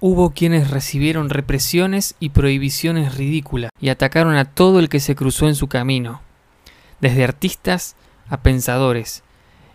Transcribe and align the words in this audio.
hubo 0.00 0.30
quienes 0.30 0.70
recibieron 0.70 1.30
represiones 1.30 2.14
y 2.20 2.30
prohibiciones 2.30 3.16
ridículas 3.16 3.70
y 3.80 3.88
atacaron 3.88 4.36
a 4.36 4.44
todo 4.44 4.78
el 4.78 4.88
que 4.88 5.00
se 5.00 5.16
cruzó 5.16 5.48
en 5.48 5.54
su 5.54 5.68
camino, 5.68 6.20
desde 7.00 7.24
artistas 7.24 7.96
a 8.28 8.42
pensadores, 8.42 9.22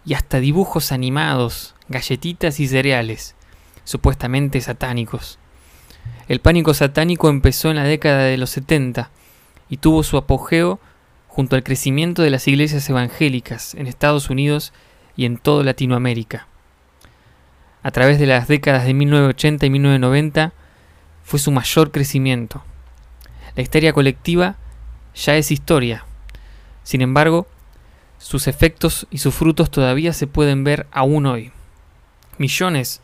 y 0.06 0.14
hasta 0.14 0.40
dibujos 0.40 0.92
animados, 0.92 1.76
galletitas 1.88 2.60
y 2.60 2.68
cereales, 2.68 3.36
supuestamente 3.84 4.62
satánicos. 4.62 5.40
El 6.28 6.40
pánico 6.40 6.74
satánico 6.74 7.30
empezó 7.30 7.70
en 7.70 7.78
la 7.78 7.84
década 7.84 8.24
de 8.24 8.38
los 8.38 8.50
70 8.52 9.12
y 9.70 9.78
tuvo 9.78 10.04
su 10.04 10.18
apogeo 10.18 10.80
junto 11.28 11.56
al 11.56 11.64
crecimiento 11.64 12.22
de 12.22 12.30
las 12.30 12.48
iglesias 12.48 12.90
evangélicas 12.90 13.76
en 13.76 13.88
Estados 13.88 14.30
Unidos 14.30 14.74
y 15.16 15.26
en 15.26 15.38
toda 15.38 15.64
Latinoamérica. 15.64 16.48
A 17.84 17.92
través 17.92 18.18
de 18.18 18.26
las 18.26 18.48
décadas 18.48 18.86
de 18.86 18.94
1980 18.94 19.66
y 19.66 19.70
1990 19.70 20.54
fue 21.24 21.40
su 21.40 21.52
mayor 21.52 21.92
crecimiento. 21.92 22.64
La 23.56 23.62
histeria 23.62 23.92
colectiva 23.92 24.56
ya 25.14 25.36
es 25.36 25.52
historia. 25.52 26.06
Sin 26.84 27.02
embargo, 27.02 27.46
sus 28.18 28.48
efectos 28.48 29.06
y 29.12 29.18
sus 29.18 29.36
frutos 29.36 29.70
todavía 29.70 30.14
se 30.14 30.28
pueden 30.28 30.64
ver 30.64 30.88
aún 30.92 31.26
hoy. 31.26 31.52
Millones 32.38 33.02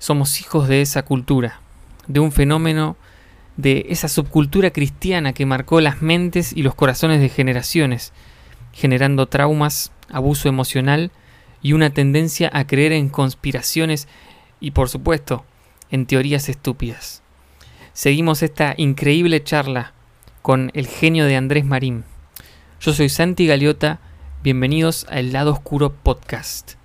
somos 0.00 0.40
hijos 0.40 0.66
de 0.66 0.82
esa 0.82 1.04
cultura, 1.04 1.60
de 2.08 2.18
un 2.18 2.32
fenómeno 2.32 2.96
de 3.56 3.86
esa 3.90 4.08
subcultura 4.08 4.70
cristiana 4.70 5.32
que 5.32 5.46
marcó 5.46 5.80
las 5.80 6.02
mentes 6.02 6.52
y 6.52 6.62
los 6.62 6.74
corazones 6.74 7.20
de 7.20 7.28
generaciones, 7.28 8.12
generando 8.72 9.26
traumas, 9.26 9.92
abuso 10.08 10.48
emocional 10.48 11.12
y 11.62 11.72
una 11.72 11.90
tendencia 11.90 12.50
a 12.52 12.66
creer 12.66 12.92
en 12.92 13.08
conspiraciones 13.08 14.08
y 14.60 14.72
por 14.72 14.88
supuesto 14.88 15.44
en 15.90 16.06
teorías 16.06 16.48
estúpidas. 16.48 17.22
Seguimos 17.92 18.42
esta 18.42 18.74
increíble 18.76 19.42
charla 19.42 19.92
con 20.42 20.70
el 20.74 20.86
genio 20.86 21.26
de 21.26 21.36
Andrés 21.36 21.64
Marín. 21.64 22.04
Yo 22.80 22.92
soy 22.92 23.08
Santi 23.08 23.46
Galiota, 23.46 24.00
bienvenidos 24.42 25.06
a 25.10 25.20
El 25.20 25.32
Lado 25.32 25.52
Oscuro 25.52 25.92
Podcast. 25.92 26.79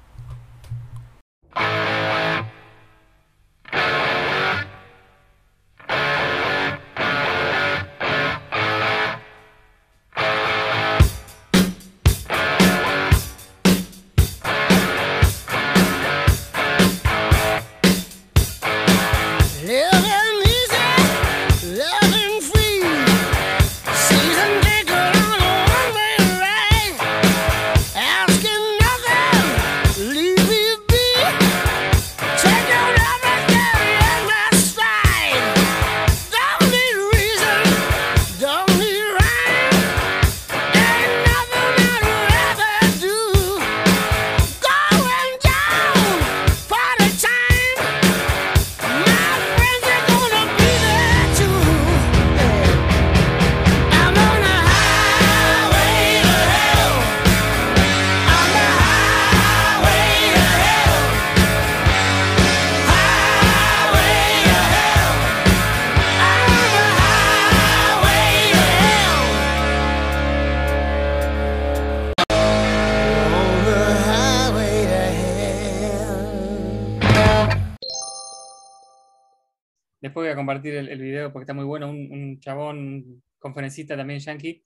Conferencista 83.55 83.95
también 83.95 84.19
yankee, 84.19 84.63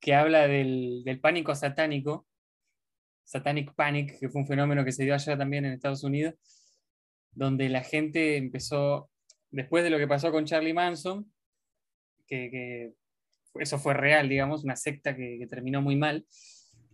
que 0.00 0.14
habla 0.14 0.48
del, 0.48 1.18
pánico 1.20 1.54
satánico, 1.54 2.26
Satanic 3.22 3.74
Panic, 3.74 4.18
que 4.18 4.30
fue 4.30 4.40
un 4.40 4.46
fenómeno 4.46 4.82
que 4.82 4.92
se 4.92 5.04
dio 5.04 5.14
allá 5.14 5.36
también 5.36 5.66
en 5.66 5.74
Estados 5.74 6.02
Unidos, 6.02 6.34
donde 7.32 7.68
la 7.68 7.82
gente 7.82 8.38
empezó, 8.38 9.10
después 9.50 9.84
de 9.84 9.90
lo 9.90 9.98
que 9.98 10.08
pasó 10.08 10.32
con 10.32 10.46
Charlie 10.46 10.72
Manson, 10.72 11.30
que, 12.26 12.94
eso 13.56 13.78
fue 13.78 13.94
real, 13.94 14.28
digamos, 14.28 14.64
una 14.64 14.76
secta 14.76 15.14
que, 15.14 15.46
terminó 15.50 15.82
muy 15.82 15.96
mal, 15.96 16.24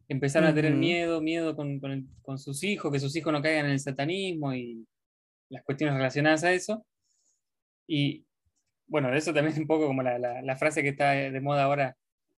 empezaron 0.08 0.48
a 0.48 0.54
tener 0.54 0.74
miedo, 0.74 1.20
miedo 1.20 1.54
con, 1.54 1.78
con, 1.78 2.38
sus 2.38 2.64
hijos, 2.64 2.90
que 2.90 2.98
sus 2.98 3.14
hijos 3.14 3.32
no 3.32 3.40
caigan 3.40 3.66
en 3.66 3.72
el 3.72 3.80
satanismo 3.80 4.52
y 4.52 4.84
las 5.48 5.62
cuestiones 5.62 5.94
relacionadas 5.96 6.42
a 6.44 6.52
eso. 6.52 6.84
Y 7.86 8.25
bueno, 8.86 9.12
eso 9.14 9.32
también 9.32 9.54
es 9.54 9.58
un 9.58 9.66
poco 9.66 9.86
como 9.86 10.02
la, 10.02 10.18
la, 10.18 10.56
frase 10.56 10.82
que 10.82 10.90
está 10.90 11.10
de 11.10 11.40
moda 11.40 11.64
ahora 11.64 11.96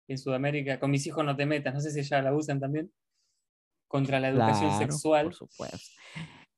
en 0.07 0.17
Sudamérica, 0.17 0.79
con 0.79 0.91
mis 0.91 1.05
hijos 1.05 1.25
no 1.25 1.35
te 1.35 1.45
metas, 1.45 1.73
no 1.73 1.81
sé 1.81 1.91
si 1.91 2.01
ya 2.01 2.21
la 2.21 2.33
usan 2.33 2.59
también, 2.59 2.91
contra 3.87 4.19
la 4.19 4.29
educación 4.29 4.77
sexual. 4.77 5.25
Por 5.25 5.35
supuesto. 5.35 5.77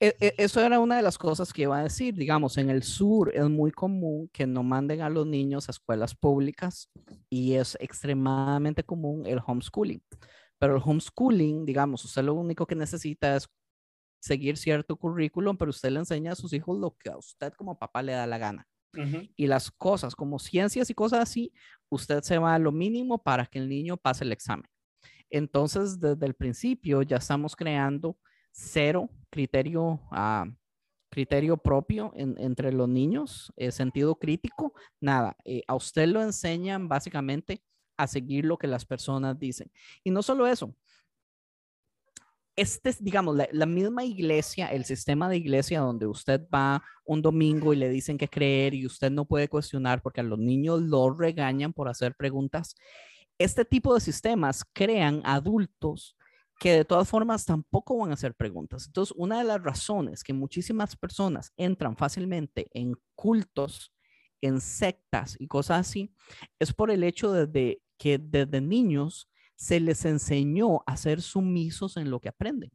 E, 0.01 0.16
e, 0.19 0.33
eso 0.38 0.61
era 0.61 0.79
una 0.79 0.95
de 0.95 1.01
las 1.01 1.17
cosas 1.17 1.51
que 1.51 1.63
iba 1.63 1.77
a 1.77 1.83
decir, 1.83 2.16
digamos, 2.16 2.57
en 2.57 2.69
el 2.69 2.83
sur 2.83 3.35
es 3.35 3.50
muy 3.50 3.72
común 3.72 4.29
que 4.31 4.47
no 4.47 4.63
manden 4.63 5.01
a 5.01 5.09
los 5.09 5.27
niños 5.27 5.67
a 5.67 5.72
escuelas 5.72 6.16
públicas 6.16 6.89
y 7.29 7.56
es 7.56 7.75
extremadamente 7.81 8.83
común 8.83 9.25
el 9.25 9.41
homeschooling. 9.45 10.01
Pero 10.57 10.75
el 10.75 10.81
homeschooling, 10.83 11.66
digamos, 11.66 12.06
usted 12.06 12.23
lo 12.23 12.33
único 12.33 12.66
que 12.66 12.75
necesita 12.75 13.35
es 13.35 13.50
seguir 14.21 14.57
cierto 14.57 14.95
currículum, 14.95 15.57
pero 15.57 15.71
usted 15.71 15.89
le 15.89 16.00
enseña 16.00 16.33
a 16.33 16.35
sus 16.35 16.53
hijos 16.53 16.77
lo 16.77 16.95
que 16.97 17.09
a 17.09 17.17
usted 17.17 17.53
como 17.53 17.77
papá 17.77 18.01
le 18.01 18.13
da 18.13 18.27
la 18.27 18.38
gana. 18.38 18.67
Y 19.35 19.47
las 19.47 19.72
cosas 19.72 20.16
como 20.16 20.39
ciencias 20.39 20.89
y 20.89 20.94
cosas 20.94 21.22
así, 21.22 21.53
usted 21.89 22.22
se 22.23 22.38
va 22.38 22.55
a 22.55 22.59
lo 22.59 22.72
mínimo 22.72 23.22
para 23.22 23.45
que 23.45 23.59
el 23.59 23.69
niño 23.69 23.97
pase 23.97 24.23
el 24.23 24.31
examen. 24.31 24.69
Entonces, 25.29 26.00
desde 26.00 26.25
el 26.25 26.33
principio 26.33 27.01
ya 27.03 27.17
estamos 27.17 27.55
creando 27.55 28.17
cero 28.51 29.09
criterio, 29.29 30.01
uh, 30.11 30.51
criterio 31.09 31.57
propio 31.57 32.11
entre 32.16 32.72
los 32.72 32.89
niños, 32.89 33.51
eh, 33.57 33.72
sentido 33.72 34.16
crítico, 34.16 34.73
nada. 35.00 35.35
Eh, 35.45 35.61
a 35.67 35.75
usted 35.75 36.07
lo 36.07 36.21
enseñan 36.21 36.88
básicamente 36.88 37.63
a 37.97 38.07
seguir 38.07 38.45
lo 38.45 38.57
que 38.57 38.67
las 38.67 38.85
personas 38.85 39.38
dicen. 39.38 39.71
Y 40.03 40.11
no 40.11 40.23
solo 40.23 40.47
eso, 40.47 40.73
este, 42.59 42.94
digamos, 43.00 43.38
la, 43.52 43.66
misma 43.66 44.03
iglesia, 44.03 44.68
el 44.68 44.84
sistema 44.84 45.30
de 45.30 45.38
iglesia 45.38 45.80
donde 45.80 46.08
usted 46.08 46.42
va 46.53 46.84
un 47.06 47.22
domingo 47.22 47.74
y 47.74 47.78
le 47.78 47.90
dicen 47.90 48.18
que 48.18 48.28
creer 48.28 48.74
y 48.74 48.86
usted 48.86 49.09
no 49.09 49.24
puede 49.24 49.47
cuestionar 49.47 50.02
porque 50.02 50.20
a 50.20 50.24
los 50.24 50.38
niños 50.38 50.81
lo 50.81 51.09
regañan 51.12 51.72
por 51.72 51.88
hacer 51.88 52.16
preguntas, 52.16 52.75
este 53.38 53.64
tipo 53.64 53.94
de 53.94 54.02
sistemas 54.02 54.66
crean 54.74 55.22
adultos 55.24 56.18
que 56.59 56.74
de 56.74 56.84
todas 56.84 57.08
formas 57.08 57.46
tampoco 57.46 57.98
van 57.98 58.12
a 58.12 58.16
hacer 58.16 58.36
preguntas. 58.36 58.88
Entonces, 58.88 59.16
una 59.18 59.38
de 59.38 59.46
las 59.46 59.64
razones 59.64 60.22
que 60.22 60.34
muchísimas 60.34 60.98
personas 60.98 61.53
entran 61.56 61.96
fácilmente 61.96 62.68
en 62.74 62.96
cultos, 63.16 63.94
en 64.42 64.60
sectas 64.60 65.38
y 65.39 65.48
cosas 65.48 65.88
así, 65.88 66.13
es 66.60 66.74
por 66.74 66.92
el 66.92 67.06
hecho 67.06 67.31
de 67.31 67.81
que 67.98 68.18
desde 68.18 68.60
niños 68.60 69.29
se 69.59 69.81
les 69.81 70.06
enseñó 70.06 70.79
a 70.85 70.95
ser 70.95 71.21
sumisos 71.21 71.97
en 71.97 72.09
lo 72.09 72.21
que 72.21 72.29
aprenden, 72.29 72.71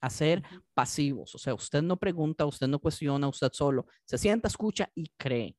a 0.00 0.08
ser 0.08 0.44
pasivos. 0.72 1.34
O 1.34 1.38
sea, 1.38 1.52
usted 1.52 1.82
no 1.82 1.96
pregunta, 1.96 2.46
usted 2.46 2.68
no 2.68 2.78
cuestiona, 2.78 3.26
usted 3.26 3.50
solo 3.52 3.86
se 4.04 4.18
sienta, 4.18 4.46
escucha 4.46 4.88
y 4.94 5.10
cree. 5.16 5.56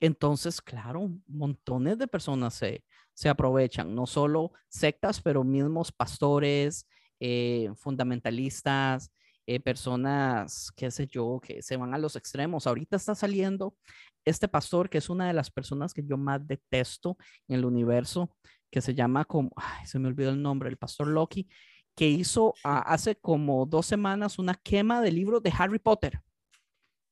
Entonces, 0.00 0.62
claro, 0.62 1.10
montones 1.26 1.98
de 1.98 2.08
personas 2.08 2.54
se, 2.54 2.84
se 3.12 3.28
aprovechan, 3.28 3.94
no 3.94 4.06
solo 4.06 4.52
sectas, 4.68 5.20
pero 5.20 5.44
mismos 5.44 5.92
pastores, 5.92 6.88
eh, 7.20 7.70
fundamentalistas, 7.76 9.12
eh, 9.46 9.60
personas, 9.60 10.72
qué 10.74 10.90
sé 10.90 11.06
yo, 11.06 11.38
que 11.42 11.60
se 11.60 11.76
van 11.76 11.92
a 11.92 11.98
los 11.98 12.16
extremos. 12.16 12.66
Ahorita 12.66 12.96
está 12.96 13.14
saliendo 13.14 13.76
este 14.24 14.48
pastor, 14.48 14.88
que 14.88 14.98
es 14.98 15.10
una 15.10 15.26
de 15.26 15.34
las 15.34 15.50
personas 15.50 15.92
que 15.92 16.02
yo 16.02 16.16
más 16.16 16.46
detesto 16.46 17.18
en 17.46 17.56
el 17.56 17.66
universo, 17.66 18.34
que 18.74 18.80
se 18.80 18.92
llama 18.92 19.24
como, 19.24 19.52
ay, 19.54 19.86
se 19.86 20.00
me 20.00 20.08
olvidó 20.08 20.30
el 20.30 20.42
nombre, 20.42 20.68
el 20.68 20.76
pastor 20.76 21.06
Loki, 21.06 21.48
que 21.94 22.08
hizo 22.08 22.54
hace 22.64 23.14
como 23.14 23.66
dos 23.66 23.86
semanas 23.86 24.40
una 24.40 24.56
quema 24.56 25.00
de 25.00 25.12
libros 25.12 25.44
de 25.44 25.52
Harry 25.56 25.78
Potter. 25.78 26.20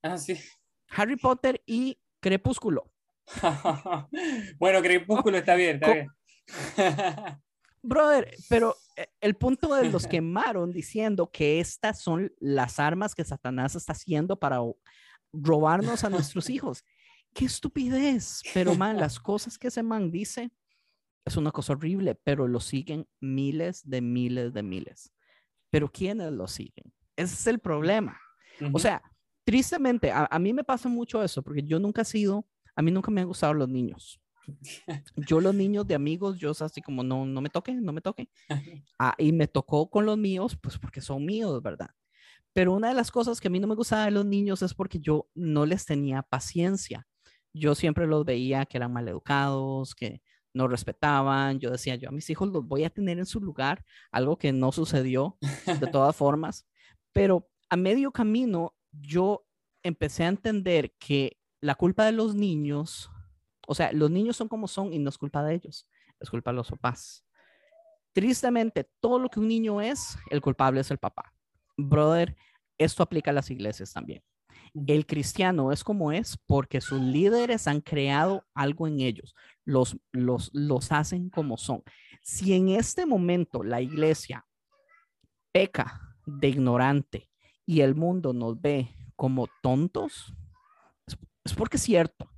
Ah, 0.01 0.17
sí. 0.17 0.37
Harry 0.89 1.15
Potter 1.15 1.63
y 1.65 1.97
Crepúsculo. 2.19 2.91
bueno, 4.59 4.81
Crepúsculo 4.81 5.37
está 5.37 5.55
bien, 5.55 5.75
está 5.81 5.93
bien. 5.93 6.07
Brother, 7.81 8.35
pero 8.49 8.75
eh, 8.97 9.07
el 9.21 9.35
punto 9.35 9.73
de 9.73 9.89
los 9.89 10.05
quemaron 10.05 10.73
diciendo 10.73 11.31
que 11.31 11.61
estas 11.61 12.01
son 12.01 12.29
las 12.41 12.77
armas 12.77 13.15
que 13.15 13.23
Satanás 13.23 13.75
está 13.75 13.93
haciendo 13.93 14.37
para 14.37 14.59
robarnos 15.31 16.03
a 16.03 16.09
nuestros 16.09 16.49
hijos. 16.49 16.83
Qué 17.33 17.45
estupidez. 17.45 18.41
Pero, 18.53 18.75
man, 18.75 18.97
las 18.97 19.17
cosas 19.17 19.57
que 19.57 19.69
ese 19.69 19.81
man 19.81 20.11
dice 20.11 20.51
es 21.25 21.37
una 21.37 21.51
cosa 21.51 21.73
horrible, 21.73 22.15
pero 22.15 22.47
lo 22.47 22.59
siguen 22.59 23.07
miles 23.19 23.87
de 23.89 24.01
miles 24.01 24.53
de 24.53 24.63
miles. 24.63 25.13
Pero 25.69 25.91
¿quiénes 25.91 26.31
lo 26.31 26.47
siguen? 26.47 26.93
Ese 27.15 27.33
es 27.33 27.47
el 27.47 27.59
problema. 27.59 28.19
O 28.71 28.79
sea, 28.79 29.01
tristemente, 29.43 30.11
a, 30.11 30.27
a, 30.29 30.39
mí 30.39 30.53
me 30.53 30.63
pasa 30.63 30.89
mucho 30.89 31.23
eso, 31.23 31.41
porque 31.41 31.63
yo 31.63 31.79
nunca 31.79 32.03
he 32.03 32.05
sido, 32.05 32.45
a 32.75 32.81
mí 32.81 32.91
nunca 32.91 33.11
me 33.11 33.21
han 33.21 33.27
gustado 33.27 33.53
los 33.53 33.69
niños. 33.69 34.19
Yo 35.15 35.39
los 35.39 35.55
niños 35.55 35.87
de 35.87 35.95
amigos, 35.95 36.37
yo 36.37 36.51
así 36.51 36.81
como 36.81 37.03
no, 37.03 37.25
no 37.25 37.41
me 37.41 37.49
toque, 37.49 37.73
no 37.73 37.93
me 37.93 38.01
toque. 38.01 38.29
Ah, 38.99 39.15
y 39.17 39.31
me 39.31 39.47
tocó 39.47 39.89
con 39.89 40.05
los 40.05 40.17
míos, 40.17 40.57
pues 40.61 40.77
porque 40.77 41.01
son 41.01 41.25
míos, 41.25 41.61
¿verdad? 41.61 41.89
Pero 42.53 42.73
una 42.73 42.89
de 42.89 42.93
las 42.93 43.11
cosas 43.11 43.41
que 43.41 43.47
a 43.47 43.51
mí 43.51 43.59
no 43.59 43.67
me 43.67 43.75
gustaba 43.75 44.05
de 44.05 44.11
los 44.11 44.25
niños 44.25 44.61
es 44.61 44.73
porque 44.73 44.99
yo 44.99 45.27
no 45.33 45.65
les 45.65 45.85
tenía 45.85 46.21
paciencia. 46.21 47.07
Yo 47.53 47.75
siempre 47.75 48.07
los 48.07 48.23
veía 48.23 48.65
que 48.65 48.77
eran 48.77 48.93
maleducados, 48.93 49.95
que 49.95 50.21
no 50.53 50.67
respetaban. 50.67 51.59
Yo 51.59 51.71
decía, 51.71 51.95
yo 51.95 52.09
a 52.09 52.11
mis 52.11 52.29
hijos 52.29 52.49
los 52.49 52.67
voy 52.67 52.83
a 52.83 52.89
tener 52.89 53.19
en 53.19 53.25
su 53.25 53.39
lugar, 53.41 53.85
algo 54.11 54.37
que 54.37 54.51
no 54.53 54.71
sucedió 54.71 55.37
de 55.79 55.87
todas 55.91 56.15
formas. 56.15 56.65
Pero 57.11 57.49
a 57.69 57.75
medio 57.75 58.11
camino 58.11 58.75
yo 58.91 59.45
empecé 59.81 60.23
a 60.23 60.29
entender 60.29 60.93
que 60.99 61.37
la 61.59 61.75
culpa 61.75 62.05
de 62.05 62.11
los 62.11 62.35
niños 62.35 63.09
o 63.67 63.75
sea, 63.75 63.91
los 63.91 64.11
niños 64.11 64.35
son 64.35 64.47
como 64.47 64.67
son 64.67 64.93
y 64.93 64.99
no 64.99 65.09
es 65.09 65.17
culpa 65.17 65.43
de 65.43 65.55
ellos, 65.55 65.87
es 66.19 66.29
culpa 66.29 66.51
de 66.51 66.57
los 66.57 66.69
papás. 66.69 67.25
Tristemente, 68.11 68.89
todo 68.99 69.19
lo 69.19 69.29
que 69.29 69.39
un 69.39 69.47
niño 69.47 69.81
es, 69.81 70.17
el 70.29 70.41
culpable 70.41 70.81
es 70.81 70.91
el 70.91 70.97
papá. 70.97 71.33
Brother, 71.77 72.35
esto 72.77 73.01
aplica 73.01 73.31
a 73.31 73.33
las 73.33 73.49
iglesias 73.49 73.93
también. 73.93 74.23
El 74.73 75.05
cristiano 75.05 75.71
es 75.71 75.83
como 75.83 76.11
es 76.11 76.37
porque 76.47 76.81
sus 76.81 76.99
líderes 76.99 77.67
han 77.67 77.81
creado 77.81 78.43
algo 78.53 78.87
en 78.87 79.01
ellos, 79.01 79.35
los, 79.65 79.97
los, 80.11 80.49
los 80.53 80.91
hacen 80.91 81.29
como 81.29 81.57
son. 81.57 81.83
Si 82.21 82.53
en 82.53 82.69
este 82.69 83.05
momento 83.05 83.63
la 83.63 83.81
iglesia 83.81 84.45
peca 85.51 86.01
de 86.25 86.49
ignorante 86.49 87.29
y 87.65 87.81
el 87.81 87.95
mundo 87.95 88.33
nos 88.33 88.59
ve 88.59 88.95
como 89.15 89.47
tontos, 89.61 90.33
es 91.43 91.53
porque 91.53 91.77
es 91.77 91.83
cierto. 91.83 92.29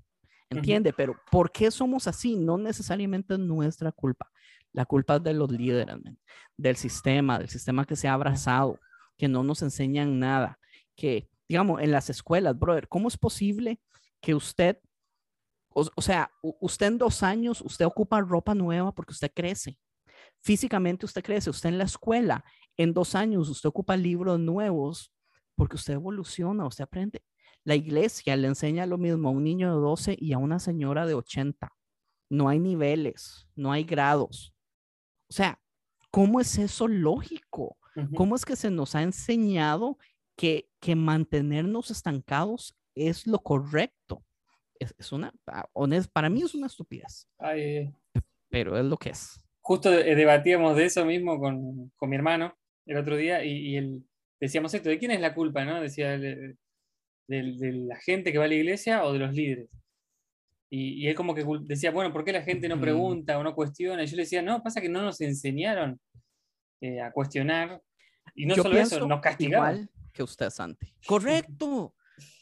¿Entiende? 0.49 0.93
Pero 0.93 1.15
¿por 1.31 1.51
qué 1.51 1.71
somos 1.71 2.07
así? 2.07 2.35
No 2.35 2.57
necesariamente 2.57 3.33
es 3.33 3.39
nuestra 3.39 3.91
culpa. 3.91 4.31
La 4.71 4.85
culpa 4.85 5.15
es 5.15 5.23
de 5.23 5.33
los 5.33 5.51
líderes, 5.51 5.97
del 6.57 6.75
sistema, 6.75 7.39
del 7.39 7.49
sistema 7.49 7.85
que 7.85 7.95
se 7.95 8.07
ha 8.07 8.13
abrazado, 8.13 8.79
que 9.17 9.27
no 9.27 9.43
nos 9.43 9.61
enseñan 9.61 10.19
nada, 10.19 10.59
que, 10.95 11.29
digamos, 11.47 11.81
en 11.81 11.91
las 11.91 12.09
escuelas, 12.09 12.57
brother, 12.57 12.87
¿cómo 12.87 13.07
es 13.07 13.17
posible 13.17 13.79
que 14.21 14.35
usted, 14.35 14.79
o, 15.69 15.87
o 15.95 16.01
sea, 16.01 16.31
usted 16.41 16.87
en 16.87 16.97
dos 16.97 17.23
años, 17.23 17.61
usted 17.61 17.85
ocupa 17.85 18.21
ropa 18.21 18.55
nueva 18.55 18.93
porque 18.93 19.13
usted 19.13 19.31
crece? 19.33 19.77
Físicamente 20.41 21.05
usted 21.05 21.23
crece, 21.23 21.49
usted 21.49 21.69
en 21.69 21.77
la 21.77 21.85
escuela, 21.85 22.43
en 22.77 22.93
dos 22.93 23.15
años 23.15 23.49
usted 23.49 23.69
ocupa 23.69 23.97
libros 23.97 24.39
nuevos 24.39 25.11
porque 25.55 25.75
usted 25.75 25.93
evoluciona, 25.93 26.65
usted 26.65 26.83
aprende. 26.83 27.23
La 27.63 27.75
iglesia 27.75 28.35
le 28.35 28.47
enseña 28.47 28.85
lo 28.85 28.97
mismo 28.97 29.29
a 29.29 29.31
un 29.31 29.43
niño 29.43 29.73
de 29.73 29.81
12 29.81 30.17
y 30.19 30.33
a 30.33 30.37
una 30.37 30.59
señora 30.59 31.07
de 31.07 31.15
80. 31.15 31.73
No 32.29 32.47
hay 32.47 32.59
niveles, 32.59 33.47
no 33.55 33.71
hay 33.71 33.83
grados. 33.83 34.53
O 35.29 35.33
sea, 35.33 35.59
¿cómo 36.11 36.39
es 36.39 36.57
eso 36.57 36.87
lógico? 36.87 37.77
¿Cómo 38.15 38.35
es 38.35 38.43
que 38.43 38.57
se 38.57 38.69
nos 38.69 38.93
ha 38.93 39.01
enseñado 39.01 39.97
que, 40.35 40.69
que 40.79 40.95
mantenernos 40.95 41.91
estancados 41.91 42.75
es 42.95 43.27
lo 43.27 43.39
correcto? 43.39 44.23
Es, 44.79 45.11
una, 45.11 45.33
para 46.11 46.29
mí 46.29 46.41
es 46.41 46.53
una 46.53 46.67
estupidez. 46.67 47.27
pero 48.49 48.77
es 48.77 48.85
lo 48.85 48.97
que 48.97 49.09
es. 49.09 49.39
Justo 49.61 49.89
debatíamos 49.89 50.75
de 50.75 50.85
eso 50.85 51.05
mismo 51.05 51.39
con, 51.39 51.91
con 51.95 52.09
mi 52.09 52.15
hermano 52.15 52.55
el 52.85 52.97
otro 52.97 53.17
día 53.17 53.43
y, 53.43 53.51
y 53.51 53.77
él, 53.77 54.03
decíamos 54.39 54.73
esto, 54.73 54.89
¿de 54.89 54.99
quién 54.99 55.11
es 55.11 55.21
la 55.21 55.33
culpa? 55.33 55.65
¿no? 55.65 55.81
Decía 55.81 56.13
él, 56.13 56.57
de, 57.27 57.73
la 57.73 57.95
gente 57.97 58.31
que 58.31 58.37
va 58.37 58.45
a 58.45 58.49
la 58.49 58.55
iglesia 58.55 59.03
o 59.05 59.13
de 59.13 59.19
los 59.19 59.33
líderes. 59.33 59.69
Y, 60.69 61.07
él 61.07 61.15
como 61.15 61.33
que 61.33 61.45
decía, 61.61 61.91
bueno, 61.91 62.11
¿por 62.11 62.25
qué 62.25 62.33
la 62.33 62.41
gente 62.41 62.67
no 62.67 62.79
pregunta 62.79 63.39
o 63.39 63.43
no 63.43 63.55
cuestiona? 63.55 64.03
Y 64.03 64.07
yo 64.07 64.17
le 64.17 64.23
decía, 64.23 64.41
no, 64.41 64.61
pasa 64.61 64.81
que 64.81 64.89
no 64.89 65.01
nos 65.01 65.21
enseñaron 65.21 65.99
eh, 66.81 66.99
a 66.99 67.11
cuestionar. 67.11 67.81
Y 68.33 68.45
no 68.45 68.55
solo 68.55 68.77
eso, 68.77 69.07
nos 69.07 69.21
castigaban. 69.21 69.75
Igual 69.75 69.89
que 70.15 70.23
usted, 70.23 70.49
Santi. 70.49 70.93
Correcto, 71.07 71.93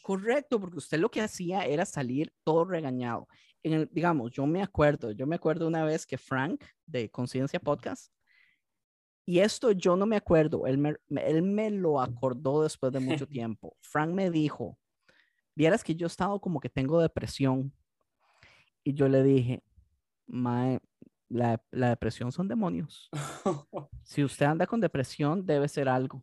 correcto, 0.02 0.60
porque 0.60 0.78
usted 0.78 0.98
lo 0.98 1.10
que 1.10 1.20
hacía 1.20 1.66
era 1.66 1.84
salir 1.84 2.32
todo 2.44 2.64
regañado. 2.64 3.26
En 3.62 3.72
el, 3.72 3.88
digamos, 3.90 4.30
yo 4.30 4.46
me 4.46 4.62
acuerdo, 4.62 5.10
yo 5.10 5.26
me 5.26 5.36
acuerdo 5.36 5.66
una 5.66 5.84
vez 5.84 6.06
que 6.06 6.16
Frank 6.16 6.62
de 6.86 7.10
Conciencia 7.10 7.58
Podcast 7.58 8.14
y 9.26 9.38
esto 9.38 9.72
yo 9.72 9.96
no 9.96 10.06
me 10.06 10.16
acuerdo, 10.16 10.66
él 10.66 10.78
me, 10.78 10.96
él 11.22 11.42
me 11.42 11.70
lo 11.70 12.00
acordó 12.00 12.62
después 12.62 12.92
de 12.92 13.00
mucho 13.00 13.26
tiempo. 13.28 13.76
Frank 13.80 14.10
me 14.10 14.30
dijo, 14.30 14.78
vieras 15.54 15.82
que 15.82 15.94
yo 15.94 16.06
he 16.06 16.08
estado 16.08 16.40
como 16.40 16.60
que 16.60 16.68
tengo 16.68 17.00
depresión. 17.00 17.72
Y 18.82 18.92
yo 18.92 19.08
le 19.08 19.22
dije, 19.22 19.62
Mae, 20.26 20.78
la, 21.30 21.62
la 21.70 21.88
depresión 21.88 22.32
son 22.32 22.48
demonios. 22.48 23.08
si 24.04 24.22
usted 24.22 24.44
anda 24.44 24.66
con 24.66 24.80
depresión, 24.80 25.44
debe 25.46 25.68
ser 25.68 25.88
algo. 25.88 26.22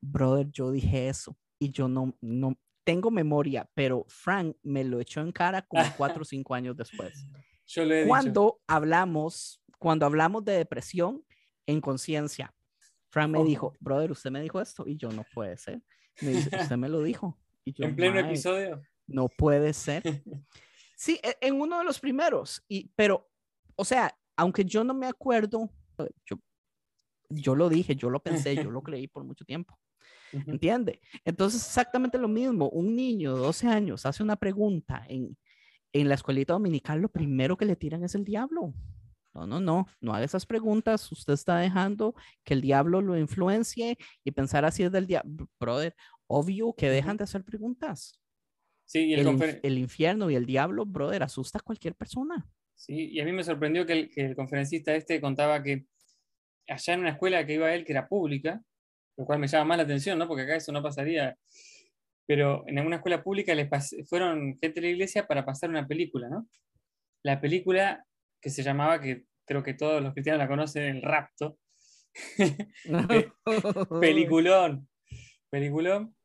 Brother, 0.00 0.50
yo 0.50 0.70
dije 0.70 1.08
eso 1.08 1.36
y 1.58 1.70
yo 1.70 1.88
no, 1.88 2.16
no 2.20 2.58
tengo 2.84 3.10
memoria, 3.10 3.68
pero 3.74 4.04
Frank 4.08 4.56
me 4.62 4.84
lo 4.84 5.00
echó 5.00 5.20
en 5.20 5.32
cara 5.32 5.62
como 5.62 5.82
cuatro 5.96 6.22
o 6.22 6.24
cinco 6.24 6.54
años 6.54 6.76
después. 6.76 7.26
Yo 7.66 7.84
le 7.84 8.06
cuando 8.06 8.60
hablamos, 8.66 9.62
cuando 9.78 10.06
hablamos 10.06 10.44
de 10.44 10.52
depresión, 10.52 11.24
en 11.66 11.80
conciencia. 11.80 12.54
Frank 13.10 13.30
me 13.30 13.44
dijo, 13.44 13.74
brother, 13.80 14.10
usted 14.12 14.30
me 14.30 14.40
dijo 14.40 14.60
esto 14.60 14.86
y 14.86 14.96
yo 14.96 15.10
no 15.10 15.24
puede 15.34 15.56
ser. 15.56 15.82
Me 16.20 16.30
dice, 16.30 16.56
usted 16.56 16.76
me 16.76 16.88
lo 16.88 17.02
dijo. 17.02 17.38
Y 17.64 17.72
yo, 17.72 17.84
en 17.84 17.96
pleno 17.96 18.18
episodio. 18.18 18.82
No 19.06 19.28
puede 19.28 19.72
ser. 19.72 20.02
Sí, 20.96 21.18
e, 21.22 21.34
en 21.40 21.58
uno 21.58 21.78
de 21.78 21.84
los 21.84 21.98
primeros. 21.98 22.62
Y, 22.68 22.90
pero, 22.94 23.26
o 23.74 23.86
sea, 23.86 24.14
aunque 24.36 24.66
yo 24.66 24.84
no 24.84 24.92
me 24.92 25.06
acuerdo, 25.06 25.70
yo, 26.26 26.36
yo 27.30 27.54
lo 27.54 27.70
dije, 27.70 27.96
yo 27.96 28.10
lo 28.10 28.22
pensé, 28.22 28.54
yo 28.54 28.70
lo 28.70 28.82
creí 28.82 29.06
por 29.06 29.24
mucho 29.24 29.46
tiempo. 29.46 29.78
¿Entiende? 30.32 31.00
Entonces, 31.24 31.64
exactamente 31.64 32.18
lo 32.18 32.28
mismo. 32.28 32.68
Un 32.70 32.94
niño 32.94 33.34
de 33.34 33.40
12 33.40 33.66
años 33.68 34.06
hace 34.06 34.22
una 34.22 34.36
pregunta 34.36 35.04
en, 35.08 35.36
en 35.92 36.08
la 36.08 36.14
escuelita 36.14 36.52
dominical, 36.52 37.00
lo 37.00 37.08
primero 37.08 37.56
que 37.56 37.64
le 37.64 37.76
tiran 37.76 38.04
es 38.04 38.14
el 38.14 38.24
diablo. 38.24 38.74
No, 39.32 39.46
no, 39.46 39.60
no, 39.60 39.86
no 40.00 40.14
haga 40.14 40.24
esas 40.24 40.46
preguntas. 40.46 41.10
Usted 41.12 41.34
está 41.34 41.58
dejando 41.58 42.14
que 42.44 42.54
el 42.54 42.60
diablo 42.60 43.00
lo 43.00 43.16
influencie 43.16 43.96
y 44.24 44.30
pensar 44.32 44.64
así 44.64 44.82
es 44.82 44.92
del 44.92 45.06
diablo. 45.06 45.48
Brother, 45.58 45.94
obvio 46.26 46.72
que 46.74 46.90
dejan 46.90 47.16
de 47.16 47.24
hacer 47.24 47.44
preguntas. 47.44 48.20
Sí, 48.84 49.04
y 49.04 49.14
el, 49.14 49.60
el, 49.62 49.78
infierno 49.78 50.30
y 50.30 50.34
el 50.34 50.46
diablo, 50.46 50.84
brother, 50.84 51.22
asusta 51.22 51.58
a 51.58 51.62
cualquier 51.62 51.94
persona. 51.94 52.44
Sí, 52.74 53.10
y 53.12 53.20
a 53.20 53.24
mí 53.24 53.30
me 53.30 53.44
sorprendió 53.44 53.86
que 53.86 53.92
el, 53.92 54.10
que 54.10 54.26
el 54.26 54.34
conferencista 54.34 54.94
este 54.96 55.20
contaba 55.20 55.62
que 55.62 55.86
allá 56.66 56.94
en 56.94 57.00
una 57.00 57.10
escuela 57.10 57.46
que 57.46 57.54
iba 57.54 57.72
él, 57.72 57.84
que 57.84 57.92
era 57.92 58.08
pública, 58.08 58.60
lo 59.16 59.24
cual 59.24 59.38
me 59.38 59.48
llama 59.48 59.64
más 59.64 59.78
la 59.78 59.84
atención, 59.84 60.18
¿no? 60.18 60.26
Porque 60.26 60.42
acá 60.42 60.56
eso 60.56 60.72
no 60.72 60.82
pasaría. 60.82 61.36
Pero 62.26 62.64
en 62.66 62.78
una 62.86 62.96
escuela 62.96 63.22
pública 63.22 63.54
les 63.54 63.68
fueron 64.08 64.58
gente 64.60 64.80
de 64.80 64.82
la 64.82 64.92
iglesia 64.92 65.26
para 65.26 65.44
pasar 65.44 65.70
una 65.70 65.86
película, 65.86 66.28
¿no? 66.28 66.48
La 67.22 67.40
película 67.40 68.04
que 68.40 68.50
se 68.50 68.62
llamaba, 68.62 69.00
que 69.00 69.24
creo 69.44 69.62
que 69.62 69.74
todos 69.74 70.02
los 70.02 70.12
cristianos 70.12 70.38
la 70.38 70.48
conocen, 70.48 70.84
El 70.84 71.02
Rapto. 71.02 71.58
peliculón, 74.00 74.88
peliculón. 75.50 76.16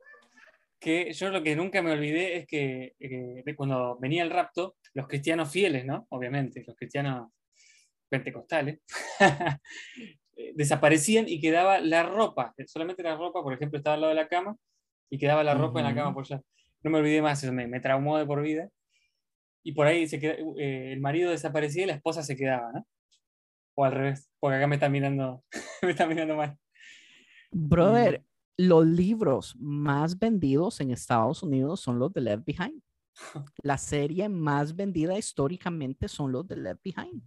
Que 0.80 1.14
yo 1.14 1.30
lo 1.30 1.42
que 1.42 1.56
nunca 1.56 1.82
me 1.82 1.92
olvidé 1.92 2.38
es 2.38 2.48
que 2.48 2.94
eh, 3.00 3.56
cuando 3.56 3.98
venía 4.00 4.24
el 4.24 4.30
rapto, 4.30 4.76
los 4.94 5.08
cristianos 5.08 5.52
fieles, 5.52 5.86
¿no? 5.86 6.06
Obviamente, 6.10 6.64
los 6.68 6.76
cristianos 6.76 7.32
pentecostales, 8.10 8.82
desaparecían 10.56 11.26
y 11.28 11.40
quedaba 11.40 11.80
la 11.80 12.04
ropa, 12.04 12.54
solamente 12.68 13.04
la 13.04 13.16
ropa, 13.16 13.42
por 13.42 13.54
ejemplo, 13.54 13.78
estaba 13.78 13.96
al 13.96 14.02
lado 14.02 14.14
de 14.14 14.22
la 14.22 14.28
cama 14.28 14.58
y 15.10 15.18
quedaba 15.18 15.44
la 15.44 15.54
ropa 15.54 15.80
en 15.80 15.86
la 15.86 15.96
cama 15.96 16.14
por 16.14 16.26
allá. 16.26 16.42
No 16.84 16.92
me 16.92 17.00
olvidé 17.00 17.22
más, 17.22 17.44
eso 17.44 17.54
me, 17.54 17.68
me 17.68 17.80
traumó 17.80 18.18
de 18.18 18.26
por 18.26 18.42
vida 18.42 18.70
y 19.66 19.72
por 19.72 19.88
ahí 19.88 20.08
se 20.08 20.20
queda, 20.20 20.36
eh, 20.58 20.94
el 20.94 21.02
marido 21.02 21.32
desaparecía 21.32 21.84
y 21.84 21.88
la 21.88 21.96
esposa 21.96 22.22
se 22.22 22.38
quedaba, 22.38 22.72
¿no? 22.72 22.88
O 23.76 23.84
al 23.84 23.94
revés, 23.94 24.30
porque 24.40 24.58
acá 24.58 24.68
me 24.68 24.76
está 24.76 24.90
mirando, 24.90 25.44
me 25.82 25.90
está 25.90 26.06
mirando 26.06 26.36
mal. 26.36 26.58
Brother, 27.52 28.24
los 28.58 28.86
libros 28.86 29.56
más 29.60 30.20
vendidos 30.20 30.80
en 30.82 30.92
Estados 30.92 31.42
Unidos 31.42 31.80
son 31.80 31.98
los 31.98 32.14
de 32.14 32.22
Left 32.22 32.46
Behind. 32.46 32.82
la 33.64 33.78
serie 33.80 34.30
más 34.30 34.76
vendida 34.76 35.18
históricamente 35.18 36.08
son 36.08 36.32
los 36.32 36.48
de 36.48 36.58
Left 36.58 36.84
Behind, 36.84 37.24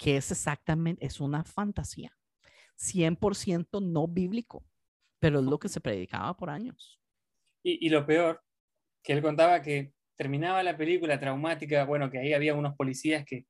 que 0.00 0.16
es 0.16 0.30
exactamente, 0.30 1.04
es 1.04 1.20
una 1.20 1.44
fantasía, 1.44 2.16
100% 2.78 3.82
no 3.82 4.08
bíblico, 4.08 4.64
pero 5.18 5.40
es 5.40 5.44
lo 5.44 5.58
que 5.58 5.68
se 5.68 5.82
predicaba 5.82 6.34
por 6.34 6.48
años. 6.48 6.98
Y, 7.62 7.86
y, 7.86 7.90
lo 7.90 8.06
peor, 8.06 8.42
que 9.02 9.12
él 9.12 9.20
contaba 9.20 9.60
que 9.60 9.92
terminaba 10.16 10.62
la 10.62 10.74
película 10.74 11.20
traumática, 11.20 11.84
bueno, 11.84 12.10
que 12.10 12.18
ahí 12.18 12.32
había 12.32 12.54
unos 12.54 12.74
policías 12.76 13.26
que 13.26 13.44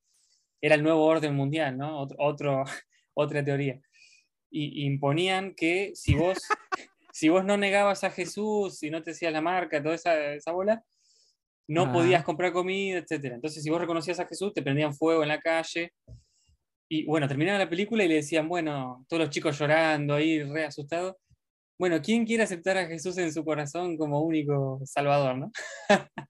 era 0.61 0.75
el 0.75 0.83
nuevo 0.83 1.05
orden 1.05 1.37
mundial, 1.37 1.79
¿no? 1.79 2.05
Otro, 2.19 2.65
otra 3.15 3.45
teoría. 3.45 3.81
Y, 4.51 4.85
imponían 4.87 5.55
que 5.55 5.93
si 5.95 6.17
vos, 6.17 6.39
si 7.13 7.29
vos 7.29 7.45
no 7.45 7.57
negabas 7.59 8.03
a 8.03 8.11
Jesús, 8.11 8.83
y 8.83 8.91
no 8.91 9.05
te 9.05 9.11
decías 9.11 9.33
la 9.33 9.41
marca, 9.41 9.81
toda 9.81 9.95
esa, 9.95 10.35
esa 10.35 10.51
bola, 10.51 10.85
no 11.69 11.93
podías 11.93 12.25
comprar 12.25 12.53
comida, 12.53 12.99
etc. 12.99 13.35
Entonces, 13.35 13.63
si 13.63 13.71
vos 13.71 13.81
reconocías 13.81 14.19
a 14.19 14.27
Jesús, 14.27 14.53
te 14.53 14.61
prendían 14.61 14.93
fuego 14.93 15.23
en 15.23 15.29
la 15.29 15.39
calle. 15.39 15.93
Y 16.93 17.05
bueno, 17.05 17.29
terminaba 17.29 17.57
la 17.57 17.71
película 17.71 18.05
y 18.05 18.09
le 18.09 18.17
decían, 18.17 18.49
bueno, 18.49 19.07
todos 19.09 19.21
los 19.23 19.31
chicos 19.31 19.57
llorando 19.57 20.15
ahí, 20.15 20.43
re 20.43 20.65
asustados. 20.65 21.15
Bueno, 21.79 22.03
¿quién 22.03 22.27
quiere 22.27 22.43
aceptar 22.43 22.77
a 22.79 22.87
Jesús 22.89 23.17
en 23.19 23.33
su 23.33 23.45
corazón 23.45 23.97
como 23.97 24.21
único 24.23 24.81
salvador, 24.85 25.39
no? 25.39 25.53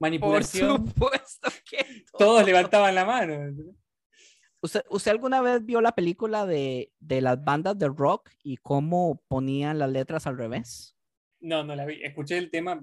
Manipulación. 0.00 0.84
Por 0.84 0.88
supuesto 0.88 1.48
que 1.70 1.86
todos 2.18 2.44
levantaban 2.44 2.92
la 2.92 3.04
mano. 3.04 3.54
¿Usted, 4.60 4.82
¿Usted, 4.90 5.12
alguna 5.12 5.40
vez 5.40 5.64
vio 5.64 5.80
la 5.80 5.92
película 5.92 6.44
de, 6.44 6.90
de, 6.98 7.20
las 7.20 7.44
bandas 7.44 7.78
de 7.78 7.86
rock 7.86 8.30
y 8.42 8.56
cómo 8.56 9.22
ponían 9.28 9.78
las 9.78 9.90
letras 9.90 10.26
al 10.26 10.36
revés? 10.36 10.96
No, 11.38 11.62
no 11.62 11.76
la 11.76 11.86
vi. 11.86 12.02
Escuché 12.02 12.36
el 12.36 12.50
tema, 12.50 12.82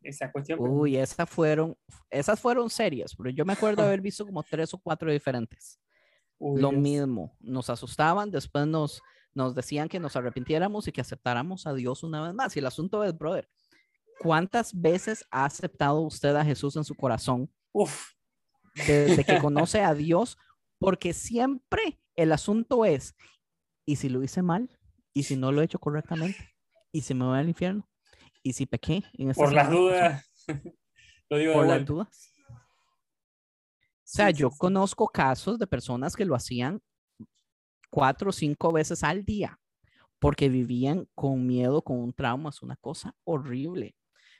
esa 0.00 0.30
cuestión. 0.30 0.60
Uy, 0.60 0.96
esas 0.96 1.28
fueron, 1.28 1.76
esas 2.08 2.38
fueron 2.38 2.70
serias, 2.70 3.16
pero 3.16 3.30
yo 3.30 3.44
me 3.44 3.54
acuerdo 3.54 3.82
haber 3.82 4.00
visto 4.00 4.24
como 4.24 4.44
tres 4.44 4.72
o 4.72 4.78
cuatro 4.78 5.10
diferentes. 5.10 5.80
Lo 6.38 6.72
mismo, 6.72 7.36
nos 7.40 7.70
asustaban, 7.70 8.30
después 8.30 8.66
nos, 8.66 9.02
nos 9.34 9.54
decían 9.54 9.88
que 9.88 10.00
nos 10.00 10.16
arrepintiéramos 10.16 10.86
y 10.86 10.92
que 10.92 11.00
aceptáramos 11.00 11.66
a 11.66 11.74
Dios 11.74 12.02
una 12.02 12.22
vez 12.22 12.34
más. 12.34 12.54
Y 12.56 12.58
el 12.58 12.66
asunto 12.66 13.04
es, 13.04 13.16
brother, 13.16 13.48
¿cuántas 14.20 14.78
veces 14.78 15.24
ha 15.30 15.44
aceptado 15.44 16.00
usted 16.00 16.34
a 16.36 16.44
Jesús 16.44 16.76
en 16.76 16.84
su 16.84 16.94
corazón? 16.94 17.50
Uf. 17.72 18.12
Desde 18.86 19.24
que 19.24 19.38
conoce 19.40 19.82
a 19.82 19.94
Dios, 19.94 20.36
porque 20.78 21.12
siempre 21.12 21.98
el 22.14 22.32
asunto 22.32 22.84
es, 22.84 23.14
¿y 23.86 23.96
si 23.96 24.08
lo 24.08 24.22
hice 24.22 24.42
mal? 24.42 24.68
¿Y 25.14 25.22
si 25.22 25.36
no 25.36 25.52
lo 25.52 25.62
he 25.62 25.64
hecho 25.64 25.78
correctamente? 25.78 26.54
¿Y 26.92 27.00
si 27.00 27.14
me 27.14 27.24
voy 27.24 27.38
al 27.38 27.48
infierno? 27.48 27.88
¿Y 28.42 28.52
si 28.52 28.66
pequé? 28.66 29.02
En 29.14 29.32
Por 29.32 29.52
las 29.52 29.70
dudas. 29.70 30.30
lo 31.30 31.38
digo 31.38 31.54
Por 31.54 31.66
las 31.66 31.84
dudas. 31.84 32.35
O 34.06 34.08
sea, 34.08 34.30
yo 34.30 34.50
conozco 34.50 35.08
casos 35.08 35.58
de 35.58 35.66
personas 35.66 36.14
que 36.14 36.24
lo 36.24 36.36
hacían 36.36 36.80
cuatro 37.90 38.30
o 38.30 38.32
cinco 38.32 38.70
veces 38.70 39.02
al 39.02 39.24
día 39.24 39.58
porque 40.20 40.48
vivían 40.48 41.08
con 41.14 41.44
miedo, 41.44 41.82
con 41.82 41.98
un 41.98 42.12
trauma, 42.12 42.50
es 42.50 42.62
una 42.62 42.76
cosa 42.76 43.16
horrible. 43.24 43.96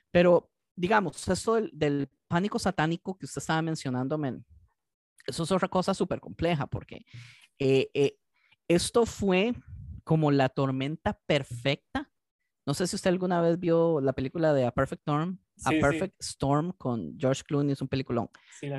Pero, 0.09 0.49
digamos, 0.73 1.27
esto 1.27 1.55
del, 1.55 2.09
pánico 2.29 2.59
satánico 2.59 3.17
que 3.17 3.25
usted 3.25 3.41
estaba 3.41 3.61
mencionando, 3.61 4.17
eso 5.25 5.43
es 5.43 5.51
otra 5.51 5.67
cosa 5.67 5.93
súper 5.93 6.19
compleja 6.19 6.67
porque 6.67 7.05
eh, 7.59 7.89
eh, 7.93 8.17
esto 8.67 9.05
fue 9.05 9.53
como 10.03 10.31
la 10.31 10.49
tormenta 10.49 11.19
perfecta. 11.25 12.09
No 12.65 12.73
sé 12.73 12.87
si 12.87 12.95
usted 12.95 13.09
alguna 13.09 13.41
vez 13.41 13.59
vio 13.59 14.01
la 14.01 14.13
película 14.13 14.53
de 14.53 14.65
A 14.65 14.71
Perfect 14.71 15.01
Storm, 15.01 15.39
A 15.65 15.71
Perfect 15.71 16.21
Storm 16.21 16.71
con 16.73 17.17
George 17.17 17.43
Clooney, 17.43 17.73
es 17.73 17.81
un 17.81 17.87
peliculón, 17.87 18.29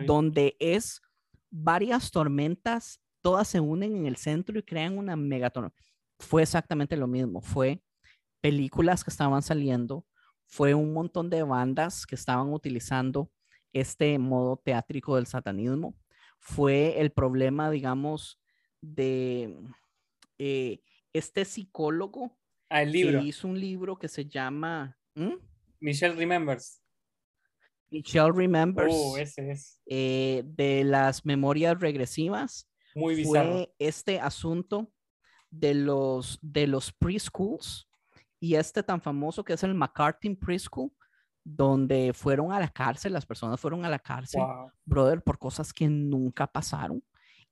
donde 0.06 0.56
es 0.60 1.00
varias 1.50 2.10
tormentas, 2.10 3.00
todas 3.20 3.48
se 3.48 3.60
unen 3.60 3.96
en 3.96 4.06
el 4.06 4.16
centro 4.16 4.58
y 4.58 4.62
crean 4.62 4.96
una 4.96 5.16
megatormenta. 5.16 5.82
Fue 6.18 6.42
exactamente 6.42 6.96
lo 6.96 7.06
mismo, 7.06 7.40
fue 7.40 7.82
películas 8.40 9.04
que 9.04 9.10
estaban 9.10 9.42
saliendo, 9.42 10.06
fue 10.46 10.74
un 10.74 10.92
montón 10.92 11.30
de 11.30 11.42
bandas 11.42 12.06
que 12.06 12.14
estaban 12.14 12.52
utilizando 12.52 13.30
este 13.72 14.18
modo 14.18 14.56
teátrico 14.56 15.16
del 15.16 15.26
satanismo, 15.26 15.96
fue 16.38 17.00
el 17.00 17.10
problema, 17.10 17.70
digamos, 17.70 18.40
de 18.80 19.56
eh, 20.38 20.80
este 21.12 21.44
psicólogo 21.44 22.38
ah, 22.70 22.82
el 22.82 22.92
libro. 22.92 23.20
que 23.20 23.26
hizo 23.26 23.48
un 23.48 23.60
libro 23.60 23.98
que 23.98 24.08
se 24.08 24.26
llama... 24.26 24.96
Michelle 25.80 26.14
Remembers. 26.14 26.80
Michelle 27.90 28.32
Remembers. 28.32 28.94
Oh, 28.94 29.16
ese 29.16 29.50
es. 29.50 29.80
Eh, 29.86 30.42
de 30.44 30.84
las 30.84 31.24
memorias 31.24 31.78
regresivas. 31.78 32.68
Muy 32.94 33.14
bizarro. 33.14 33.52
Fue 33.52 33.74
este 33.78 34.20
asunto 34.20 34.92
de 35.50 35.74
los, 35.74 36.38
de 36.42 36.66
los 36.66 36.92
preschools 36.92 37.88
y 38.40 38.54
este 38.54 38.82
tan 38.82 39.00
famoso 39.00 39.44
que 39.44 39.54
es 39.54 39.62
el 39.62 39.74
McCarthy 39.74 40.34
Preschool, 40.34 40.90
donde 41.44 42.12
fueron 42.12 42.52
a 42.52 42.60
la 42.60 42.68
cárcel, 42.68 43.12
las 43.12 43.26
personas 43.26 43.60
fueron 43.60 43.84
a 43.84 43.88
la 43.88 43.98
cárcel, 43.98 44.42
brother, 44.84 45.22
por 45.22 45.38
cosas 45.38 45.72
que 45.72 45.88
nunca 45.88 46.46
pasaron 46.46 47.02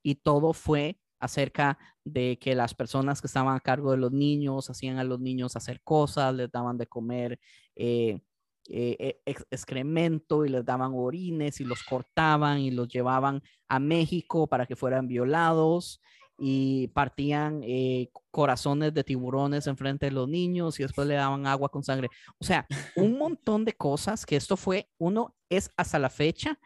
y 0.03 0.15
todo 0.17 0.53
fue 0.53 1.01
acerca 1.19 1.79
de 2.05 2.39
que 2.39 2.55
las 2.55 2.75
personas 2.75 3.21
que 3.21 3.27
estaban 3.27 3.57
a 3.57 3.61
cargo 3.61 3.91
de 3.91 3.97
los 3.97 4.13
niños 4.13 4.71
hacían 4.71 4.99
a 4.99 5.05
los 5.05 5.19
niños 5.19 5.57
hacer 5.57 5.81
cosas, 5.83 6.35
les 6.35 6.51
daban 6.51 6.77
de 6.79 6.87
comer 6.87 7.41
eh, 7.77 8.21
eh, 8.69 9.21
excremento 9.51 10.45
y 10.45 10.49
les 10.49 10.65
daban 10.65 10.93
orines 10.95 11.61
y 11.61 11.65
los 11.65 11.85
cortaban 11.85 12.59
y 12.59 12.73
los 12.73 12.89
llevaban 12.89 13.43
a 13.69 13.79
México 13.79 14.49
para 14.49 14.67
que 14.67 14.75
fueran 14.75 15.07
violados 15.07 16.01
y 16.39 16.89
partían 16.89 17.63
eh, 17.63 18.11
corazones 18.31 18.93
de 18.93 19.05
tiburones 19.05 19.67
enfrente 19.67 20.07
de 20.07 20.13
los 20.13 20.29
niños 20.29 20.79
y 20.79 20.83
después 20.83 21.07
le 21.07 21.15
daban 21.15 21.47
agua 21.47 21.69
con 21.69 21.83
sangre. 21.83 22.09
O 22.39 22.45
sea, 22.45 22.67
un 22.97 23.19
montón 23.19 23.65
de 23.65 23.73
cosas 23.73 24.27
que 24.27 24.37
esto 24.37 24.57
fue, 24.57 24.91
uno 24.99 25.35
es 25.49 25.71
hasta 25.77 25.99
la 25.99 26.11
fecha, 26.11 26.59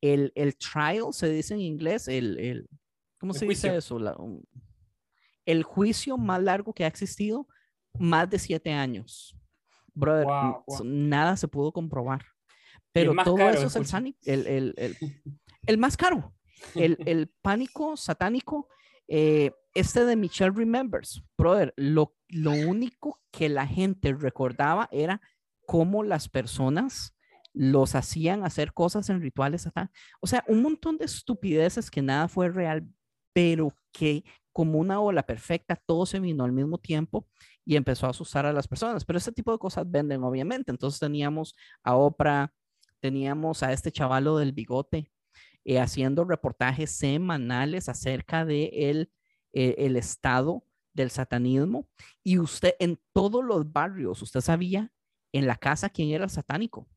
el, 0.00 0.32
el 0.34 0.56
trial, 0.56 1.06
se 1.12 1.28
dice 1.30 1.54
en 1.54 1.60
inglés, 1.60 2.06
el, 2.06 2.38
el 2.38 2.68
¿cómo 3.18 3.32
se 3.32 3.46
dice 3.46 3.76
eso? 3.76 3.98
el 5.44 5.62
juicio 5.62 6.18
más 6.18 6.42
largo 6.42 6.72
que 6.72 6.84
ha 6.84 6.88
existido, 6.88 7.48
más 7.98 8.28
de 8.28 8.38
siete 8.38 8.72
años. 8.72 9.36
Brother, 9.96 10.26
nada 10.84 11.36
se 11.36 11.48
pudo 11.48 11.72
comprobar. 11.72 12.24
Pero 12.92 13.14
todo 13.24 13.38
eso 13.50 13.66
es 13.66 13.92
el, 13.94 14.16
el, 14.24 14.46
el, 14.46 14.74
el, 14.76 14.96
el 15.66 15.78
más 15.78 15.96
caro. 15.96 16.34
El, 16.74 16.96
el 17.06 17.28
pánico 17.42 17.96
satánico 17.96 18.68
eh, 19.08 19.52
este 19.74 20.04
de 20.04 20.16
Michelle 20.16 20.52
Remembers, 20.54 21.22
brother, 21.36 21.72
lo, 21.76 22.16
lo 22.28 22.52
único 22.52 23.20
que 23.30 23.48
la 23.48 23.66
gente 23.66 24.14
recordaba 24.14 24.88
era 24.90 25.20
cómo 25.66 26.02
las 26.02 26.28
personas 26.28 27.14
los 27.52 27.94
hacían 27.94 28.44
hacer 28.44 28.72
cosas 28.72 29.08
en 29.08 29.20
rituales 29.20 29.68
O 30.20 30.26
sea, 30.26 30.44
un 30.46 30.62
montón 30.62 30.98
de 30.98 31.06
estupideces 31.06 31.90
que 31.90 32.02
nada 32.02 32.28
fue 32.28 32.50
real, 32.50 32.86
pero 33.32 33.72
que 33.92 34.24
como 34.52 34.78
una 34.78 35.00
ola 35.00 35.24
perfecta, 35.24 35.76
todo 35.76 36.06
se 36.06 36.20
vino 36.20 36.44
al 36.44 36.52
mismo 36.52 36.78
tiempo 36.78 37.26
y 37.66 37.76
empezó 37.76 38.06
a 38.06 38.10
asustar 38.10 38.46
a 38.46 38.52
las 38.52 38.68
personas. 38.68 39.04
Pero 39.04 39.18
ese 39.18 39.32
tipo 39.32 39.50
de 39.52 39.58
cosas 39.58 39.90
venden, 39.90 40.22
obviamente. 40.22 40.70
Entonces 40.70 41.00
teníamos 41.00 41.56
a 41.82 41.96
Oprah, 41.96 42.54
teníamos 43.00 43.62
a 43.64 43.72
este 43.72 43.90
chavalo 43.90 44.38
del 44.38 44.52
bigote, 44.52 45.10
eh, 45.64 45.80
haciendo 45.80 46.24
reportajes 46.24 46.92
semanales 46.92 47.88
acerca 47.88 48.44
de 48.44 48.70
el, 48.90 49.10
eh, 49.52 49.74
el 49.78 49.96
estado 49.96 50.64
del 50.94 51.10
satanismo. 51.10 51.88
Y 52.22 52.38
usted 52.38 52.76
en 52.78 53.00
todos 53.12 53.44
los 53.44 53.70
barrios, 53.72 54.22
usted 54.22 54.40
sabía 54.40 54.92
en 55.32 55.48
la 55.48 55.56
casa 55.56 55.90
quién 55.90 56.10
era 56.10 56.24
el 56.24 56.30
satánico. 56.30 56.88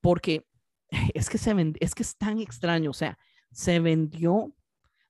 Porque 0.00 0.46
es 1.14 1.28
que, 1.28 1.36
se 1.36 1.74
es 1.80 1.94
que 1.96 2.04
es 2.04 2.16
tan 2.16 2.38
extraño, 2.38 2.90
o 2.90 2.94
sea, 2.94 3.18
se 3.50 3.80
vendió 3.80 4.54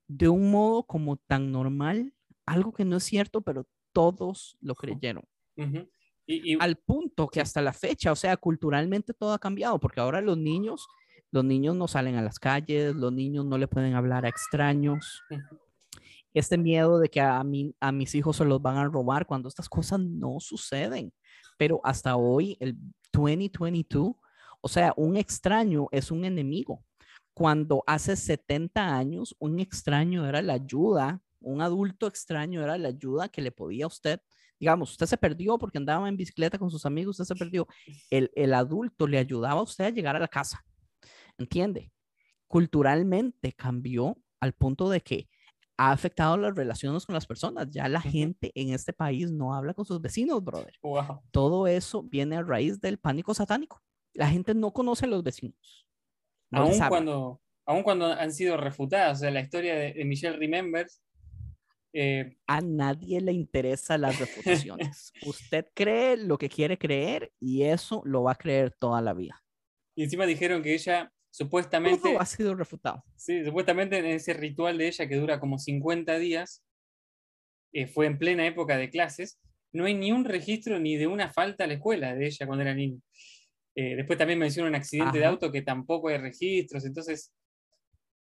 de 0.09 0.31
un 0.31 0.51
modo 0.51 0.85
como 0.87 1.19
tan 1.19 1.53
normal, 1.53 2.15
algo 2.47 2.73
que 2.73 2.87
no 2.87 2.97
es 2.97 3.05
cierto, 3.05 3.43
pero 3.43 3.67
todos 3.93 4.57
lo 4.61 4.75
creyeron. 4.75 5.25
y, 6.27 6.57
Al 6.61 6.77
punto 6.77 7.29
que 7.29 7.41
hasta 7.41 7.61
la 7.61 7.73
fecha, 7.73 8.13
o 8.13 8.17
sea, 8.17 8.37
culturalmente 8.37 9.13
todo 9.15 9.33
ha 9.33 9.39
cambiado, 9.39 9.79
porque 9.79 10.01
ahora 10.01 10.21
los 10.21 10.39
niños 10.39 10.87
los 11.33 11.45
niños 11.45 11.77
no 11.77 11.87
salen 11.87 12.17
a 12.17 12.23
las 12.23 12.39
calles, 12.39 12.95
los 12.95 13.13
niños 13.13 13.45
no 13.45 13.57
le 13.57 13.69
pueden 13.69 13.95
hablar 13.95 14.25
a 14.25 14.29
extraños. 14.29 15.23
Este 16.35 16.59
miedo 16.59 16.99
de 16.99 17.09
que 17.09 17.21
a, 17.21 17.43
mí, 17.45 17.75
a 17.81 17.93
mis 17.93 18.15
hijos 18.15 18.37
se 18.37 18.45
los 18.45 18.61
van 18.61 18.77
a 18.77 18.89
robar 18.89 19.27
cuando 19.27 19.49
estas 19.49 19.69
cosas 19.69 20.01
no 20.01 20.41
suceden. 20.41 21.13
Pero 21.57 21.81
hasta 21.85 22.17
hoy, 22.17 22.57
el 22.61 22.77
2022, 23.13 24.15
o 24.61 24.69
sea, 24.69 24.93
un 24.97 25.17
extraño 25.17 25.87
es 25.93 26.11
un 26.11 26.25
enemigo. 26.25 26.85
Cuando 27.33 27.85
hace 27.87 28.17
70 28.17 28.97
años 28.97 29.35
un 29.39 29.61
extraño 29.61 30.27
era 30.27 30.43
la 30.43 30.55
ayuda, 30.55 31.23
un 31.41 31.63
adulto 31.63 32.07
extraño 32.07 32.63
era 32.63 32.79
la 32.79 32.89
ayuda 32.89 33.29
que 33.29 33.43
le 33.43 33.53
podía 33.53 33.85
a 33.85 33.89
usted 33.89 34.21
digamos, 34.61 34.91
usted 34.91 35.07
se 35.07 35.17
perdió 35.17 35.57
porque 35.57 35.79
andaba 35.79 36.07
en 36.07 36.19
bicicleta 36.19 36.59
con 36.59 36.71
sus 36.71 36.85
amigos, 36.85 37.19
usted 37.19 37.35
se 37.35 37.39
perdió. 37.39 37.67
El, 38.11 38.31
el 38.35 38.53
adulto 38.53 39.07
le 39.07 39.17
ayudaba 39.17 39.61
a 39.61 39.63
usted 39.63 39.87
a 39.87 39.91
llegar 39.91 40.17
a 40.17 40.19
la 40.19 40.29
casa. 40.29 40.63
¿Entiende? 41.39 41.91
Culturalmente 42.47 43.55
cambió 43.55 44.19
al 44.39 44.53
punto 44.53 44.91
de 44.91 45.01
que 45.01 45.31
ha 45.79 45.93
afectado 45.93 46.37
las 46.37 46.55
relaciones 46.55 47.07
con 47.07 47.15
las 47.15 47.27
personas. 47.27 47.71
Ya 47.71 47.89
la 47.89 48.03
gente 48.03 48.53
en 48.55 48.75
este 48.75 48.93
país 48.93 49.33
no 49.33 49.55
habla 49.55 49.73
con 49.73 49.87
sus 49.87 49.99
vecinos, 49.99 50.45
brother. 50.45 50.75
Todo 51.31 51.67
eso 51.67 52.03
viene 52.03 52.37
a 52.37 52.43
raíz 52.43 52.79
del 52.81 52.99
pánico 52.99 53.33
satánico. 53.33 53.83
La 54.13 54.29
gente 54.29 54.53
no 54.55 54.75
conoce 54.75 55.07
a 55.07 55.09
los 55.09 55.23
vecinos. 55.23 55.87
aún, 56.51 56.79
cuando, 56.87 57.41
aún 57.65 57.83
cuando 57.83 58.07
han 58.07 58.31
sido 58.31 58.59
refutadas. 58.59 59.19
O 59.19 59.21
sea, 59.21 59.31
la 59.31 59.41
historia 59.41 59.75
de, 59.75 60.05
Michelle 60.05 60.37
Remembers. 60.37 61.01
Eh, 61.93 62.37
a 62.47 62.61
nadie 62.61 63.21
le 63.21 63.33
interesan 63.33 64.03
las 64.03 64.19
refutaciones. 64.19 65.13
Usted 65.27 65.67
cree 65.75 66.17
lo 66.17 66.39
que 66.39 66.49
quiere 66.49 66.79
creer 66.79 67.33
y 67.41 67.63
eso 67.63 68.03
lo 68.05 68.23
va 68.23 68.33
a 68.33 68.37
creer 68.37 68.73
toda 68.73 69.01
la 69.01 69.13
vida. 69.13 69.43
Y 69.97 70.05
encima 70.05 70.27
dijeron 70.27 70.63
que 70.63 70.75
ella 70.75 71.13
Supuestamente. 71.31 72.17
ha 72.19 72.27
sido 72.27 72.55
refutado. 72.55 73.05
Sí, 73.17 73.45
supuestamente 73.45 73.99
en 73.99 74.07
ese 74.07 74.35
ritual 74.35 74.79
de 74.79 74.89
ella 74.89 75.09
que 75.09 75.17
dura 75.17 75.39
como 75.39 75.59
50 75.59 76.19
días, 76.19 76.65
eh, 77.73 77.87
fue 77.87 78.07
en 78.07 78.19
plena 78.19 78.47
época 78.47 78.77
de 78.77 78.91
clases, 78.91 79.41
no 79.73 79.85
hay 79.85 79.95
ni 79.95 80.11
un 80.11 80.25
registro 80.25 80.81
ni 80.81 80.97
de 80.97 81.07
una 81.07 81.33
falta 81.33 81.65
a 81.65 81.67
la 81.69 81.75
escuela 81.75 82.17
de 82.17 82.27
ella 82.27 82.47
cuando 82.47 82.63
era 82.63 82.75
niña. 82.75 83.01
Eh, 83.77 83.95
después 83.95 84.19
también 84.19 84.41
menciona 84.41 84.69
un 84.69 84.75
accidente 84.75 85.19
de 85.19 85.25
auto 85.25 85.53
que 85.53 85.63
tampoco 85.63 86.09
hay 86.09 86.19
registros, 86.19 86.85
entonces 86.85 87.33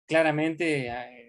claramente 0.07 0.89
eh, 0.89 1.20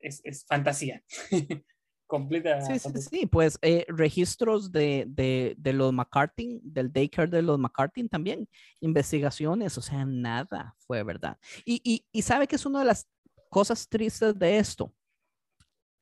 es, 0.00 0.20
es 0.24 0.44
fantasía. 0.46 1.02
completa. 2.08 2.60
Sí, 2.62 2.78
sí, 2.78 3.02
sí, 3.02 3.26
pues 3.26 3.58
eh, 3.62 3.84
registros 3.86 4.72
de, 4.72 5.04
de, 5.06 5.54
de, 5.58 5.72
los 5.72 5.92
McCarthy, 5.92 6.58
del 6.64 6.92
daycare 6.92 7.30
de 7.30 7.42
los 7.42 7.58
McCarthy 7.58 8.08
también, 8.08 8.48
investigaciones, 8.80 9.78
o 9.78 9.82
sea, 9.82 10.04
nada 10.04 10.74
fue 10.78 11.04
verdad. 11.04 11.38
Y, 11.64 11.80
y, 11.84 12.04
y 12.10 12.22
sabe 12.22 12.48
que 12.48 12.56
es 12.56 12.66
una 12.66 12.80
de 12.80 12.86
las 12.86 13.06
cosas 13.50 13.88
tristes 13.88 14.36
de 14.36 14.58
esto. 14.58 14.92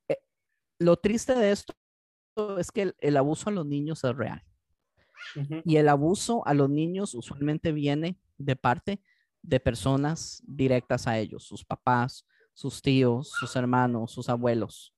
Eh, 0.08 0.16
lo 0.78 0.96
triste 0.96 1.34
de 1.34 1.50
esto 1.50 1.74
es 2.58 2.70
que 2.70 2.94
el, 2.98 3.16
abuso 3.16 3.50
a 3.50 3.52
los 3.52 3.66
niños 3.66 4.02
es 4.04 4.16
real. 4.16 4.42
Y 5.64 5.76
el 5.76 5.88
abuso 5.88 6.46
a 6.46 6.54
los 6.54 6.70
niños 6.70 7.14
usualmente 7.14 7.72
viene 7.72 8.16
de 8.38 8.54
parte 8.54 9.02
de 9.42 9.58
personas 9.58 10.40
directas 10.46 11.06
a 11.08 11.18
ellos, 11.18 11.44
sus 11.44 11.64
papás, 11.64 12.24
sus 12.56 12.82
tíos, 12.82 13.30
sus 13.30 13.54
hermanos, 13.54 14.10
sus 14.10 14.28
abuelos 14.28 14.96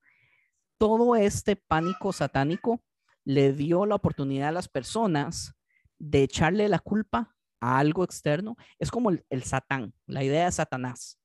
todo 0.79 1.17
este 1.17 1.57
pánico 1.57 2.12
satánico 2.12 2.81
le 3.25 3.53
dio 3.53 3.85
la 3.85 3.97
oportunidad 3.97 4.49
a 4.49 4.53
las 4.53 4.69
personas 4.69 5.55
de 5.99 6.23
echarle 6.23 6.69
la 6.69 6.79
culpa 6.79 7.35
a 7.61 7.79
algo 7.79 8.05
externo. 8.05 8.57
Es 8.79 8.91
como 8.91 9.11
el, 9.11 9.43
Satán, 9.43 9.93
la 10.07 10.25
idea 10.25 10.47
de 10.47 10.53
Satanás. 10.53 11.21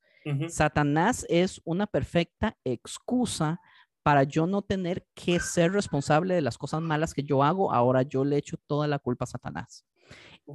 Satanás 0.48 1.26
es 1.30 1.62
una 1.66 1.86
perfecta 1.86 2.58
excusa 2.64 3.60
para 4.04 4.24
yo 4.24 4.48
no 4.48 4.62
tener 4.62 5.06
que 5.14 5.40
ser 5.40 5.74
responsable 5.74 6.34
de 6.34 6.42
las 6.42 6.58
cosas 6.58 6.82
malas 6.82 7.14
que 7.14 7.24
yo 7.24 7.44
hago. 7.44 7.74
Ahora 7.74 8.04
yo 8.04 8.24
le 8.26 8.38
echo 8.38 8.58
toda 8.66 8.88
la 8.88 9.00
culpa 9.00 9.26
a 9.26 9.28
Satanás. 9.28 9.86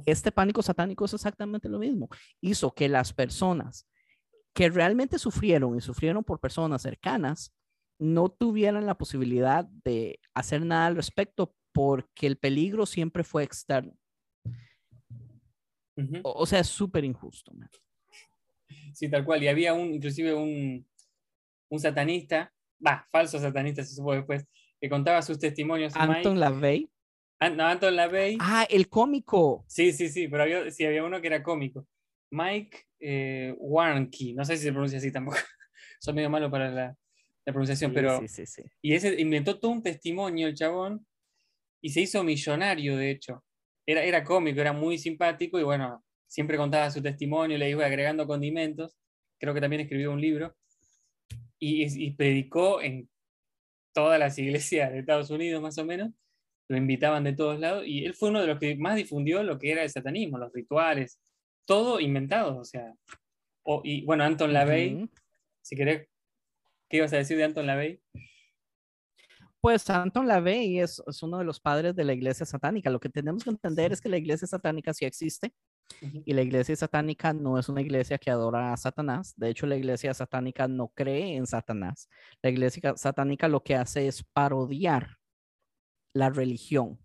Este 0.05 0.31
pánico 0.31 0.61
satánico 0.61 1.05
es 1.05 1.13
exactamente 1.13 1.69
lo 1.69 1.79
mismo. 1.79 2.09
Hizo 2.41 2.71
que 2.71 2.89
las 2.89 3.13
personas 3.13 3.87
que 4.59 4.67
realmente 4.67 5.17
sufrieron 5.17 5.77
y 5.77 5.79
sufrieron 5.79 6.21
por 6.21 6.41
personas 6.41 6.81
cercanas, 6.81 7.53
no 7.97 8.27
tuvieran 8.27 8.85
la 8.85 8.97
posibilidad 8.97 9.63
de 9.85 10.19
hacer 10.33 10.65
nada 10.65 10.87
al 10.87 10.97
respecto 10.97 11.55
porque 11.71 12.27
el 12.27 12.35
peligro 12.35 12.85
siempre 12.85 13.23
fue 13.23 13.43
externo. 13.43 13.93
o, 16.23 16.45
sea, 16.45 16.59
es 16.59 16.67
súper 16.67 17.05
injusto. 17.05 17.53
Sí, 18.93 19.09
tal 19.09 19.23
cual. 19.23 19.41
Y 19.43 19.47
había 19.47 19.73
un, 19.73 19.93
inclusive 19.93 20.33
un, 20.33 20.85
un 21.69 21.79
satanista, 21.79 22.53
va, 22.85 23.07
falso 23.09 23.39
satanista, 23.39 23.81
se 23.85 23.95
supo 23.95 24.13
después, 24.13 24.45
que 24.81 24.89
contaba 24.89 25.21
sus 25.21 25.39
testimonios. 25.39 25.95
Anton 25.95 26.37
LaVey. 26.37 26.89
no, 27.55 27.63
Anton 27.63 27.95
LaVey. 27.95 28.37
Ah, 28.41 28.67
el 28.69 28.89
cómico. 28.89 29.63
Sí, 29.69 29.93
sí, 29.93 30.09
sí, 30.09 30.27
pero 30.27 30.43
había, 30.43 30.69
sí, 30.69 30.83
había 30.83 31.05
uno 31.05 31.21
que 31.21 31.27
era 31.27 31.43
cómico. 31.43 31.87
Mike 32.31 32.77
eh, 32.99 33.53
Warnke, 33.57 34.33
no 34.33 34.45
sé 34.45 34.57
si 34.57 34.63
se 34.63 34.71
pronuncia 34.71 34.97
así 34.97 35.11
tampoco. 35.11 35.37
Soy 35.99 36.13
medio 36.13 36.29
malo 36.29 36.49
para 36.49 36.69
la, 36.69 36.97
la 37.45 37.53
pronunciación, 37.53 37.93
pero... 37.93 38.21
Y 38.81 38.93
ese 38.93 39.19
inventó 39.19 39.59
todo 39.59 39.71
un 39.71 39.83
testimonio 39.83 40.47
el 40.47 40.55
chabón 40.55 41.05
y 41.81 41.89
se 41.89 42.01
hizo 42.01 42.23
millonario, 42.23 42.95
de 42.97 43.11
hecho. 43.11 43.43
Era, 43.85 44.03
era 44.03 44.23
cómico, 44.23 44.61
era 44.61 44.73
muy 44.73 44.97
simpático 44.97 45.59
y 45.59 45.63
bueno, 45.63 46.03
siempre 46.27 46.57
contaba 46.57 46.91
su 46.91 47.01
testimonio, 47.01 47.57
le 47.57 47.69
iba 47.69 47.85
agregando 47.85 48.27
condimentos. 48.27 48.95
Creo 49.39 49.53
que 49.53 49.61
también 49.61 49.81
escribió 49.81 50.11
un 50.11 50.21
libro 50.21 50.55
y, 51.57 52.05
y 52.05 52.11
predicó 52.11 52.81
en 52.81 53.09
todas 53.93 54.19
las 54.19 54.37
iglesias 54.37 54.91
de 54.91 54.99
Estados 54.99 55.29
Unidos, 55.29 55.61
más 55.61 55.77
o 55.77 55.85
menos. 55.85 56.11
Lo 56.67 56.77
invitaban 56.77 57.23
de 57.23 57.33
todos 57.33 57.59
lados 57.59 57.83
y 57.87 58.05
él 58.05 58.13
fue 58.13 58.29
uno 58.29 58.41
de 58.41 58.47
los 58.47 58.59
que 58.59 58.75
más 58.75 58.95
difundió 58.95 59.41
lo 59.41 59.57
que 59.57 59.71
era 59.71 59.81
el 59.81 59.89
satanismo, 59.89 60.37
los 60.37 60.53
rituales, 60.53 61.19
todo 61.69 61.99
inventado, 61.99 62.57
o 62.57 62.65
sea. 62.65 62.95
y 63.83 64.03
bueno, 64.03 64.23
Anton 64.23 64.51
LaVey, 64.51 65.07
si 65.61 65.75
querés 65.75 66.09
¿Qué 66.89 66.97
ibas 66.97 67.13
a 67.13 67.17
decir 67.17 67.37
de 67.37 67.43
Anton 67.43 67.67
LaVey? 67.67 68.01
Pues 69.61 69.87
Anton 69.91 70.27
LaVey 70.27 70.79
es, 70.79 70.99
es, 71.05 71.21
uno 71.21 71.37
de 71.37 71.43
los 71.43 71.59
padres 71.59 71.95
de 71.95 72.03
la 72.03 72.13
iglesia 72.13 72.47
satánica. 72.47 72.89
Lo 72.89 72.99
que 72.99 73.09
tenemos 73.09 73.43
que 73.43 73.51
entender 73.51 73.91
es 73.91 74.01
que 74.01 74.09
la 74.09 74.17
iglesia 74.17 74.47
satánica 74.47 74.91
sí 74.95 75.05
existe 75.05 75.53
y 76.01 76.33
la 76.33 76.41
iglesia 76.41 76.75
satánica 76.75 77.31
no 77.31 77.59
es 77.59 77.69
una 77.69 77.81
iglesia 77.81 78.17
que 78.17 78.31
adora 78.31 78.73
a 78.73 78.77
Satanás. 78.77 79.35
De 79.37 79.49
hecho, 79.49 79.67
la 79.67 79.75
iglesia 79.75 80.15
satánica 80.15 80.67
no 80.67 80.87
cree 80.87 81.35
en 81.35 81.45
Satanás. 81.45 82.09
La 82.41 82.49
iglesia 82.49 82.95
satánica 82.97 83.47
lo 83.47 83.61
que 83.61 83.75
hace 83.75 84.07
es 84.07 84.23
parodiar 84.23 85.17
la 86.15 86.31
religión. 86.31 86.97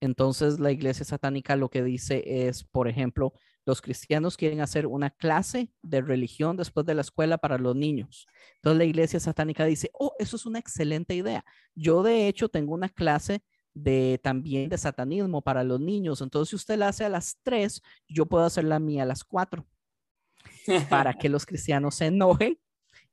Entonces, 0.00 0.58
la 0.58 0.72
iglesia 0.72 1.04
satánica 1.04 1.56
lo 1.56 1.68
que 1.68 1.82
dice 1.82 2.48
es, 2.48 2.64
por 2.64 2.88
ejemplo, 2.88 3.34
los 3.66 3.82
cristianos 3.82 4.36
quieren 4.36 4.60
hacer 4.60 4.86
una 4.86 5.10
clase 5.10 5.70
de 5.82 6.00
religión 6.00 6.56
después 6.56 6.86
de 6.86 6.94
la 6.94 7.00
escuela 7.00 7.36
para 7.36 7.58
los 7.58 7.74
niños. 7.74 8.26
Entonces 8.54 8.78
la 8.78 8.84
iglesia 8.84 9.18
satánica 9.18 9.64
dice, 9.64 9.90
oh, 9.92 10.14
eso 10.20 10.36
es 10.36 10.46
una 10.46 10.60
excelente 10.60 11.14
idea. 11.14 11.44
Yo 11.74 12.04
de 12.04 12.28
hecho 12.28 12.48
tengo 12.48 12.72
una 12.72 12.88
clase 12.88 13.42
de 13.74 14.20
también 14.22 14.70
de 14.70 14.78
satanismo 14.78 15.42
para 15.42 15.64
los 15.64 15.80
niños. 15.80 16.20
Entonces 16.20 16.50
si 16.50 16.56
usted 16.56 16.78
la 16.78 16.88
hace 16.88 17.04
a 17.04 17.08
las 17.08 17.38
tres, 17.42 17.82
yo 18.08 18.26
puedo 18.26 18.44
hacer 18.44 18.64
la 18.64 18.78
mía 18.78 19.02
a 19.02 19.06
las 19.06 19.24
cuatro 19.24 19.66
para 20.88 21.12
que 21.14 21.28
los 21.28 21.44
cristianos 21.44 21.96
se 21.96 22.06
enojen 22.06 22.58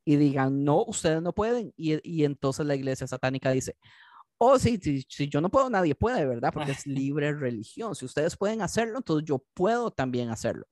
y 0.06 0.18
digan, 0.18 0.64
no, 0.64 0.84
ustedes 0.86 1.24
no 1.24 1.34
pueden. 1.34 1.74
Y, 1.76 2.00
y 2.08 2.26
entonces 2.26 2.66
la 2.66 2.76
iglesia 2.76 3.08
satánica 3.08 3.50
dice, 3.50 3.76
Oh, 4.38 4.60
sí, 4.60 4.80
si 5.08 5.30
yo 5.30 5.40
no 5.42 5.50
puedo, 5.50 5.70
nadie 5.70 5.96
puede, 5.96 6.26
¿verdad? 6.26 6.52
Porque 6.54 6.72
es 6.72 6.86
libre 6.88 7.34
religión. 7.34 7.96
Si 7.96 8.06
ustedes 8.06 8.36
pueden 8.36 8.62
hacerlo, 8.62 8.98
entonces 8.98 9.26
yo 9.28 9.44
puedo 9.54 9.92
también 9.92 10.30
hacerlo. 10.30 10.66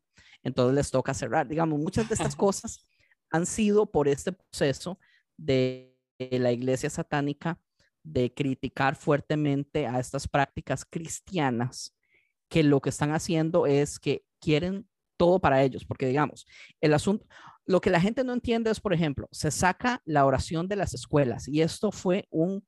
Entonces 0.43 0.75
les 0.75 0.91
toca 0.91 1.13
cerrar. 1.13 1.47
Digamos, 1.47 1.79
muchas 1.79 2.07
de 2.07 2.15
estas 2.15 2.35
cosas 2.35 2.87
han 3.29 3.45
sido 3.45 3.89
por 3.89 4.07
este 4.07 4.33
proceso 4.33 4.99
de 5.37 5.95
la 6.19 6.51
iglesia 6.51 6.89
satánica 6.89 7.59
de 8.03 8.33
criticar 8.33 8.95
fuertemente 8.95 9.87
a 9.87 9.99
estas 9.99 10.27
prácticas 10.27 10.85
cristianas 10.85 11.95
que 12.49 12.63
lo 12.63 12.81
que 12.81 12.89
están 12.89 13.13
haciendo 13.13 13.65
es 13.65 13.99
que 13.99 14.25
quieren 14.39 14.87
todo 15.17 15.39
para 15.39 15.63
ellos, 15.63 15.85
porque 15.85 16.07
digamos, 16.07 16.45
el 16.81 16.93
asunto, 16.93 17.25
lo 17.65 17.79
que 17.79 17.91
la 17.91 18.01
gente 18.01 18.23
no 18.23 18.33
entiende 18.33 18.71
es, 18.71 18.79
por 18.79 18.93
ejemplo, 18.93 19.29
se 19.31 19.51
saca 19.51 20.01
la 20.03 20.25
oración 20.25 20.67
de 20.67 20.75
las 20.75 20.93
escuelas 20.93 21.47
y 21.47 21.61
esto 21.61 21.91
fue 21.91 22.27
un 22.31 22.65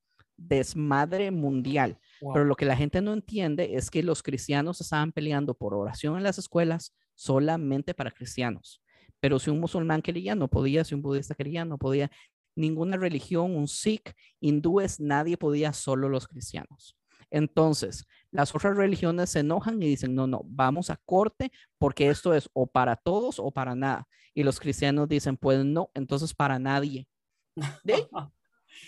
desmadre 0.47 1.31
mundial. 1.31 1.99
Pero 2.19 2.45
lo 2.45 2.55
que 2.55 2.65
la 2.65 2.75
gente 2.75 3.01
no 3.01 3.13
entiende 3.13 3.75
es 3.75 3.89
que 3.89 4.03
los 4.03 4.23
cristianos 4.23 4.79
estaban 4.79 5.11
peleando 5.11 5.53
por 5.53 5.73
oración 5.73 6.17
en 6.17 6.23
las 6.23 6.37
escuelas 6.37 6.95
solamente 7.15 7.93
para 7.93 8.11
cristianos. 8.11 8.81
Pero 9.19 9.39
si 9.39 9.49
un 9.49 9.59
musulmán 9.59 10.01
quería, 10.01 10.35
no 10.35 10.47
podía, 10.49 10.83
si 10.83 10.95
un 10.95 11.01
budista 11.01 11.35
quería, 11.35 11.65
no 11.65 11.77
podía. 11.77 12.11
Ninguna 12.55 12.97
religión, 12.97 13.55
un 13.55 13.67
sikh, 13.67 14.13
hindúes, 14.39 14.99
nadie 14.99 15.37
podía, 15.37 15.73
solo 15.73 16.07
los 16.07 16.27
cristianos. 16.27 16.95
Entonces, 17.31 18.05
las 18.31 18.53
otras 18.53 18.77
religiones 18.77 19.31
se 19.31 19.39
enojan 19.39 19.81
y 19.81 19.87
dicen, 19.87 20.13
no, 20.13 20.27
no, 20.27 20.41
vamos 20.45 20.89
a 20.89 20.97
corte 21.05 21.51
porque 21.79 22.09
esto 22.09 22.33
es 22.33 22.49
o 22.53 22.67
para 22.67 22.95
todos 22.95 23.39
o 23.39 23.49
para 23.49 23.75
nada. 23.75 24.07
Y 24.35 24.43
los 24.43 24.59
cristianos 24.59 25.09
dicen, 25.09 25.37
pues 25.37 25.65
no, 25.65 25.89
entonces 25.93 26.33
para 26.33 26.59
nadie. 26.59 27.07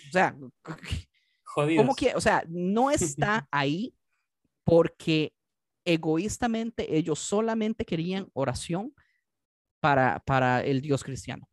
O 0.08 0.12
sea, 0.12 0.36
¿Cómo 1.56 1.94
que, 1.94 2.14
o 2.14 2.20
sea, 2.20 2.44
no 2.48 2.90
está 2.90 3.48
ahí 3.50 3.94
porque 4.64 5.32
egoístamente 5.84 6.96
ellos 6.96 7.18
solamente 7.18 7.84
querían 7.84 8.28
oración 8.34 8.92
para, 9.80 10.20
para 10.20 10.62
el 10.62 10.80
Dios 10.80 11.02
cristiano. 11.02 11.48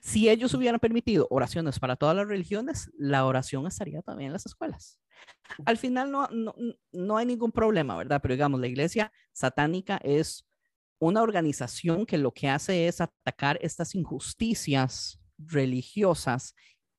Si 0.00 0.30
ellos 0.30 0.54
hubieran 0.54 0.80
permitido 0.80 1.26
oraciones 1.30 1.78
para 1.78 1.96
todas 1.96 2.16
las 2.16 2.26
religiones, 2.26 2.90
la 2.96 3.26
oración 3.26 3.66
estaría 3.66 4.00
también 4.00 4.28
en 4.28 4.32
las 4.32 4.46
escuelas. 4.46 4.98
Al 5.66 5.76
final 5.76 6.10
no, 6.10 6.26
no, 6.28 6.54
no 6.92 7.16
hay 7.18 7.26
ningún 7.26 7.52
problema, 7.52 7.96
¿verdad? 7.96 8.20
Pero 8.22 8.32
digamos, 8.32 8.60
la 8.60 8.66
iglesia 8.66 9.12
satánica 9.32 9.98
es 10.02 10.46
una 10.98 11.22
organización 11.22 12.06
que 12.06 12.16
lo 12.16 12.32
que 12.32 12.48
hace 12.48 12.88
es 12.88 13.00
atacar 13.00 13.58
estas 13.60 13.94
injusticias 13.94 15.20
religiosas 15.36 16.54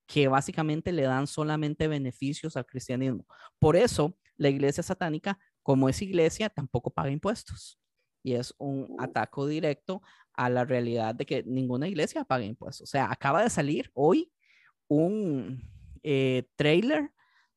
que 0.10 0.28
básicamente 0.28 0.92
le 0.92 1.04
dan 1.04 1.28
solamente 1.28 1.88
beneficios 1.88 2.58
al 2.58 2.66
cristianismo. 2.66 3.28
Por 3.60 3.76
eso, 3.76 4.18
la 4.38 4.50
iglesia 4.50 4.82
satánica, 4.82 5.38
como 5.62 5.88
es 5.88 6.02
iglesia, 6.02 6.50
tampoco 6.50 6.90
paga 6.90 7.12
impuestos. 7.12 7.80
Y 8.24 8.34
es 8.34 8.56
un 8.58 8.96
ataque 8.98 9.46
directo 9.48 10.02
a 10.34 10.50
la 10.50 10.66
realidad 10.66 11.14
de 11.14 11.28
que 11.28 11.44
ninguna 11.44 11.88
iglesia 11.88 12.24
paga 12.24 12.44
impuestos. 12.44 12.90
O 12.90 12.92
sea, 12.92 13.12
acaba 13.12 13.44
de 13.44 13.52
salir 13.52 13.92
hoy 13.94 14.32
un 14.88 15.62
eh, 16.02 16.50
trailer 16.56 17.12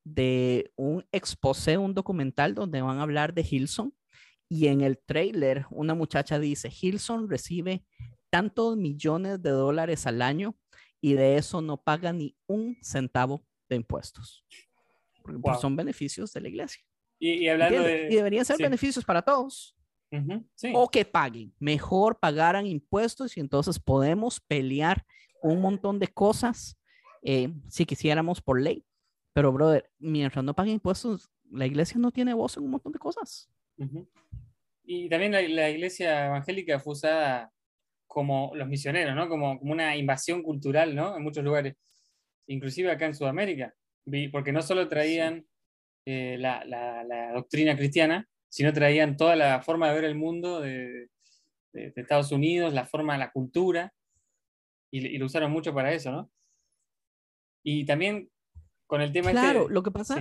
de 0.04 0.70
un 0.76 1.06
exposé, 1.10 1.78
un 1.78 1.94
documental 1.94 2.54
donde 2.54 2.82
van 2.82 2.98
a 2.98 3.02
hablar 3.02 3.32
de 3.32 3.46
Hilson. 3.50 3.94
Y 4.50 4.66
en 4.66 4.82
el 4.82 4.98
trailer, 4.98 5.64
una 5.70 5.94
muchacha 5.94 6.38
dice, 6.38 6.70
Hilson 6.70 7.30
recibe 7.30 7.86
tantos 8.28 8.76
millones 8.76 9.42
de 9.42 9.50
dólares 9.50 10.06
al 10.06 10.20
año 10.20 10.54
y 11.02 11.14
de 11.14 11.36
eso 11.36 11.60
no 11.60 11.76
paga 11.76 12.12
ni 12.12 12.34
un 12.46 12.78
centavo 12.80 13.44
de 13.68 13.76
impuestos. 13.76 14.44
Porque 15.22 15.60
son 15.60 15.76
beneficios 15.76 16.32
de 16.32 16.40
la 16.40 16.48
iglesia. 16.48 16.82
Y, 17.18 17.46
hablando 17.48 17.82
de... 17.82 18.08
y 18.10 18.14
deberían 18.14 18.44
ser 18.44 18.56
beneficios 18.56 19.04
para 19.04 19.20
todos. 19.20 19.76
O 20.74 20.88
que 20.88 21.04
paguen. 21.04 21.52
Mejor 21.58 22.18
pagaran 22.18 22.66
impuestos 22.66 23.36
y 23.36 23.40
entonces 23.40 23.78
podemos 23.78 24.40
pelear 24.40 25.04
un 25.42 25.60
montón 25.60 25.98
de 25.98 26.08
cosas 26.08 26.78
eh, 27.22 27.52
si 27.68 27.84
quisiéramos 27.84 28.40
por 28.40 28.60
ley. 28.60 28.84
Pero, 29.32 29.52
brother, 29.52 29.90
mientras 29.98 30.44
no 30.44 30.54
paguen 30.54 30.74
impuestos, 30.74 31.30
la 31.50 31.66
iglesia 31.66 31.98
no 31.98 32.12
tiene 32.12 32.34
voz 32.34 32.56
en 32.56 32.64
un 32.64 32.70
montón 32.70 32.92
de 32.92 32.98
cosas. 32.98 33.50
Y 34.84 35.08
también 35.08 35.32
la, 35.32 35.42
la, 35.42 35.70
iglesia 35.70 36.26
evangélica 36.26 36.78
fue 36.78 36.92
usada 36.92 37.52
como 38.12 38.52
los 38.54 38.68
misioneros, 38.68 39.16
¿no? 39.16 39.26
Como, 39.26 39.58
como 39.58 39.72
una 39.72 39.96
invasión 39.96 40.42
cultural, 40.42 40.94
¿no? 40.94 41.16
En 41.16 41.22
muchos 41.22 41.42
lugares, 41.42 41.76
inclusive 42.46 42.90
acá 42.90 43.06
en 43.06 43.14
Sudamérica, 43.14 43.74
porque 44.30 44.52
no 44.52 44.60
solo 44.60 44.86
traían 44.86 45.46
eh, 46.04 46.36
la, 46.38 46.62
la, 46.66 47.32
doctrina 47.32 47.74
cristiana, 47.74 48.28
sino 48.50 48.70
traían 48.74 49.16
toda 49.16 49.34
la 49.34 49.62
forma 49.62 49.88
de 49.88 49.94
ver 49.94 50.04
el 50.04 50.14
mundo 50.14 50.60
de, 50.60 51.08
de, 51.72 51.92
Estados 51.96 52.32
Unidos, 52.32 52.74
la 52.74 52.84
forma, 52.84 53.16
la 53.16 53.32
cultura, 53.32 53.94
y, 54.92 55.06
y, 55.06 55.16
lo 55.16 55.24
usaron 55.24 55.50
mucho 55.50 55.72
para 55.72 55.94
eso, 55.94 56.12
¿no? 56.12 56.30
Y 57.64 57.86
también 57.86 58.30
con 58.86 59.00
el 59.00 59.10
tema... 59.10 59.30
Este 59.30 59.40
claro, 59.40 59.70
lo 59.70 59.82
que 59.82 59.90
pasa... 59.90 60.20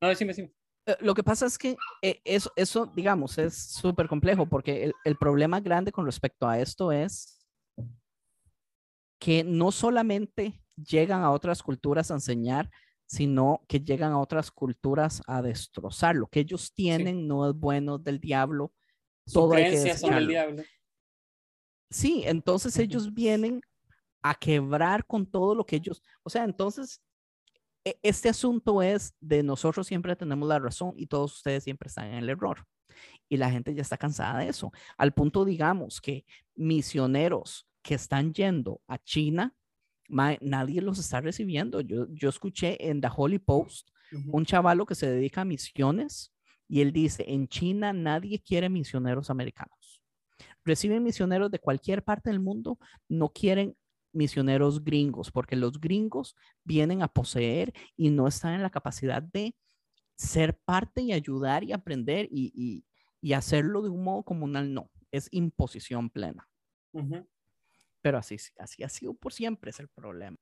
No, 0.00 0.08
decime, 0.08 0.28
decime. 0.28 0.52
Eh, 0.88 0.96
lo 1.00 1.14
que 1.14 1.22
pasa 1.22 1.44
es 1.44 1.58
que 1.58 1.76
eh, 2.00 2.20
eso, 2.24 2.50
eso, 2.56 2.86
digamos, 2.86 3.36
es 3.36 3.54
súper 3.54 4.08
complejo 4.08 4.48
porque 4.48 4.84
el, 4.84 4.94
el, 5.04 5.16
problema 5.16 5.60
grande 5.60 5.92
con 5.92 6.06
respecto 6.06 6.48
a 6.48 6.58
esto 6.58 6.92
es 6.92 7.46
que 9.20 9.44
no 9.44 9.70
solamente 9.70 10.64
llegan 10.76 11.20
a 11.22 11.30
otras 11.30 11.62
culturas 11.62 12.10
a 12.10 12.14
enseñar, 12.14 12.70
sino 13.04 13.60
que 13.68 13.80
llegan 13.80 14.12
a 14.12 14.18
otras 14.18 14.50
culturas 14.50 15.22
a 15.26 15.42
destrozar. 15.42 16.16
Lo 16.16 16.26
que 16.28 16.40
ellos 16.40 16.72
tienen 16.72 17.28
no 17.28 17.46
es 17.50 17.54
bueno 17.54 17.98
del 17.98 18.18
diablo. 18.18 18.72
Todo 19.30 19.52
hay 19.54 19.70
que 19.70 19.94
son 19.94 20.14
del 20.14 20.28
diablo. 20.28 20.62
Sí, 21.90 22.22
entonces 22.24 22.78
ellos 22.78 23.12
vienen 23.12 23.60
a 24.22 24.34
quebrar 24.34 25.06
con 25.06 25.26
todo 25.26 25.54
lo 25.54 25.66
que 25.66 25.76
ellos, 25.76 26.02
o 26.22 26.30
sea, 26.30 26.44
entonces 26.44 27.02
este 28.02 28.28
asunto 28.28 28.82
es 28.82 29.14
de 29.20 29.42
nosotros 29.42 29.86
siempre 29.86 30.16
tenemos 30.16 30.48
la 30.48 30.58
razón 30.58 30.94
y 30.96 31.06
todos 31.06 31.36
ustedes 31.36 31.64
siempre 31.64 31.88
están 31.88 32.06
en 32.06 32.14
el 32.14 32.28
error. 32.28 32.66
Y 33.28 33.36
la 33.36 33.50
gente 33.50 33.74
ya 33.74 33.82
está 33.82 33.96
cansada 33.96 34.40
de 34.40 34.48
eso. 34.48 34.72
Al 34.96 35.12
punto, 35.12 35.44
digamos, 35.44 36.00
que 36.00 36.24
misioneros 36.56 37.68
que 37.82 37.94
están 37.94 38.32
yendo 38.32 38.80
a 38.88 38.98
China, 38.98 39.54
nadie 40.08 40.80
los 40.80 40.98
está 40.98 41.20
recibiendo. 41.20 41.80
Yo, 41.80 42.06
yo 42.10 42.28
escuché 42.28 42.88
en 42.88 43.00
The 43.00 43.08
Holy 43.14 43.38
Post 43.38 43.90
un 44.32 44.44
chavalo 44.44 44.86
que 44.86 44.94
se 44.94 45.10
dedica 45.10 45.42
a 45.42 45.44
misiones 45.44 46.32
y 46.66 46.80
él 46.80 46.92
dice, 46.92 47.24
en 47.28 47.48
China 47.48 47.92
nadie 47.92 48.40
quiere 48.40 48.68
misioneros 48.68 49.30
americanos. 49.30 50.02
Reciben 50.64 51.02
misioneros 51.02 51.50
de 51.50 51.58
cualquier 51.58 52.02
parte 52.02 52.30
del 52.30 52.40
mundo, 52.40 52.78
no 53.08 53.30
quieren 53.30 53.76
misioneros 54.18 54.84
gringos, 54.84 55.30
porque 55.30 55.56
los 55.56 55.80
gringos 55.80 56.36
vienen 56.64 57.02
a 57.02 57.08
poseer 57.08 57.72
y 57.96 58.10
no 58.10 58.26
están 58.26 58.54
en 58.54 58.62
la 58.62 58.70
capacidad 58.70 59.22
de 59.22 59.54
ser 60.16 60.58
parte 60.58 61.00
y 61.00 61.12
ayudar 61.12 61.62
y 61.62 61.72
aprender 61.72 62.28
y, 62.30 62.84
hacerlo 63.32 63.82
de 63.82 63.90
un 63.90 64.02
modo 64.02 64.24
comunal, 64.24 64.74
no, 64.74 64.90
es 65.12 65.28
imposición 65.30 66.10
plena. 66.10 66.48
Pero 68.02 68.18
así, 68.18 68.36
así 68.58 68.82
ha 68.82 68.88
sido 68.88 69.14
por 69.14 69.32
siempre, 69.32 69.70
es 69.70 69.80
el 69.80 69.88
problema. 69.88 70.36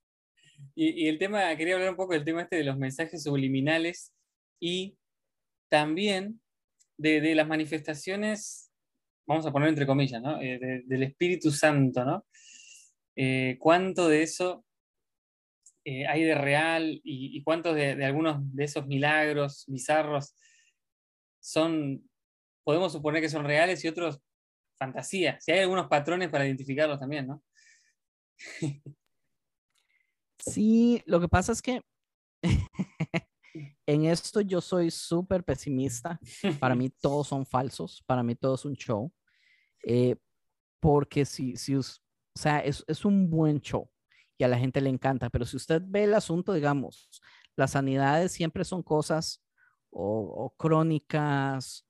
Y, 0.75 1.07
el 1.09 1.19
tema, 1.19 1.55
quería 1.57 1.75
hablar 1.75 1.91
un 1.91 1.97
poco 1.97 2.15
del 2.15 2.25
tema 2.25 2.43
este 2.43 2.57
de 2.57 2.65
los 2.65 2.79
mensajes 2.79 3.23
subliminales 3.23 4.15
y 4.59 4.97
también 5.69 6.41
de, 6.97 7.35
las 7.35 7.47
manifestaciones, 7.47 8.71
vamos 9.27 9.45
a 9.45 9.53
poner 9.53 9.69
entre 9.69 9.87
comillas, 9.87 10.23
¿no? 10.23 10.41
Eh, 10.41 10.83
del 10.87 11.03
Espíritu 11.03 11.51
Santo, 11.51 12.05
¿no? 12.05 12.25
Eh, 13.17 13.57
cuánto 13.59 14.09
de 14.09 14.23
eso 14.23 14.65
eh, 15.85 16.07
hay 16.07 16.25
de 16.25 16.35
real 16.35 17.01
y, 17.03 17.43
cuántos 17.43 17.75
de, 17.75 18.05
algunos 18.05 18.39
de 18.55 18.65
esos 18.65 18.87
milagros 18.87 19.65
bizarros 19.69 20.35
son, 21.41 22.09
podemos 22.65 22.93
suponer 22.93 23.23
que 23.23 23.29
son 23.29 23.45
reales 23.45 23.85
y 23.85 23.89
otros 23.89 24.21
fantasía. 24.79 25.41
Si 25.41 25.53
hay 25.53 25.61
algunos 25.61 25.87
patrones 25.89 26.29
para 26.29 26.45
identificarlos 26.45 27.01
también, 27.01 27.27
¿no? 27.27 27.43
Sí, 30.39 31.03
lo 31.07 31.21
que 31.21 31.29
pasa 31.29 31.53
es 31.53 31.63
que 31.63 31.83
en 33.87 34.05
esto 34.05 34.41
yo 34.41 34.61
soy 34.61 34.91
súper 34.91 35.45
pesimista. 35.45 36.21
Para 36.61 36.75
mí 36.75 36.91
todos 37.01 37.29
son 37.29 37.47
falsos, 37.47 38.03
para 38.07 38.23
mí 38.23 38.35
todo 38.35 38.55
es 38.55 38.65
un 38.65 38.75
show. 38.75 39.13
Eh, 39.85 40.17
porque 40.81 41.25
si, 41.25 41.57
si, 41.57 41.75
o 42.37 42.39
sea, 42.39 42.59
es, 42.59 42.85
es 42.87 43.07
un 43.07 43.31
buen 43.31 43.63
show 43.63 43.89
y 44.37 44.45
a 44.45 44.49
la 44.49 44.59
gente 44.59 44.83
le 44.83 44.91
encanta, 44.91 45.31
pero 45.31 45.47
si 45.47 45.57
usted 45.57 45.81
ve 45.87 46.05
el 46.05 46.13
asunto, 46.13 46.53
digamos, 46.53 47.09
las 47.57 47.71
sanidades 47.71 48.31
siempre 48.31 48.63
son 48.67 48.83
cosas 48.83 49.43
o, 49.89 50.53
crónicas 50.59 51.87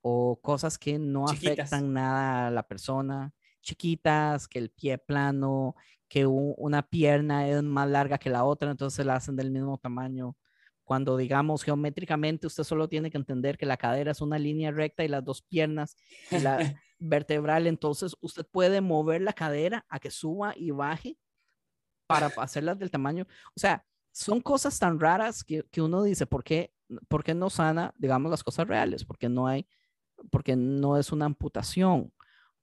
o 0.00 0.40
cosas 0.40 0.78
que 0.78 0.98
no 0.98 1.26
afectan 1.26 1.92
nada 1.92 2.46
a 2.46 2.50
la 2.50 2.62
persona, 2.62 3.34
chiquitas, 3.60 4.48
que 4.48 4.58
el 4.58 4.70
pie 4.70 4.96
plano, 4.96 5.76
que 6.08 6.24
una 6.24 6.80
pierna 6.80 7.46
es 7.46 7.62
más 7.62 7.86
larga 7.86 8.16
que 8.16 8.30
la 8.30 8.44
otra, 8.44 8.70
entonces 8.70 9.04
la 9.04 9.16
hacen 9.16 9.36
del 9.36 9.50
mismo 9.50 9.76
tamaño. 9.76 10.34
Cuando 10.90 11.16
digamos 11.16 11.62
geométricamente, 11.62 12.48
usted 12.48 12.64
solo 12.64 12.88
tiene 12.88 13.12
que 13.12 13.16
entender 13.16 13.56
que 13.56 13.64
la 13.64 13.76
cadera 13.76 14.10
es 14.10 14.20
una 14.20 14.40
línea 14.40 14.72
recta 14.72 15.04
y 15.04 15.08
las 15.08 15.24
dos 15.24 15.40
piernas 15.40 15.96
y 16.32 16.40
la, 16.40 16.58
vertebral, 16.98 17.68
entonces 17.68 18.16
usted 18.20 18.44
puede 18.44 18.80
mover 18.80 19.20
la 19.20 19.32
cadera 19.32 19.86
a 19.88 20.00
que 20.00 20.10
suba 20.10 20.52
y 20.56 20.72
baje 20.72 21.16
para 22.08 22.26
hacerlas 22.38 22.76
del 22.76 22.90
tamaño. 22.90 23.28
O 23.54 23.60
sea, 23.60 23.86
son 24.10 24.40
cosas 24.40 24.80
tan 24.80 24.98
raras 24.98 25.44
que, 25.44 25.62
que 25.70 25.80
uno 25.80 26.02
dice, 26.02 26.26
¿por 26.26 26.42
qué, 26.42 26.74
¿por 27.06 27.22
qué, 27.22 27.34
no 27.34 27.50
sana, 27.50 27.94
digamos, 27.96 28.28
las 28.28 28.42
cosas 28.42 28.66
reales? 28.66 29.04
Porque 29.04 29.28
no 29.28 29.46
hay, 29.46 29.68
porque 30.32 30.56
no 30.56 30.96
es 30.96 31.12
una 31.12 31.26
amputación. 31.26 32.12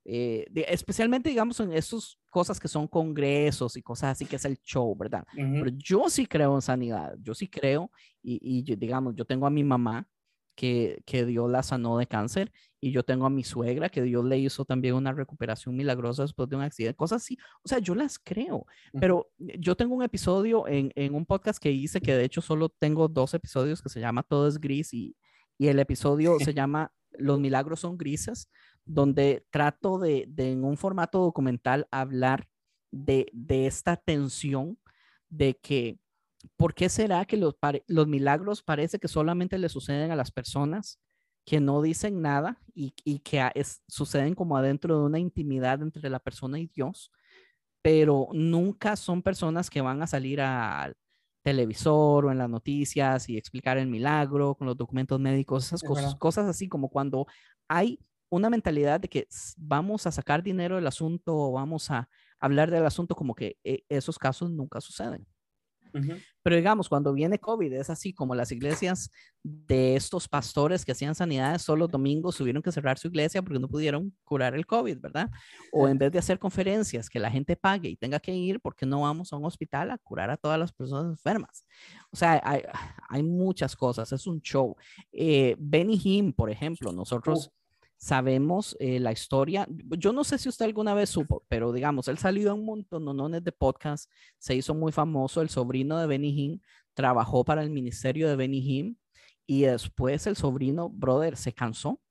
Eh, 0.10 0.48
especialmente, 0.70 1.28
digamos, 1.28 1.60
en 1.60 1.74
esas 1.74 2.18
cosas 2.30 2.62
que 2.62 2.70
son 2.70 2.88
congresos 2.88 3.76
y 3.76 3.82
cosas 3.82 4.14
así, 4.14 4.26
que 4.26 4.38
es 4.38 4.46
el 4.46 4.58
show, 4.64 4.96
¿verdad? 4.96 5.26
Pero 5.36 5.68
yo 5.76 6.10
sí 6.10 6.26
creo 6.26 6.56
en 6.56 6.62
sanidad, 6.62 7.16
yo 7.22 7.34
sí 7.34 7.50
creo, 7.50 7.92
y, 8.24 8.40
y 8.42 8.76
digamos, 8.78 9.16
yo 9.16 9.26
tengo 9.26 9.46
a 9.46 9.50
mi 9.50 9.66
mamá 9.66 10.08
que, 10.56 11.04
que, 11.06 11.26
Dios 11.26 11.52
la 11.52 11.62
sanó 11.62 11.98
de 11.98 12.08
cáncer 12.08 12.54
y 12.80 12.92
yo 12.92 13.04
tengo 13.04 13.26
a 13.26 13.30
mi 13.30 13.44
suegra 13.44 13.90
que 13.90 14.02
Dios 14.02 14.24
le 14.24 14.40
hizo 14.40 14.64
también 14.64 14.96
una 14.96 15.12
recuperación 15.12 15.76
milagrosa 15.76 16.22
después 16.22 16.48
de 16.48 16.56
un 16.56 16.62
accidente, 16.62 16.96
cosas 16.96 17.22
así. 17.22 17.38
O 17.64 17.68
sea, 17.68 17.80
yo 17.80 17.94
las 17.94 18.18
creo, 18.18 18.66
pero 19.00 19.30
yo 19.38 19.76
tengo 19.76 19.94
un 19.94 20.04
episodio 20.04 20.70
en, 20.70 20.94
en, 20.96 21.16
un 21.16 21.26
podcast 21.26 21.62
que 21.62 21.72
hice 21.72 22.00
que 22.00 22.16
de 22.16 22.24
hecho 22.24 22.42
solo 22.42 22.70
tengo 22.70 23.10
dos 23.10 23.34
episodios 23.34 23.82
que 23.82 23.90
se 23.90 24.00
llama 24.00 24.24
Todo 24.24 24.48
es 24.48 24.58
gris 24.58 24.94
y, 24.94 25.18
y 25.58 25.68
el 25.68 25.80
episodio 25.80 26.38
se 26.52 26.54
llama 26.54 26.94
Los 27.12 27.42
milagros 27.42 27.82
son 27.82 27.98
grises, 27.98 28.50
donde 28.88 29.46
trato 29.52 30.00
de, 30.00 30.26
de 30.28 30.52
en 30.52 30.64
un 30.64 30.78
formato 30.78 31.20
documental 31.20 31.88
hablar 31.92 32.48
de, 32.92 33.28
de 33.34 33.68
esta 33.68 33.98
tensión 33.98 34.80
de 35.30 35.56
que 35.62 36.00
¿por 36.56 36.74
qué 36.74 36.90
será 36.90 37.26
que 37.26 37.38
los, 37.38 37.56
los 37.88 38.08
milagros 38.08 38.64
parece 38.64 39.00
que 39.00 39.08
solamente 39.08 39.58
le 39.58 39.70
suceden 39.70 40.12
a 40.12 40.16
las 40.16 40.32
personas 40.32 41.00
que 41.46 41.60
no 41.60 41.82
dicen 41.82 42.22
nada 42.22 42.62
y, 42.74 42.92
que 43.20 43.50
suceden 43.88 44.36
como 44.36 44.58
adentro 44.58 45.00
de 45.00 45.06
una 45.06 45.20
intimidad 45.20 45.82
entre 45.82 46.10
la 46.10 46.20
persona 46.20 46.60
y 46.60 46.68
Dios, 46.68 47.10
pero 47.82 48.28
nunca 48.34 48.98
son 48.98 49.22
personas 49.24 49.70
que 49.70 49.80
van 49.80 50.02
a 50.02 50.08
salir 50.08 50.42
a 50.42 50.94
televisor 51.44 52.26
o 52.26 52.32
en 52.32 52.38
las 52.38 52.50
noticias 52.50 53.30
y 53.30 53.38
explicar 53.38 53.78
el 53.78 53.88
milagro 53.88 54.56
con 54.56 54.68
los 54.68 54.76
documentos 54.76 55.22
médicos, 55.22 55.68
esas 55.68 55.84
cosas, 55.84 56.16
cosas 56.16 56.48
así 56.48 56.68
como 56.68 56.90
cuando 56.90 57.28
hay 57.70 57.98
una 58.30 58.50
mentalidad 58.50 59.00
de 59.00 59.08
que 59.08 59.28
vamos 59.58 60.08
a 60.08 60.12
sacar 60.12 60.44
dinero 60.44 60.76
del 60.76 60.88
asunto 60.88 61.36
o 61.36 61.52
vamos 61.54 61.90
a 61.92 62.10
hablar 62.40 62.72
del 62.72 62.86
asunto 62.86 63.16
como 63.16 63.36
que 63.36 63.58
eh, 63.64 63.84
esos 63.90 64.18
casos 64.18 64.52
nunca 64.52 64.82
suceden. 64.82 65.26
Pero 66.44 66.56
digamos, 66.56 66.90
cuando 66.90 67.14
viene 67.14 67.40
COVID, 67.40 67.74
es 67.74 67.90
así 67.90 68.14
como 68.14 68.36
las 68.36 68.52
iglesias 68.52 69.10
de 69.44 69.96
estos 69.96 70.28
pastores 70.28 70.86
que 70.86 70.92
hacían 70.92 71.16
sanidades 71.16 71.62
solo 71.62 71.78
los 71.86 71.92
domingos 71.92 72.38
tuvieron 72.38 72.62
que 72.62 72.72
cerrar 72.72 72.98
su 72.98 73.08
iglesia 73.08 73.42
porque 73.42 73.60
no 73.60 73.68
pudieron 73.68 74.14
curar 74.24 74.56
el 74.56 74.66
COVID, 74.66 75.00
¿verdad? 75.00 75.30
O 75.72 75.88
en 75.88 75.98
vez 75.98 76.12
de 76.12 76.20
hacer 76.20 76.40
conferencias 76.40 77.10
que 77.10 77.20
la 77.20 77.32
gente 77.32 77.56
pague 77.56 77.90
y 77.90 77.96
tenga 77.96 78.20
que 78.20 78.34
ir, 78.34 78.60
porque 78.60 78.86
no 78.86 79.02
vamos 79.02 79.32
a 79.32 79.38
un 79.38 79.46
hospital 79.46 79.92
a 79.92 79.98
curar 79.98 80.30
a 80.30 80.38
todas 80.38 80.60
las 80.60 80.72
personas 80.72 81.06
enfermas? 81.06 81.66
O 82.12 82.18
sea, 82.18 82.42
hay, 82.44 82.62
hay 83.10 83.24
muchas 83.24 83.76
cosas, 83.76 84.12
es 84.12 84.28
un 84.28 84.42
show. 84.42 84.76
Eh, 85.12 85.56
Benny 85.60 86.00
Hinn, 86.04 86.34
por 86.34 86.50
ejemplo, 86.50 86.92
nosotros 86.92 87.52
sabemos 87.98 88.76
eh, 88.80 89.00
la 89.00 89.12
historia. 89.12 89.68
Yo 89.98 90.14
no 90.14 90.24
sé 90.24 90.38
si 90.38 90.50
usted 90.50 90.66
alguna 90.66 90.94
vez 90.94 91.10
supo, 91.10 91.44
pero 91.48 91.72
digamos, 91.74 92.08
él 92.08 92.18
salió 92.18 92.54
en 92.54 92.60
un 92.60 92.66
montón 92.66 93.32
de 93.44 93.52
podcast, 93.52 94.12
se 94.38 94.56
hizo 94.56 94.74
muy 94.74 94.92
famoso, 94.92 95.42
el 95.42 95.50
sobrino 95.50 95.98
de 95.98 96.08
Benny 96.08 96.30
Hinn 96.30 96.62
trabajó 96.94 97.44
para 97.46 97.62
el 97.62 97.70
ministerio 97.70 98.28
de 98.28 98.36
Benny 98.36 98.60
Hinn 98.60 99.00
y 99.46 99.64
después 99.64 100.28
el 100.28 100.36
sobrino, 100.36 100.90
brother, 100.90 101.38
se 101.38 101.54
cansó 101.54 102.02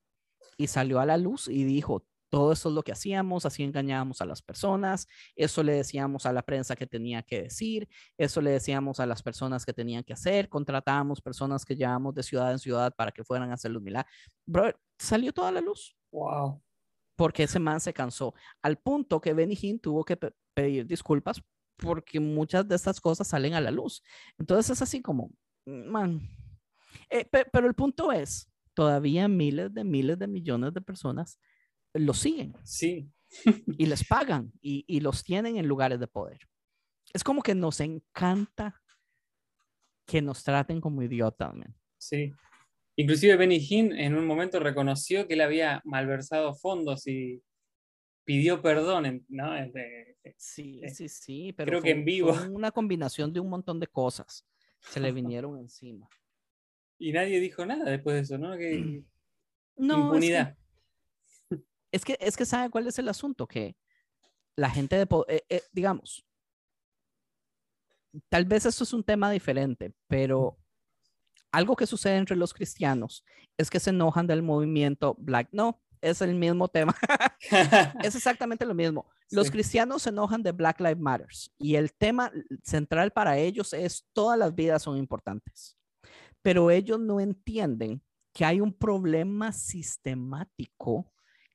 y 0.57 0.69
salió 0.69 1.01
a 1.01 1.07
la 1.07 1.17
luz 1.19 1.49
y 1.49 1.65
dijo, 1.65 2.07
todo 2.29 2.53
eso 2.53 2.69
es 2.69 2.75
lo 2.75 2.83
que 2.83 2.93
hacíamos, 2.93 3.47
así 3.47 3.63
engañábamos 3.63 4.21
a 4.21 4.27
las 4.27 4.43
personas, 4.43 5.07
eso 5.37 5.63
le 5.63 5.73
decíamos 5.73 6.27
a 6.27 6.33
la 6.33 6.43
prensa 6.43 6.77
que 6.77 6.87
tenía 6.87 7.23
que 7.23 7.43
decir, 7.43 7.89
eso 8.19 8.41
le 8.41 8.51
decíamos 8.51 9.01
a 9.01 9.07
las 9.07 9.23
personas 9.23 9.65
que 9.65 9.73
tenían 9.73 10.03
que 10.03 10.13
hacer, 10.13 10.49
contratábamos 10.49 11.21
personas 11.21 11.65
que 11.65 11.77
llevábamos 11.77 12.15
de 12.15 12.23
ciudad 12.23 12.53
en 12.53 12.59
ciudad 12.59 12.93
para 12.97 13.13
que 13.13 13.25
fueran 13.25 13.51
a 13.51 13.55
hacer 13.55 13.71
los 13.71 13.83
milagros. 13.83 14.13
Bro, 14.45 14.73
salió 14.99 15.33
toda 15.33 15.53
la 15.53 15.61
luz. 15.61 15.97
Wow. 16.11 16.63
Porque 17.17 17.45
ese 17.45 17.59
man 17.59 17.81
se 17.81 17.93
cansó, 17.93 18.35
al 18.63 18.77
punto 18.79 19.21
que 19.21 19.33
Benny 19.33 19.57
Hinn 19.61 19.81
tuvo 19.81 20.05
que 20.05 20.19
pedir 20.55 20.87
disculpas 20.87 21.43
porque 21.77 22.21
muchas 22.21 22.67
de 22.67 22.75
estas 22.75 23.01
cosas 23.01 23.29
salen 23.29 23.55
a 23.55 23.61
la 23.61 23.71
luz. 23.71 24.03
Entonces 24.39 24.71
es 24.71 24.83
así 24.83 25.03
como, 25.03 25.31
man. 25.65 26.21
Eh, 27.11 27.27
pero 27.53 27.67
el 27.67 27.75
punto 27.75 28.13
es, 28.13 28.51
todavía 28.75 29.29
miles 29.29 29.73
de 29.73 29.85
miles 29.85 30.19
de 30.19 30.27
millones 30.27 30.75
de 30.75 30.81
personas 30.81 31.39
los 31.95 32.19
siguen. 32.19 32.55
Sí. 32.65 33.11
y 33.79 33.87
les 33.87 34.07
pagan 34.07 34.53
y, 34.61 34.85
y, 34.87 35.01
los 35.01 35.25
tienen 35.25 35.57
en 35.57 35.67
lugares 35.67 35.99
de 35.99 36.07
poder. 36.07 36.39
Es 37.13 37.25
como 37.25 37.43
que 37.43 37.55
nos 37.55 37.81
encanta 37.81 38.81
que 40.07 40.23
nos 40.23 40.45
traten 40.45 40.81
como 40.81 41.03
idiotas. 41.03 41.53
Sí. 41.99 42.33
Inclusive 42.97 43.37
Benny 43.37 43.59
Hinn 43.59 43.93
en 43.93 44.15
un 44.15 44.27
momento 44.27 44.59
reconoció 44.59 45.27
que 45.27 45.35
él 45.35 45.43
había 45.43 45.83
malversado 45.85 46.55
fondos 46.55 47.07
y 47.07 47.43
pidió 48.25 48.63
perdón, 48.63 49.25
¿no? 49.29 49.53
sí, 50.37 50.81
sí, 50.89 51.09
sí, 51.09 51.53
pero 51.53 51.71
creo 51.71 51.83
que 51.83 51.91
en 51.91 52.05
vivo. 52.05 52.33
una 52.51 52.73
combinación 52.73 53.33
de 53.33 53.41
un 53.41 53.51
montón 53.51 53.79
de 53.79 53.87
cosas 53.87 54.47
se 54.81 55.01
le 55.01 55.13
vinieron 55.13 55.59
encima. 55.59 56.09
Y 56.99 57.13
nadie 57.13 57.39
dijo 57.41 57.65
nada 57.67 57.91
después 57.91 58.15
de 58.15 58.23
eso, 58.23 58.39
¿no? 58.39 58.57
Que... 58.57 59.03
No, 59.77 59.99
impunidad. 59.99 60.57
Es 61.93 62.05
que, 62.05 62.17
es 62.21 62.37
que 62.37 62.47
sabe 62.47 62.71
cuál 62.71 62.87
es 62.87 62.99
el 62.99 63.09
asunto, 63.09 63.47
que 63.47 63.77
la 64.57 64.71
gente 64.71 64.97
de, 64.97 65.07
eh, 65.29 65.45
eh, 65.49 65.63
digamos, 65.73 66.27
tal 68.29 68.47
vez 68.47 68.67
esto 68.67 68.85
es 68.85 68.93
un 68.93 69.05
tema 69.05 69.31
diferente, 69.31 69.93
pero 70.09 70.59
algo 71.57 71.75
que 71.75 71.87
sucede 71.87 72.17
entre 72.17 72.37
los 72.37 72.53
cristianos 72.53 73.25
es 73.57 73.71
que 73.71 73.81
se 73.81 73.89
enojan 73.89 74.27
del 74.27 74.43
movimiento 74.43 75.17
Black. 75.19 75.49
No, 75.53 75.81
es 76.03 76.21
el 76.21 76.35
mismo 76.35 76.69
tema. 76.69 76.95
es 78.03 78.15
exactamente 78.15 78.67
lo 78.67 78.75
mismo. 78.75 79.07
Los 79.31 79.51
cristianos 79.51 80.03
se 80.03 80.11
enojan 80.11 80.43
de 80.43 80.53
Black 80.53 80.81
Lives 80.81 81.01
Matter 81.01 81.29
y 81.59 81.77
el 81.77 81.95
tema 81.95 82.31
central 82.63 83.11
para 83.11 83.39
ellos 83.39 83.73
es 83.73 84.07
todas 84.13 84.39
las 84.39 84.55
vidas 84.55 84.83
son 84.83 84.99
importantes. 84.99 85.79
Pero 86.43 86.71
ellos 86.71 87.01
no 87.01 87.21
entienden 87.21 88.03
que 88.35 88.45
hay 88.45 88.61
un 88.61 88.75
problema 88.75 89.51
sistemático 89.51 91.11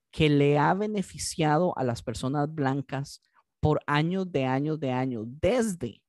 que 0.09 0.29
le 0.29 0.57
ha 0.57 0.73
beneficiado 0.73 1.77
a 1.77 1.83
las 1.83 2.01
personas 2.01 2.51
blancas 2.51 3.21
por 3.59 3.81
años 3.85 4.31
de 4.31 4.45
años 4.45 4.79
de 4.79 4.91
años, 4.91 5.27
desde 5.27 6.00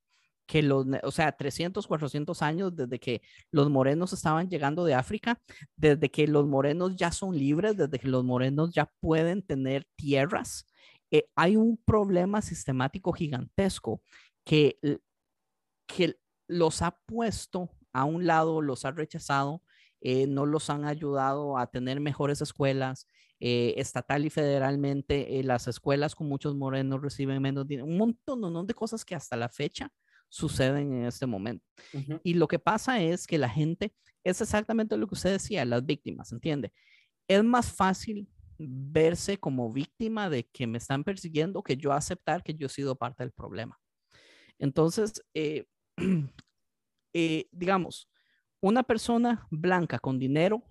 que 0.52 0.60
los, 0.60 0.86
o 1.02 1.10
sea, 1.10 1.32
300, 1.32 1.86
400 1.86 2.42
años 2.42 2.76
desde 2.76 3.00
que 3.00 3.22
los 3.50 3.70
morenos 3.70 4.12
estaban 4.12 4.50
llegando 4.50 4.84
de 4.84 4.92
África, 4.92 5.40
desde 5.76 6.10
que 6.10 6.26
los 6.26 6.46
morenos 6.46 6.94
ya 6.94 7.10
son 7.10 7.34
libres, 7.34 7.74
desde 7.78 7.98
que 7.98 8.08
los 8.08 8.22
morenos 8.22 8.70
ya 8.74 8.92
pueden 9.00 9.40
tener 9.40 9.86
tierras, 9.96 10.66
eh, 11.10 11.24
hay 11.36 11.56
un 11.56 11.78
problema 11.78 12.42
sistemático 12.42 13.14
gigantesco 13.14 14.02
que, 14.44 14.78
que 15.86 16.16
los 16.48 16.82
ha 16.82 16.98
puesto 17.06 17.70
a 17.94 18.04
un 18.04 18.26
lado, 18.26 18.60
los 18.60 18.84
ha 18.84 18.90
rechazado, 18.90 19.62
eh, 20.02 20.26
no 20.26 20.44
los 20.44 20.68
han 20.68 20.84
ayudado 20.84 21.56
a 21.56 21.66
tener 21.66 21.98
mejores 21.98 22.42
escuelas, 22.42 23.06
eh, 23.40 23.72
estatal 23.78 24.26
y 24.26 24.30
federalmente, 24.30 25.40
eh, 25.40 25.44
las 25.44 25.66
escuelas 25.66 26.14
con 26.14 26.28
muchos 26.28 26.54
morenos 26.56 27.00
reciben 27.00 27.40
menos 27.40 27.66
dinero, 27.66 27.86
un 27.86 27.96
montón 27.96 28.66
de 28.66 28.74
cosas 28.74 29.02
que 29.02 29.14
hasta 29.14 29.34
la 29.34 29.48
fecha 29.48 29.90
suceden 30.32 30.94
en 30.94 31.04
este 31.04 31.26
momento. 31.26 31.64
Y 32.24 32.34
lo 32.34 32.48
que 32.48 32.58
pasa 32.58 33.02
es 33.02 33.26
que 33.26 33.36
la 33.36 33.50
gente, 33.50 33.92
es 34.24 34.40
exactamente 34.40 34.96
lo 34.96 35.06
que 35.06 35.14
usted 35.14 35.32
decía, 35.32 35.64
las 35.66 35.84
víctimas, 35.84 36.32
¿entiende? 36.32 36.72
Es 37.28 37.44
más 37.44 37.70
fácil 37.70 38.26
verse 38.58 39.36
como 39.38 39.70
víctima 39.70 40.30
de 40.30 40.44
que 40.44 40.66
me 40.66 40.78
están 40.78 41.04
persiguiendo 41.04 41.62
que 41.62 41.76
yo 41.76 41.92
aceptar 41.92 42.42
que 42.42 42.54
yo 42.54 42.66
he 42.66 42.70
sido 42.70 42.96
parte 42.96 43.22
del 43.22 43.32
problema. 43.32 43.78
Entonces, 44.58 45.22
eh, 45.34 45.66
digamos, 47.52 48.08
una 48.60 48.82
persona 48.84 49.46
blanca 49.50 49.98
con 49.98 50.18
dinero 50.18 50.64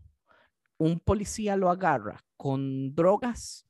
un 0.79 0.99
policía 0.99 1.55
lo 1.55 1.69
agarra 1.69 2.25
con 2.35 2.95
drogas, 2.95 3.67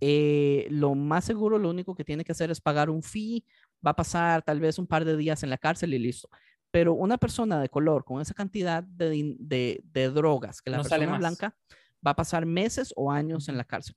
eh, 0.00 0.66
lo 0.70 0.94
más 0.94 1.26
seguro, 1.26 1.58
lo 1.58 1.68
único 1.68 1.94
que 1.94 2.04
tiene 2.04 2.24
que 2.24 2.32
hacer 2.32 2.50
es 2.50 2.62
pagar 2.62 2.88
un 2.88 3.02
fee, 3.02 3.44
va 3.84 3.92
a 3.92 3.96
pasar 3.96 4.42
tal 4.42 4.60
vez 4.60 4.78
un 4.78 4.86
par 4.86 5.04
de 5.04 5.16
días 5.16 5.42
en 5.42 5.50
la 5.50 5.58
cárcel 5.58 5.94
y 5.94 5.98
listo. 5.98 6.28
Pero 6.70 6.94
una 6.94 7.18
persona 7.18 7.60
de 7.60 7.68
color 7.68 8.04
con 8.04 8.20
esa 8.20 8.34
cantidad 8.34 8.82
de, 8.82 9.82
drogas 10.14 10.62
que 10.62 10.70
la 10.70 10.78
persona 10.78 11.18
blanca 11.18 11.56
va 12.04 12.12
a 12.12 12.16
pasar 12.16 12.46
meses 12.46 12.92
o 12.96 13.10
años 13.10 13.48
en 13.48 13.56
la 13.56 13.64
cárcel. 13.64 13.96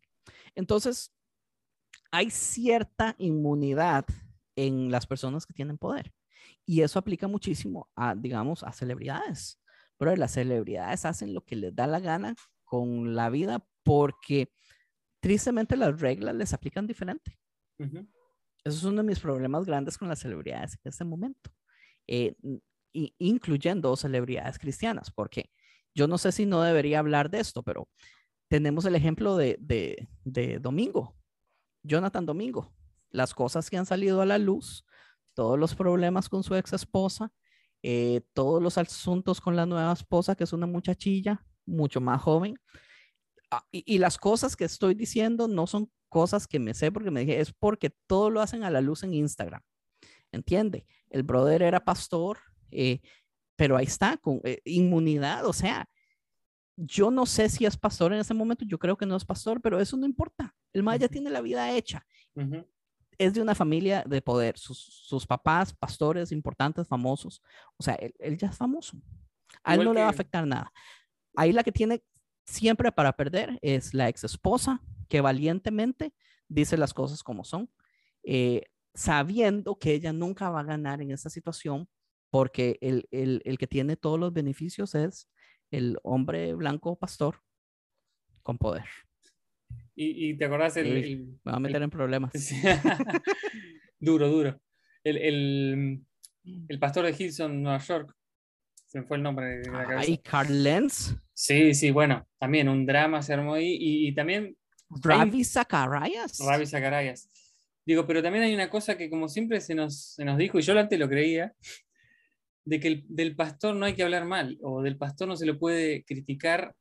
Entonces, 0.56 1.14
hay 2.12 2.30
cierta 2.30 3.16
inmunidad 3.18 4.06
en 4.56 4.92
las 4.92 5.08
personas 5.08 5.46
que 5.46 5.54
tienen 5.54 5.78
poder. 5.78 6.14
Y 6.66 6.82
eso 6.82 7.00
aplica 7.00 7.28
muchísimo 7.28 7.90
a, 7.96 8.16
digamos, 8.16 8.64
a 8.64 8.72
celebridades 8.72 9.60
pero 9.98 10.16
las 10.16 10.34
celebridades 10.34 11.06
hacen 11.06 11.34
lo 11.34 11.44
que 11.46 11.56
les 11.56 11.76
da 11.76 11.88
la 11.88 12.00
gana 12.00 12.36
con 12.64 13.16
la 13.16 13.30
vida 13.30 13.66
porque 13.84 14.52
tristemente 15.20 15.78
las 15.78 16.00
reglas 16.00 16.36
les 16.36 16.54
aplican 16.54 16.88
diferente. 16.88 17.38
Eso 18.66 18.78
es 18.78 18.84
uno 18.84 18.98
de 19.04 19.08
mis 19.08 19.20
problemas 19.20 19.66
grandes 19.66 19.98
con 19.98 20.10
las 20.10 20.20
celebridades 20.20 20.74
en 20.74 20.90
este 20.90 21.06
momento, 21.06 21.52
eh, 22.08 22.36
incluyendo 22.92 23.96
celebridades 23.96 24.58
cristianas, 24.58 25.12
porque 25.12 25.52
yo 25.94 26.08
no 26.08 26.18
sé 26.18 26.32
si 26.32 26.46
no 26.46 26.62
debería 26.64 27.00
hablar 27.00 27.30
de 27.30 27.40
esto, 27.40 27.62
pero 27.62 27.88
tenemos 28.50 28.86
el 28.86 28.96
ejemplo 28.96 29.38
de, 29.38 29.58
de, 29.60 30.08
de 30.24 30.60
Domingo, 30.60 31.16
Jonathan 31.84 32.26
Domingo, 32.26 32.74
las 33.12 33.36
cosas 33.36 33.70
que 33.70 33.78
han 33.78 33.86
salido 33.86 34.22
a 34.22 34.26
la 34.26 34.40
luz, 34.40 34.84
todos 35.36 35.60
los 35.60 35.76
problemas 35.76 36.28
con 36.28 36.44
su 36.44 36.56
ex 36.56 36.74
esposa, 36.74 37.32
eh, 37.84 38.22
todos 38.34 38.64
los 38.64 38.80
asuntos 38.80 39.40
con 39.42 39.56
la 39.56 39.68
nueva 39.68 39.94
esposa, 39.94 40.36
que 40.36 40.44
es 40.44 40.54
una 40.54 40.66
muchachilla 40.66 41.46
mucho 41.68 42.02
más 42.02 42.20
joven. 42.20 42.56
Ah, 43.58 43.66
y, 43.72 43.98
las 43.98 44.18
cosas 44.18 44.56
que 44.56 44.66
estoy 44.66 44.96
diciendo 44.96 45.48
no 45.48 45.68
son 45.68 45.90
cosas 46.10 46.48
que 46.48 46.60
me 46.60 46.74
sé 46.74 46.92
porque 46.92 47.12
me 47.12 47.22
dije, 47.22 47.40
es 47.40 47.54
porque 47.54 47.90
todo 48.08 48.30
lo 48.30 48.42
hacen 48.42 48.64
a 48.64 48.70
la 48.70 48.82
luz 48.82 49.04
en 49.04 49.14
Instagram. 49.14 49.62
¿Entiende? 50.32 50.86
El 51.10 51.24
brother 51.24 51.62
era 51.62 51.84
pastor, 51.84 52.40
eh, 52.72 53.00
pero 53.56 53.78
ahí 53.78 53.86
está, 53.86 54.18
con 54.18 54.42
eh, 54.44 54.62
inmunidad, 54.66 55.46
o 55.46 55.54
sea, 55.54 55.88
yo 56.76 57.10
no 57.10 57.26
sé 57.26 57.48
si 57.48 57.66
es 57.66 57.78
pastor 57.78 58.12
en 58.12 58.20
ese 58.20 58.34
momento, 58.34 58.66
yo 58.68 58.78
creo 58.78 58.98
que 58.98 59.06
no 59.06 59.16
es 59.16 59.24
pastor, 59.24 59.62
pero 59.62 59.80
eso 59.80 59.96
no 59.96 60.06
importa. 60.06 60.54
El 60.74 60.84
Maya 60.84 61.08
tiene 61.08 61.30
la 61.30 61.40
vida 61.40 61.72
hecha 61.72 62.06
es 63.18 63.34
de 63.34 63.42
una 63.42 63.56
familia 63.56 64.04
de 64.06 64.22
poder, 64.22 64.58
sus, 64.58 65.26
papás, 65.26 65.74
pastores 65.74 66.32
importantes, 66.32 66.88
famosos. 66.88 67.42
O 67.78 67.84
sea, 67.84 67.96
él, 67.96 68.38
ya 68.38 68.50
es 68.50 68.58
famoso. 68.58 68.98
A 69.64 69.76
él 69.76 69.84
no 69.84 69.94
le 69.94 70.02
va 70.02 70.08
a 70.08 70.12
afectar 70.12 70.46
nada. 70.46 70.72
Ahí 71.36 71.52
la 71.52 71.64
que 71.64 71.72
tiene 71.72 72.04
siempre 72.46 72.92
para 72.92 73.14
perder 73.14 73.60
es 73.62 73.94
la 73.94 74.10
ex 74.10 74.24
esposa, 74.24 74.82
que 75.10 75.22
valientemente 75.22 76.14
dice 76.48 76.78
las 76.78 76.94
cosas 76.94 77.24
como 77.24 77.44
son, 77.44 77.70
eh, 78.24 78.64
sabiendo 78.94 79.78
que 79.78 79.94
ella 79.94 80.14
nunca 80.14 80.50
va 80.50 80.62
a 80.62 80.66
ganar 80.66 81.02
en 81.02 81.12
esa 81.12 81.30
situación 81.30 81.90
porque 82.30 82.78
el, 82.82 83.08
el, 83.12 83.42
el 83.46 83.58
que 83.58 83.68
tiene 83.68 83.98
todos 83.98 84.20
los 84.20 84.34
beneficios 84.34 84.96
es 84.96 85.30
el 85.72 85.98
hombre 86.04 86.54
blanco 86.54 86.98
pastor 86.98 87.42
con 88.44 88.58
poder. 88.58 88.86
Y, 89.96 90.30
y 90.30 90.38
te 90.38 90.46
acordás 90.46 90.78
el, 90.78 91.38
Me 91.44 91.52
va 91.52 91.58
a 91.58 91.60
meter 91.60 91.82
en 91.82 91.90
problemas. 91.90 92.32
Duro, 94.00 94.30
duro. 94.30 94.62
El, 95.04 95.18
el, 95.18 96.06
el 96.68 96.80
pastor 96.80 97.06
de 97.06 97.16
Hilson, 97.18 97.64
Nueva 97.64 97.80
York. 97.80 98.16
Se 98.96 99.02
me 99.02 99.06
fue 99.08 99.18
el 99.18 99.24
nombre 99.24 99.58
de 99.58 99.70
la. 99.70 100.00
Ay, 100.00 100.18
Carl 100.20 100.64
Lenz, 100.64 101.14
Sí, 101.34 101.74
sí, 101.74 101.92
bueno, 101.92 102.26
también 102.40 102.70
un 102.70 102.86
drama 102.86 103.22
se 103.22 103.34
armó 103.34 103.56
ahí. 103.56 103.76
Y, 103.78 104.08
y 104.08 104.16
también 104.16 104.56
Ravi 104.90 105.44
Zacharias. 105.44 106.40
Ravi 106.40 106.66
Zacharias. 106.66 107.30
Digo, 107.86 108.08
pero 108.08 108.24
también 108.24 108.46
hay 108.46 108.54
una 108.54 108.70
cosa 108.70 108.98
que 108.98 109.10
como 109.10 109.28
siempre 109.28 109.60
se 109.60 109.76
nos, 109.76 110.14
se 110.14 110.24
nos 110.24 110.38
dijo, 110.38 110.60
y 110.60 110.62
yo 110.62 110.80
antes 110.80 110.98
lo 110.98 111.10
creía, 111.10 111.54
de 112.64 112.80
que 112.80 112.88
el- 112.88 113.06
del 113.10 113.36
pastor 113.36 113.76
no 113.76 113.86
hay 113.86 113.96
que 113.96 114.04
hablar 114.04 114.24
mal, 114.24 114.58
o 114.62 114.82
del 114.82 114.96
pastor 114.96 115.28
no 115.28 115.36
se 115.36 115.46
lo 115.46 115.60
puede 115.60 116.06
criticar 116.06 116.74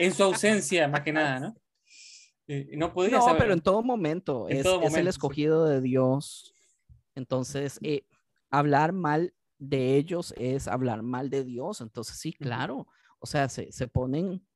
en 0.00 0.12
su 0.12 0.24
ausencia, 0.24 0.88
más 0.88 1.02
que 1.02 1.12
nada, 1.12 1.38
¿no? 1.38 1.56
Eh, 2.48 2.70
no 2.76 2.92
podría 2.92 3.18
No, 3.18 3.24
saber- 3.26 3.42
pero 3.42 3.52
en 3.52 3.60
todo 3.60 3.84
momento. 3.84 4.48
En 4.48 4.56
es, 4.56 4.62
todo 4.64 4.80
es 4.80 4.86
el 4.86 4.90
momento, 4.90 5.12
sí. 5.12 5.16
escogido 5.16 5.66
de 5.68 5.80
Dios. 5.82 6.52
Entonces, 7.14 7.78
eh, 7.84 8.02
hablar 8.50 8.92
mal 8.92 9.32
de 9.58 9.96
ellos 9.96 10.32
es 10.36 10.68
hablar 10.68 11.02
mal 11.02 11.30
de 11.30 11.44
Dios. 11.44 11.80
Entonces, 11.80 12.16
sí, 12.18 12.32
claro. 12.32 12.86
O 13.18 13.26
sea, 13.26 13.48
se, 13.48 13.70
se 13.72 13.88
ponen, 13.88 14.46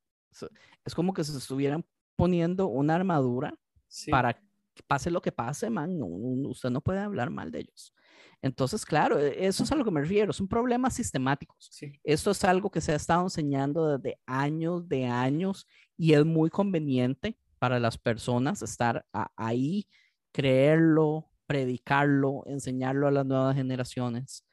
es 0.84 0.94
como 0.94 1.12
que 1.12 1.24
se 1.24 1.36
estuvieran 1.36 1.84
poniendo 2.16 2.68
una 2.68 2.94
armadura 2.94 3.58
Sí. 3.88 4.10
para 4.10 4.34
que 4.34 4.82
pase 4.86 5.10
lo 5.10 5.20
que 5.20 5.32
pase, 5.32 5.68
man. 5.68 5.98
no- 5.98 6.06
usted 6.48 6.70
no 6.70 6.80
puede 6.80 7.00
hablar 7.00 7.30
mal 7.30 7.50
de 7.50 7.60
ellos. 7.60 7.92
Entonces, 8.40 8.84
claro, 8.86 9.18
e- 9.18 9.46
eso 9.46 9.64
es 9.64 9.72
a 9.72 9.76
lo 9.76 9.84
que 9.84 9.90
me 9.90 10.00
refiero. 10.00 10.30
Es 10.30 10.40
un 10.40 10.48
problema 10.48 10.88
sistemático. 10.90 11.54
Sí. 11.58 11.92
Esto 12.04 12.30
es 12.30 12.42
algo 12.44 12.70
que 12.70 12.80
se 12.80 12.92
ha 12.92 12.96
estado 12.96 13.22
enseñando 13.22 13.98
desde 13.98 14.18
años 14.26 14.88
de 14.88 15.06
años 15.06 15.66
y 15.96 16.14
es 16.14 16.24
muy 16.24 16.48
conveniente 16.50 17.38
para 17.58 17.78
las 17.78 17.98
personas 17.98 18.62
estar 18.62 19.04
a- 19.12 19.30
ahí, 19.36 19.86
creerlo, 20.32 21.30
predicarlo, 21.46 22.42
enseñarlo 22.46 23.06
a 23.06 23.10
las 23.10 23.26
nuevas 23.26 23.54
generaciones. 23.54 24.44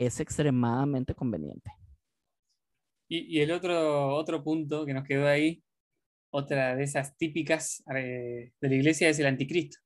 Es 0.00 0.18
extremadamente 0.18 1.14
conveniente. 1.14 1.70
Y, 3.06 3.36
y 3.36 3.42
el 3.42 3.50
otro, 3.50 4.14
otro 4.14 4.42
punto 4.42 4.86
que 4.86 4.94
nos 4.94 5.06
quedó 5.06 5.28
ahí, 5.28 5.62
otra 6.30 6.74
de 6.74 6.84
esas 6.84 7.18
típicas 7.18 7.84
eh, 7.94 8.52
de 8.58 8.68
la 8.68 8.74
iglesia 8.74 9.10
es 9.10 9.18
el 9.18 9.26
anticristo. 9.26 9.76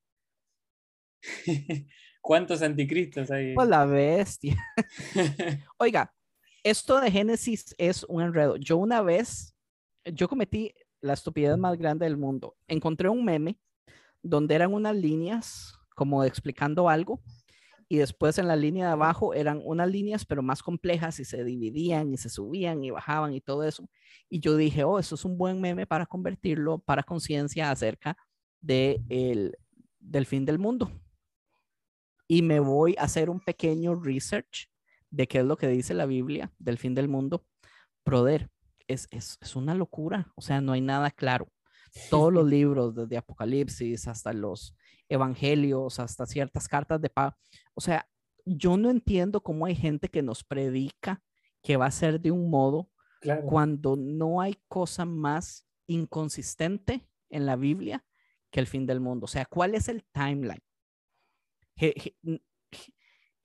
¿Cuántos 2.20 2.62
anticristos 2.62 3.28
hay? 3.32 3.54
Pues 3.56 3.68
la 3.68 3.86
bestia. 3.86 4.56
Oiga, 5.78 6.14
esto 6.62 7.00
de 7.00 7.10
Génesis 7.10 7.74
es 7.76 8.04
un 8.04 8.22
enredo. 8.22 8.56
Yo 8.56 8.76
una 8.76 9.02
vez, 9.02 9.56
yo 10.04 10.28
cometí 10.28 10.72
la 11.00 11.14
estupidez 11.14 11.58
más 11.58 11.76
grande 11.76 12.06
del 12.06 12.16
mundo. 12.16 12.56
Encontré 12.68 13.08
un 13.08 13.24
meme 13.24 13.58
donde 14.22 14.54
eran 14.54 14.72
unas 14.72 14.94
líneas 14.94 15.74
como 15.96 16.22
explicando 16.22 16.88
algo 16.88 17.20
y 17.88 17.96
después 17.98 18.38
en 18.38 18.48
la 18.48 18.56
línea 18.56 18.86
de 18.86 18.92
abajo 18.92 19.34
eran 19.34 19.60
unas 19.64 19.88
líneas 19.88 20.24
pero 20.24 20.42
más 20.42 20.62
complejas 20.62 21.20
y 21.20 21.24
se 21.24 21.44
dividían 21.44 22.12
y 22.12 22.16
se 22.16 22.28
subían 22.28 22.82
y 22.82 22.90
bajaban 22.90 23.34
y 23.34 23.40
todo 23.40 23.64
eso. 23.64 23.88
Y 24.28 24.40
yo 24.40 24.56
dije, 24.56 24.84
oh, 24.84 24.98
eso 24.98 25.14
es 25.14 25.24
un 25.24 25.36
buen 25.36 25.60
meme 25.60 25.86
para 25.86 26.06
convertirlo 26.06 26.78
para 26.78 27.02
conciencia 27.02 27.70
acerca 27.70 28.16
de 28.60 29.02
el, 29.08 29.56
del 30.00 30.26
fin 30.26 30.44
del 30.44 30.58
mundo. 30.58 30.90
Y 32.26 32.42
me 32.42 32.60
voy 32.60 32.96
a 32.98 33.02
hacer 33.02 33.28
un 33.28 33.40
pequeño 33.40 33.94
research 33.94 34.70
de 35.10 35.28
qué 35.28 35.38
es 35.38 35.44
lo 35.44 35.56
que 35.56 35.68
dice 35.68 35.94
la 35.94 36.06
Biblia 36.06 36.52
del 36.58 36.78
fin 36.78 36.94
del 36.94 37.08
mundo. 37.08 37.44
Brother, 38.04 38.50
es, 38.88 39.08
es, 39.10 39.38
es 39.40 39.56
una 39.56 39.74
locura, 39.74 40.32
o 40.34 40.40
sea, 40.40 40.60
no 40.60 40.72
hay 40.72 40.80
nada 40.80 41.10
claro. 41.10 41.48
Todos 42.10 42.32
los 42.32 42.46
libros, 42.46 42.94
desde 42.94 43.16
Apocalipsis 43.16 44.08
hasta 44.08 44.32
los 44.32 44.74
evangelios, 45.08 45.98
hasta 46.00 46.26
ciertas 46.26 46.68
cartas 46.68 47.00
de 47.00 47.10
paz. 47.10 47.34
O 47.74 47.80
sea, 47.80 48.08
yo 48.44 48.76
no 48.76 48.90
entiendo 48.90 49.42
cómo 49.42 49.66
hay 49.66 49.74
gente 49.74 50.08
que 50.08 50.22
nos 50.22 50.44
predica 50.44 51.22
que 51.62 51.76
va 51.76 51.86
a 51.86 51.90
ser 51.90 52.20
de 52.20 52.30
un 52.30 52.50
modo 52.50 52.90
Claro. 53.20 53.46
cuando 53.46 53.96
no 53.96 54.40
hay 54.42 54.54
cosa 54.68 55.06
más 55.06 55.66
inconsistente 55.86 57.08
en 57.30 57.46
la 57.46 57.56
Biblia 57.56 58.04
que 58.50 58.60
el 58.60 58.66
fin 58.66 58.86
del 58.86 59.00
mundo. 59.00 59.24
O 59.24 59.28
sea, 59.28 59.46
¿cuál 59.46 59.74
es 59.74 59.88
el 59.88 60.04
timeline? 60.12 60.62
Je- 61.76 61.94
Je- 61.94 62.16
n- 62.22 62.42
Je- 62.70 62.92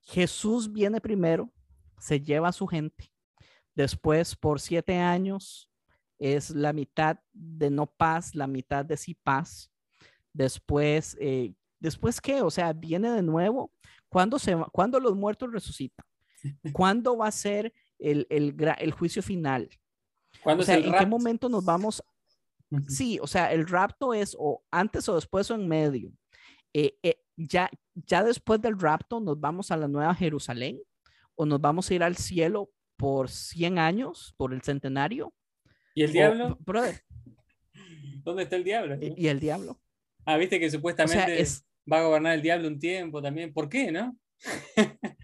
Jesús 0.01 0.71
viene 0.71 0.99
primero, 0.99 1.49
se 1.97 2.19
lleva 2.19 2.49
a 2.49 2.53
su 2.53 2.67
gente, 2.67 3.11
después 3.73 4.35
por 4.35 4.59
siete 4.59 4.97
años 4.97 5.69
es 6.17 6.49
la 6.49 6.73
mitad 6.73 7.17
de 7.31 7.69
no 7.69 7.85
paz, 7.87 8.35
la 8.35 8.47
mitad 8.47 8.83
de 8.85 8.97
sí 8.97 9.15
paz. 9.15 9.71
Después, 10.33 11.17
eh, 11.19 11.53
¿después 11.79 12.21
qué? 12.21 12.41
O 12.41 12.49
sea, 12.51 12.73
viene 12.73 13.11
de 13.11 13.21
nuevo. 13.23 13.71
¿Cuándo, 14.09 14.39
se 14.39 14.55
va- 14.55 14.69
¿cuándo 14.71 14.99
los 14.99 15.15
muertos 15.15 15.51
resucitan? 15.51 16.05
¿Cuándo 16.73 17.17
va 17.17 17.27
a 17.27 17.31
ser 17.31 17.73
el, 17.97 18.25
el, 18.29 18.91
juicio 18.91 19.21
final? 19.21 19.69
¿Cuándo 20.43 20.63
O 20.63 20.65
sea, 20.65 20.75
es 20.77 20.85
el 20.85 20.93
¿en 20.93 20.99
qué 20.99 21.05
momento 21.05 21.49
nos 21.49 21.65
vamos? 21.65 22.03
Sí, 22.87 23.17
o 23.21 23.25
sea, 23.27 23.51
el 23.51 23.67
rapto 23.67 24.13
es 24.13 24.35
o 24.39 24.63
antes 24.71 25.09
o 25.09 25.15
después 25.15 25.49
o 25.49 25.55
en 25.55 25.67
medio. 25.67 26.11
Eh, 26.73 26.97
eh, 27.01 27.19
ya, 27.35 27.69
ya 27.95 28.23
después 28.23 28.61
del 28.61 28.79
rapto 28.79 29.19
nos 29.19 29.39
vamos 29.39 29.71
a 29.71 29.77
la 29.77 29.87
Nueva 29.87 30.13
Jerusalén 30.13 30.79
o 31.35 31.45
nos 31.47 31.59
vamos 31.59 31.89
a 31.89 31.93
ir 31.95 32.03
al 32.03 32.15
cielo 32.15 32.69
por 32.95 33.29
100 33.29 33.79
años, 33.79 34.33
por 34.37 34.53
el 34.53 34.61
centenario. 34.61 35.33
¿Y 35.95 36.03
el 36.03 36.09
o- 36.11 36.13
diablo? 36.13 36.57
brother, 36.61 37.01
¿Dónde 38.23 38.43
está 38.43 38.55
el 38.55 38.63
diablo? 38.63 38.95
y, 39.01 39.13
y 39.17 39.27
el 39.27 39.39
diablo. 39.39 39.79
Ah, 40.29 40.37
viste 40.37 40.59
que 40.59 40.67
O 40.67 40.69
supuestamente 40.69 41.25
sea, 41.25 41.35
es, 41.35 41.65
va 41.91 42.01
a 42.01 42.03
gobernar 42.03 42.35
el 42.35 42.43
diablo 42.43 42.67
un 42.67 42.77
tiempo 42.77 43.19
también. 43.19 43.51
¿Por 43.51 43.67
qué, 43.67 43.91
no? 43.91 44.15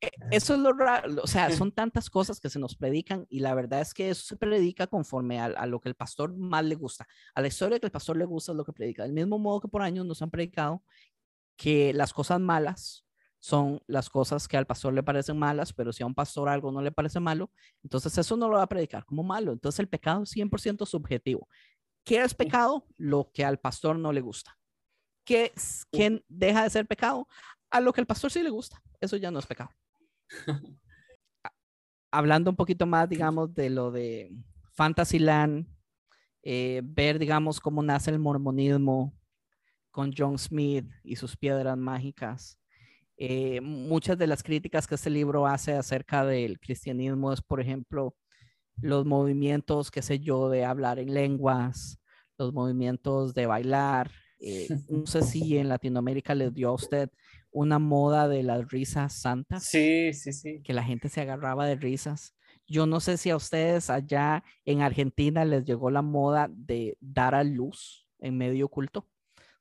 e- 0.00 0.10
eso 0.32 0.54
es 0.54 0.60
lo 0.60 0.72
raro, 0.72 1.22
o 1.22 1.28
sea, 1.28 1.48
son 1.52 1.70
tantas 1.70 2.10
cosas 2.10 2.40
que 2.40 2.50
se 2.50 2.58
nos 2.58 2.74
predican 2.74 3.24
y 3.28 3.38
la 3.38 3.54
verdad 3.54 3.80
es 3.80 3.94
que 3.94 4.10
eso 4.10 4.22
se 4.24 4.36
predica 4.36 4.88
conforme 4.88 5.38
a, 5.38 5.44
a 5.44 5.66
lo 5.66 5.80
que 5.80 5.88
el 5.88 5.94
pastor 5.94 6.36
más 6.36 6.64
le 6.64 6.74
gusta, 6.74 7.06
a 7.36 7.40
la 7.40 7.46
historia 7.46 7.78
que 7.78 7.86
el 7.86 7.92
pastor 7.92 8.16
le 8.16 8.24
gusta 8.24 8.50
es 8.50 8.56
lo 8.56 8.64
que 8.64 8.72
predica, 8.72 9.04
del 9.04 9.12
mismo 9.12 9.38
modo 9.38 9.60
que 9.60 9.68
por 9.68 9.82
años 9.82 10.04
nos 10.04 10.20
han 10.22 10.30
predicado 10.30 10.82
que 11.56 11.92
las 11.94 12.12
cosas 12.12 12.40
malas 12.40 13.06
son 13.38 13.80
las 13.86 14.10
cosas 14.10 14.48
que 14.48 14.56
al 14.56 14.66
pastor 14.66 14.92
le 14.92 15.04
parecen 15.04 15.38
malas, 15.38 15.72
pero 15.72 15.92
si 15.92 16.02
a 16.02 16.06
un 16.06 16.16
pastor 16.16 16.48
algo 16.48 16.72
no 16.72 16.82
le 16.82 16.90
parece 16.90 17.20
malo, 17.20 17.52
entonces 17.84 18.18
eso 18.18 18.36
no 18.36 18.48
lo 18.48 18.56
va 18.56 18.64
a 18.64 18.68
predicar 18.68 19.04
como 19.04 19.22
malo, 19.22 19.52
entonces 19.52 19.78
el 19.78 19.88
pecado 19.88 20.24
es 20.24 20.30
100% 20.30 20.84
subjetivo. 20.84 21.48
¿Qué 22.08 22.22
es 22.22 22.34
pecado? 22.34 22.86
Lo 22.96 23.30
que 23.32 23.44
al 23.44 23.58
pastor 23.58 23.98
no 23.98 24.12
le 24.12 24.20
gusta. 24.20 24.58
¿Qué, 25.24 25.52
es- 25.54 25.86
¿Quién 25.92 26.24
deja 26.28 26.62
de 26.64 26.70
ser 26.70 26.86
pecado? 26.86 27.28
A 27.70 27.80
lo 27.80 27.92
que 27.92 28.00
al 28.00 28.06
pastor 28.06 28.30
sí 28.30 28.42
le 28.42 28.50
gusta. 28.50 28.82
Eso 29.00 29.16
ya 29.16 29.30
no 29.30 29.38
es 29.38 29.46
pecado 29.46 29.70
hablando 32.10 32.50
un 32.50 32.56
poquito 32.56 32.86
más, 32.86 33.08
digamos, 33.08 33.54
de 33.54 33.70
lo 33.70 33.90
de 33.90 34.32
Fantasyland, 34.72 35.66
eh, 36.42 36.80
ver, 36.84 37.18
digamos, 37.18 37.60
cómo 37.60 37.82
nace 37.82 38.10
el 38.10 38.18
mormonismo 38.18 39.14
con 39.90 40.12
John 40.16 40.38
Smith 40.38 40.86
y 41.02 41.16
sus 41.16 41.36
piedras 41.36 41.76
mágicas. 41.76 42.58
Eh, 43.16 43.60
muchas 43.60 44.16
de 44.16 44.26
las 44.28 44.42
críticas 44.42 44.86
que 44.86 44.94
este 44.94 45.10
libro 45.10 45.46
hace 45.46 45.72
acerca 45.74 46.24
del 46.24 46.58
cristianismo 46.60 47.32
es, 47.32 47.42
por 47.42 47.60
ejemplo, 47.60 48.14
los 48.80 49.06
movimientos, 49.06 49.90
qué 49.90 50.02
sé 50.02 50.20
yo, 50.20 50.48
de 50.50 50.64
hablar 50.64 50.98
en 50.98 51.12
lenguas, 51.14 52.00
los 52.38 52.52
movimientos 52.52 53.34
de 53.34 53.46
bailar. 53.46 54.10
eh, 54.40 54.68
no 54.88 55.06
sé 55.06 55.22
si 55.22 55.58
en 55.58 55.68
Latinoamérica 55.68 56.34
les 56.34 56.54
dio 56.54 56.68
a 56.68 56.72
usted 56.74 57.10
una 57.50 57.78
moda 57.78 58.28
de 58.28 58.42
las 58.42 58.68
risas 58.68 59.12
santas 59.14 59.64
Sí, 59.64 60.12
sí, 60.12 60.32
sí. 60.32 60.60
que 60.62 60.72
la 60.74 60.84
gente 60.84 61.08
se 61.08 61.20
agarraba 61.22 61.66
de 61.66 61.76
risas. 61.76 62.34
Yo 62.66 62.86
no 62.86 63.00
sé 63.00 63.16
si 63.16 63.30
a 63.30 63.36
ustedes 63.36 63.88
allá 63.90 64.44
en 64.66 64.82
Argentina 64.82 65.44
les 65.46 65.64
llegó 65.64 65.90
la 65.90 66.02
moda 66.02 66.48
de 66.52 66.96
dar 67.00 67.34
a 67.34 67.42
luz 67.42 68.06
en 68.20 68.36
medio 68.36 68.68
culto, 68.68 69.08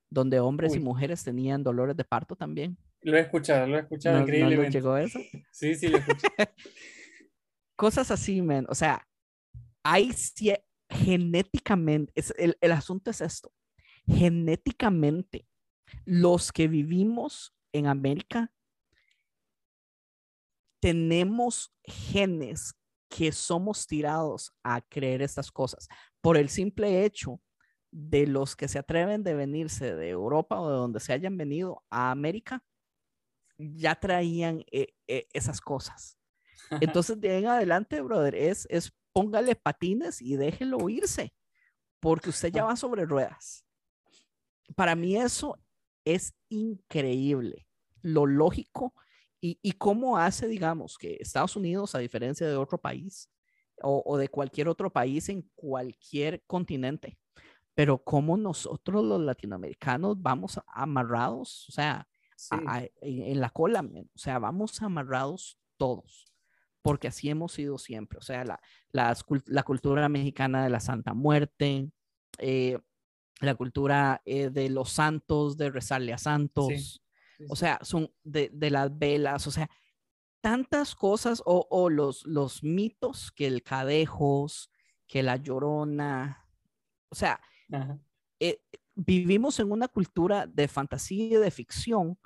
donde 0.09 0.39
hombres 0.41 0.75
y 0.75 0.79
mujeres 0.79 1.23
tenían 1.23 1.63
dolores 1.63 1.95
de 1.95 2.03
parto 2.03 2.35
también. 2.35 2.77
Lo 3.01 3.15
he 3.17 3.21
escuchado, 3.21 3.65
lo 3.67 3.77
he 3.77 3.81
escuchado 3.81 4.17
¿No, 4.17 4.23
increíblemente. 4.23 4.71
llegó 4.77 4.97
eso? 4.97 5.19
Sí, 5.51 5.75
sí, 5.75 5.87
lo 5.87 5.97
escuché. 5.99 6.27
Cosas 7.75 8.11
así, 8.11 8.41
men. 8.41 8.65
O 8.69 8.75
sea, 8.75 9.06
hay 9.89 10.11
genéticamente, 10.89 12.11
es, 12.15 12.33
el, 12.37 12.57
el 12.59 12.71
asunto 12.73 13.09
es 13.09 13.21
esto, 13.21 13.53
genéticamente, 14.05 15.47
los 16.03 16.51
que 16.51 16.67
vivimos 16.67 17.55
en 17.71 17.87
América 17.87 18.51
tenemos 20.81 21.73
genes 21.83 22.73
que 23.09 23.31
somos 23.31 23.87
tirados 23.87 24.53
a 24.63 24.81
creer 24.81 25.21
estas 25.21 25.51
cosas 25.51 25.87
por 26.21 26.35
el 26.35 26.49
simple 26.49 27.05
hecho 27.05 27.41
de 27.89 28.27
los 28.27 28.57
que 28.57 28.67
se 28.67 28.79
atreven 28.79 29.23
de 29.23 29.33
venirse 29.33 29.95
de 29.95 30.09
Europa 30.09 30.59
o 30.59 30.69
de 30.69 30.75
donde 30.75 30.99
se 30.99 31.13
hayan 31.13 31.37
venido 31.37 31.83
a 31.89 32.11
América, 32.11 32.61
ya 33.57 33.95
traían 33.95 34.65
eh, 34.71 34.93
eh, 35.07 35.27
esas 35.31 35.61
cosas. 35.61 36.17
Entonces, 36.81 37.19
de 37.21 37.31
ahí 37.31 37.43
en 37.43 37.47
adelante, 37.47 38.01
brother, 38.01 38.35
es, 38.35 38.67
es 38.69 38.91
póngale 39.17 39.55
patines 39.55 40.21
y 40.21 40.35
déjelo 40.35 40.87
irse, 40.89 41.33
porque 41.99 42.29
usted 42.29 42.51
ya 42.51 42.65
va 42.65 42.75
sobre 42.75 43.03
ruedas. 43.03 43.65
Para 44.75 44.95
mí 44.95 45.15
eso 45.17 45.57
es 46.05 46.35
increíble, 46.49 47.67
lo 48.03 48.27
lógico 48.27 48.93
y, 49.41 49.57
y 49.63 49.71
cómo 49.71 50.19
hace, 50.19 50.47
digamos, 50.47 50.99
que 50.99 51.17
Estados 51.19 51.55
Unidos, 51.55 51.95
a 51.95 51.99
diferencia 51.99 52.47
de 52.47 52.57
otro 52.57 52.77
país 52.77 53.31
o, 53.81 54.03
o 54.05 54.17
de 54.17 54.29
cualquier 54.29 54.69
otro 54.69 54.93
país 54.93 55.29
en 55.29 55.49
cualquier 55.55 56.43
continente, 56.45 57.17
pero 57.73 58.03
cómo 58.03 58.37
nosotros 58.37 59.03
los 59.03 59.19
latinoamericanos 59.19 60.21
vamos 60.21 60.61
amarrados, 60.67 61.67
o 61.69 61.71
sea, 61.71 62.07
en, 63.01 63.41
la 63.41 63.49
cola, 63.49 63.81
o 63.81 64.19
sea, 64.19 64.37
vamos 64.37 64.79
amarrados 64.83 65.59
todos, 65.77 66.27
porque 66.87 67.09
así 67.09 67.29
hemos 67.29 67.51
sido 67.51 67.77
siempre, 67.77 68.17
o 68.17 68.21
sea, 68.21 68.45
la, 68.45 68.61
la, 68.93 69.63
cultura 69.63 70.07
mexicana 70.07 70.63
de 70.63 70.69
la 70.69 70.79
Santa 70.79 71.13
Muerte, 71.13 71.91
eh, 72.37 72.79
la 73.41 73.55
cultura 73.55 74.21
eh, 74.23 74.49
de 74.49 74.69
los 74.69 74.91
santos, 74.91 75.57
de 75.57 75.69
rezarle 75.69 76.13
a 76.13 76.17
santos, 76.17 77.03
o 77.49 77.57
sea, 77.57 77.77
son 77.81 78.09
de, 78.23 78.49
de, 78.53 78.71
las 78.71 78.97
velas, 78.97 79.47
o 79.47 79.51
sea, 79.51 79.69
tantas 80.39 80.95
cosas, 80.95 81.43
o, 81.45 81.67
o 81.69 81.89
los, 81.89 82.25
los 82.25 82.63
mitos 82.63 83.33
que 83.33 83.47
el 83.47 83.63
cadejos, 83.63 84.71
que 85.07 85.23
la 85.23 85.35
llorona, 85.35 86.47
o 87.09 87.15
sea, 87.15 87.41
eh, 88.39 88.61
vivimos 88.95 89.59
en 89.59 89.73
una 89.73 89.89
cultura 89.89 90.47
de 90.47 90.69
fantasía 90.69 91.37
y 91.37 91.41
de 91.41 91.51
ficción 91.51 92.17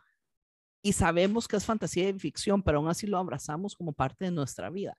y 0.82 0.94
sabemos 0.94 1.48
que 1.48 1.58
es 1.58 1.66
fantasía 1.66 2.10
y 2.10 2.20
ficción, 2.20 2.64
pero 2.64 2.80
aún 2.80 2.88
así 2.88 3.08
lo 3.08 3.18
abrazamos 3.18 3.76
como 3.76 3.94
parte 3.94 4.26
de 4.26 4.32
nuestra 4.32 4.70
vida. 4.70 4.98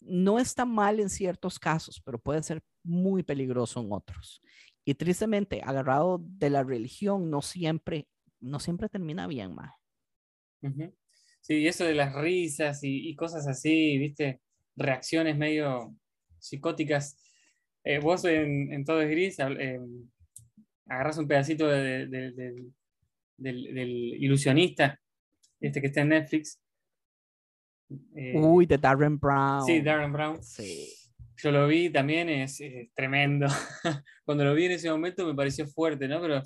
No 0.00 0.38
está 0.38 0.64
mal 0.64 1.00
en 1.00 1.08
ciertos 1.08 1.58
casos, 1.58 2.00
pero 2.04 2.18
puede 2.18 2.42
ser 2.42 2.62
muy 2.82 3.22
peligroso 3.22 3.80
en 3.80 3.92
otros. 3.92 4.42
Y 4.84 4.94
tristemente, 4.94 5.62
agarrado 5.64 6.20
de 6.22 6.50
la 6.50 6.64
religión, 6.64 7.30
no 7.30 7.40
siempre, 7.40 8.08
no 8.40 8.58
siempre 8.58 8.88
termina 8.88 9.26
bien, 9.26 9.54
más. 9.54 9.72
Sí, 11.40 11.66
eso 11.66 11.84
de 11.84 11.94
las 11.94 12.14
risas 12.14 12.80
y, 12.82 13.14
cosas 13.16 13.46
así, 13.48 13.98
viste, 13.98 14.40
reacciones 14.76 15.36
medio 15.36 15.94
psicóticas. 16.38 17.18
Eh, 17.84 17.98
vos 17.98 18.24
en, 18.24 18.84
Todo 18.84 19.00
es 19.00 19.10
Gris 19.10 19.38
eh, 19.40 19.80
agarras 20.86 21.18
un 21.18 21.26
pedacito 21.26 21.66
del, 21.66 22.72
ilusionista, 23.38 25.00
este 25.62 25.80
que 25.80 25.86
está 25.86 26.00
en 26.00 26.08
Netflix. 26.08 26.60
Eh, 28.16 28.34
Uy, 28.36 28.66
de 28.66 28.78
Darren 28.78 29.18
Brown. 29.18 29.64
Sí, 29.64 29.80
Darren 29.80 30.12
Brown. 30.12 30.42
Sí. 30.42 30.92
Yo 31.36 31.50
lo 31.50 31.66
vi 31.66 31.90
también, 31.90 32.28
es, 32.28 32.62
tremendo. 32.94 33.46
Cuando 34.24 34.44
lo 34.44 34.54
vi 34.54 34.66
en 34.66 34.72
ese 34.72 34.90
momento 34.90 35.26
me 35.26 35.34
pareció 35.34 35.66
fuerte, 35.66 36.08
¿no? 36.08 36.20
Pero, 36.20 36.42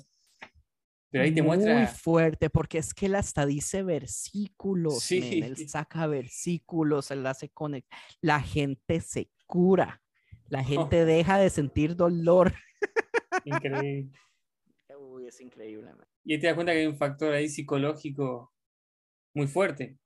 pero 1.09 1.23
ahí 1.23 1.33
te 1.33 1.41
muestra. 1.41 1.77
Muy 1.77 1.87
fuerte, 1.87 2.49
porque 2.49 2.79
es 2.79 2.93
que 2.93 3.07
él 3.07 3.15
hasta 3.15 3.45
dice 3.45 3.83
versículos. 3.83 5.01
Sí. 5.03 5.41
él 5.43 5.69
saca 5.69 6.07
versículos, 6.07 7.11
él 7.11 7.25
hace 7.25 7.49
conectar. 7.49 7.99
La 8.21 8.41
gente 8.41 9.01
se 9.01 9.29
cura. 9.45 10.01
La 10.49 10.63
gente 10.63 11.05
deja 11.05 11.37
de 11.37 11.49
sentir 11.49 11.95
dolor. 11.95 12.53
Increíble. 13.45 14.11
Uy, 14.99 15.27
es 15.27 15.39
increíble. 15.41 15.91
Y 16.23 16.39
te 16.39 16.47
das 16.47 16.55
cuenta 16.55 16.71
que 16.71 16.79
hay 16.79 16.87
un 16.87 16.97
factor 16.97 17.33
ahí 17.33 17.49
psicológico 17.49 18.51
muy 19.37 19.47
fuerte. 19.47 19.97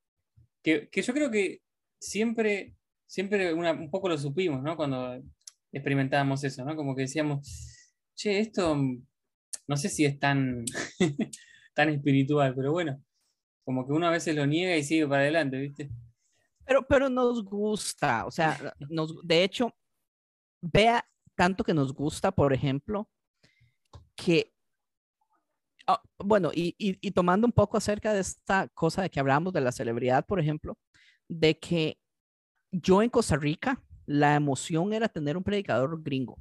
Que, 0.62 0.90
que 0.90 1.02
yo 1.02 1.14
creo 1.14 1.32
que 1.32 1.62
siempre, 2.00 2.76
siempre 3.08 3.54
un 3.54 3.90
poco 3.90 4.10
lo 4.10 4.18
supimos, 4.18 4.62
¿no? 4.62 4.76
Cuando 4.76 5.24
experimentábamos 5.72 6.44
eso, 6.44 6.64
¿no? 6.66 6.76
Como 6.76 6.96
que 6.96 7.04
decíamos, 7.04 7.40
che, 8.16 8.40
esto 8.40 8.78
no 9.68 9.78
sé 9.78 9.90
si 9.90 10.06
es 10.06 10.20
tan, 10.20 10.66
tan 11.74 11.90
espiritual, 11.90 12.54
pero 12.56 12.72
bueno, 12.72 13.02
como 13.64 13.88
que 13.88 13.94
uno 13.94 14.08
a 14.08 14.12
veces 14.12 14.36
lo 14.36 14.46
niega 14.46 14.76
y 14.76 14.84
sigue 14.84 15.08
para 15.08 15.22
adelante, 15.22 15.58
¿viste? 15.58 15.90
Pero, 16.66 16.86
pero 16.88 17.10
nos 17.10 17.44
gusta, 17.44 18.26
o 18.26 18.32
sea, 18.32 18.76
nos, 18.90 19.16
de 19.26 19.44
hecho, 19.44 19.74
vea 20.62 21.08
tanto 21.36 21.64
que 21.64 21.74
nos 21.74 21.94
gusta, 21.94 22.32
por 22.32 22.54
ejemplo, 22.54 23.10
que, 24.16 24.54
ah, 25.94 26.02
bueno, 26.18 26.52
y, 26.54 26.76
y, 26.78 27.12
tomando 27.12 27.46
un 27.48 27.54
poco 27.54 27.78
acerca 27.78 28.14
de 28.14 28.22
esta 28.22 28.68
cosa 28.70 29.02
de 29.02 29.10
que 29.10 29.20
hablamos 29.20 29.54
de 29.54 29.62
la 29.62 29.72
celebridad, 29.72 30.26
por 30.26 30.40
ejemplo, 30.40 30.78
de 31.28 31.58
que 31.60 31.98
yo 32.72 33.02
en 33.02 33.10
Costa 33.10 33.36
Rica, 33.38 33.84
la 34.06 34.36
emoción 34.36 34.94
era 34.94 35.10
tener 35.10 35.38
un 35.38 35.44
predicador 35.44 36.02
gringo. 36.02 36.38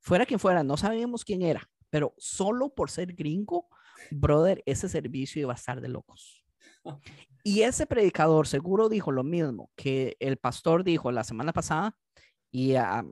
Fuera 0.00 0.26
quien 0.26 0.40
fuera, 0.40 0.62
no 0.62 0.76
sabíamos 0.76 1.24
quién 1.24 1.42
era, 1.42 1.68
pero 1.90 2.14
solo 2.18 2.74
por 2.74 2.90
ser 2.90 3.14
gringo, 3.14 3.68
brother, 4.10 4.62
ese 4.66 4.88
servicio 4.88 5.40
iba 5.42 5.52
a 5.52 5.56
estar 5.56 5.80
de 5.80 5.88
locos. 5.88 6.44
Y 7.46 7.60
ese 7.60 7.86
predicador 7.86 8.46
seguro 8.46 8.88
dijo 8.88 9.12
lo 9.12 9.22
mismo 9.22 9.70
que 9.76 10.16
el 10.18 10.38
pastor 10.38 10.82
dijo 10.82 11.12
la 11.12 11.24
semana 11.24 11.52
pasada 11.52 11.94
y 12.50 12.74
a 12.74 13.04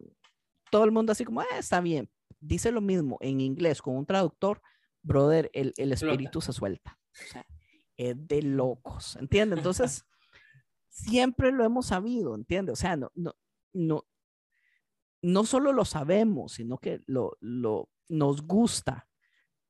todo 0.71 0.85
el 0.85 0.91
mundo 0.91 1.13
así 1.13 1.27
como, 1.27 1.43
ah, 1.43 1.59
está 1.59 1.83
bien. 1.83 2.11
Dice 2.41 2.73
lo 2.73 2.81
mismo 2.81 3.19
en 3.21 3.43
inglés 3.43 3.83
con 3.83 3.95
un 3.95 4.07
traductor, 4.07 4.63
brother, 5.03 5.50
el, 5.53 5.74
el 5.76 5.92
espíritu 5.92 6.40
se 6.40 6.53
suelta. 6.53 6.98
O 7.11 7.32
sea, 7.32 7.46
es 7.96 8.16
de 8.28 8.42
locos, 8.42 9.16
¿entiendes? 9.16 9.59
Entonces, 9.59 10.05
siempre 10.88 11.53
lo 11.53 11.64
hemos 11.64 11.86
sabido, 11.86 12.34
¿entiendes? 12.34 12.74
O 12.74 12.76
sea, 12.76 12.96
no, 12.96 13.11
no, 13.14 13.34
no, 13.72 14.07
no 15.22 15.44
solo 15.44 15.72
lo 15.72 15.84
sabemos, 15.84 16.53
sino 16.53 16.78
que 16.78 17.00
lo, 17.07 17.36
lo 17.40 17.88
nos 18.09 18.42
gusta, 18.42 19.09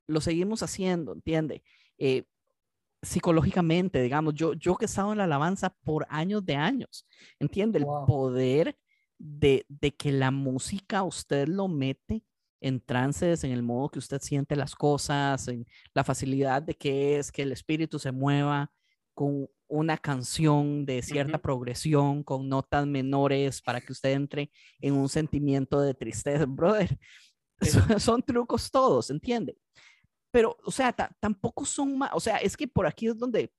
lo 0.07 0.21
seguimos 0.21 0.63
haciendo, 0.63 1.13
¿entiendes? 1.13 1.61
Eh, 1.97 2.25
psicológicamente, 3.01 4.01
digamos, 4.01 4.33
yo, 4.33 4.53
yo 4.53 4.75
que 4.75 4.85
he 4.85 4.87
estado 4.87 5.11
en 5.11 5.17
la 5.17 5.25
alabanza 5.25 5.75
por 5.83 6.05
años 6.09 6.45
de 6.45 6.55
años, 6.55 7.05
¿entiende? 7.39 7.79
El 7.79 7.85
poder 7.85 8.77
de, 9.17 9.65
que 9.97 10.11
la 10.11 10.31
música 10.31 11.03
usted 11.03 11.47
lo 11.47 11.67
mete 11.67 12.23
en 12.63 12.79
trances, 12.79 13.43
en 13.43 13.51
el 13.51 13.61
modo 13.61 13.89
que 13.89 13.99
usted 13.99 14.21
siente 14.21 14.55
las 14.55 14.73
cosas, 14.73 15.49
en 15.49 15.65
la 15.93 16.03
facilidad 16.05 16.61
de 16.63 16.75
que 16.75 17.19
es 17.19 17.31
que 17.31 17.41
el 17.41 17.51
espíritu 17.51 17.99
se 17.99 18.13
mueva 18.13 18.71
con 19.13 19.49
una 19.67 19.97
canción 19.97 20.85
de 20.85 21.01
cierta 21.01 21.39
progresión, 21.39 22.23
con 22.23 22.47
notas 22.47 22.87
menores 22.87 23.61
para 23.61 23.81
que 23.81 23.91
usted 23.91 24.11
entre 24.11 24.49
en 24.79 24.93
un 24.93 25.09
sentimiento 25.09 25.81
de 25.81 25.93
tristeza, 25.93 26.45
brother. 26.47 26.97
Son, 27.99 28.21
trucos 28.21 28.71
todos, 28.71 29.09
¿entiende? 29.09 29.57
Pero, 30.31 30.57
o 30.63 30.71
sea, 30.71 30.93
tampoco 31.19 31.65
son 31.65 31.97
más, 31.97 32.11
o 32.13 32.19
sea, 32.19 32.37
es 32.37 32.55
que 32.55 32.67
por 32.67 32.87
aquí 32.87 33.07
es 33.07 33.17
donde 33.17 33.53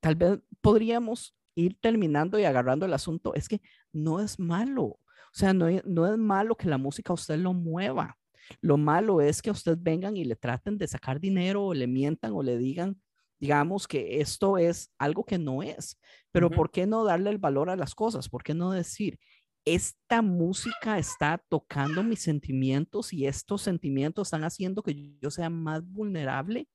tal 0.00 0.14
vez 0.16 0.38
podríamos 0.60 1.34
ir 1.54 1.78
terminando 1.80 2.38
y 2.38 2.44
agarrando 2.44 2.86
el 2.86 2.92
asunto, 2.92 3.34
es 3.34 3.48
que 3.48 3.60
no 3.92 4.20
es 4.20 4.38
malo. 4.38 4.98
O 5.36 5.38
sea, 5.38 5.52
no, 5.52 5.66
no 5.84 6.10
es 6.10 6.16
malo 6.16 6.56
que 6.56 6.66
la 6.66 6.78
música 6.78 7.12
a 7.12 7.14
usted 7.14 7.36
lo 7.36 7.52
mueva. 7.52 8.16
Lo 8.62 8.78
malo 8.78 9.20
es 9.20 9.42
que 9.42 9.50
a 9.50 9.52
usted 9.52 9.76
vengan 9.78 10.16
y 10.16 10.24
le 10.24 10.34
traten 10.34 10.78
de 10.78 10.88
sacar 10.88 11.20
dinero 11.20 11.66
o 11.66 11.74
le 11.74 11.86
mientan 11.86 12.32
o 12.32 12.42
le 12.42 12.56
digan, 12.56 12.98
digamos, 13.38 13.86
que 13.86 14.20
esto 14.20 14.56
es 14.56 14.90
algo 14.96 15.24
que 15.24 15.36
no 15.36 15.62
es. 15.62 16.00
Pero 16.32 16.50
¿por 16.50 16.70
qué 16.70 16.86
no 16.86 17.04
darle 17.04 17.28
el 17.28 17.36
valor 17.36 17.68
a 17.68 17.76
las 17.76 17.94
cosas? 17.94 18.30
¿Por 18.30 18.42
qué 18.42 18.54
no 18.54 18.70
decir, 18.70 19.18
esta 19.66 20.22
música 20.22 20.96
está 20.96 21.44
tocando 21.50 22.02
mis 22.02 22.22
sentimientos 22.22 23.12
y 23.12 23.26
estos 23.26 23.60
sentimientos 23.60 24.28
están 24.28 24.44
haciendo 24.44 24.82
que 24.82 25.18
yo 25.20 25.30
sea 25.30 25.50
más 25.50 25.86
vulnerable? 25.86 26.66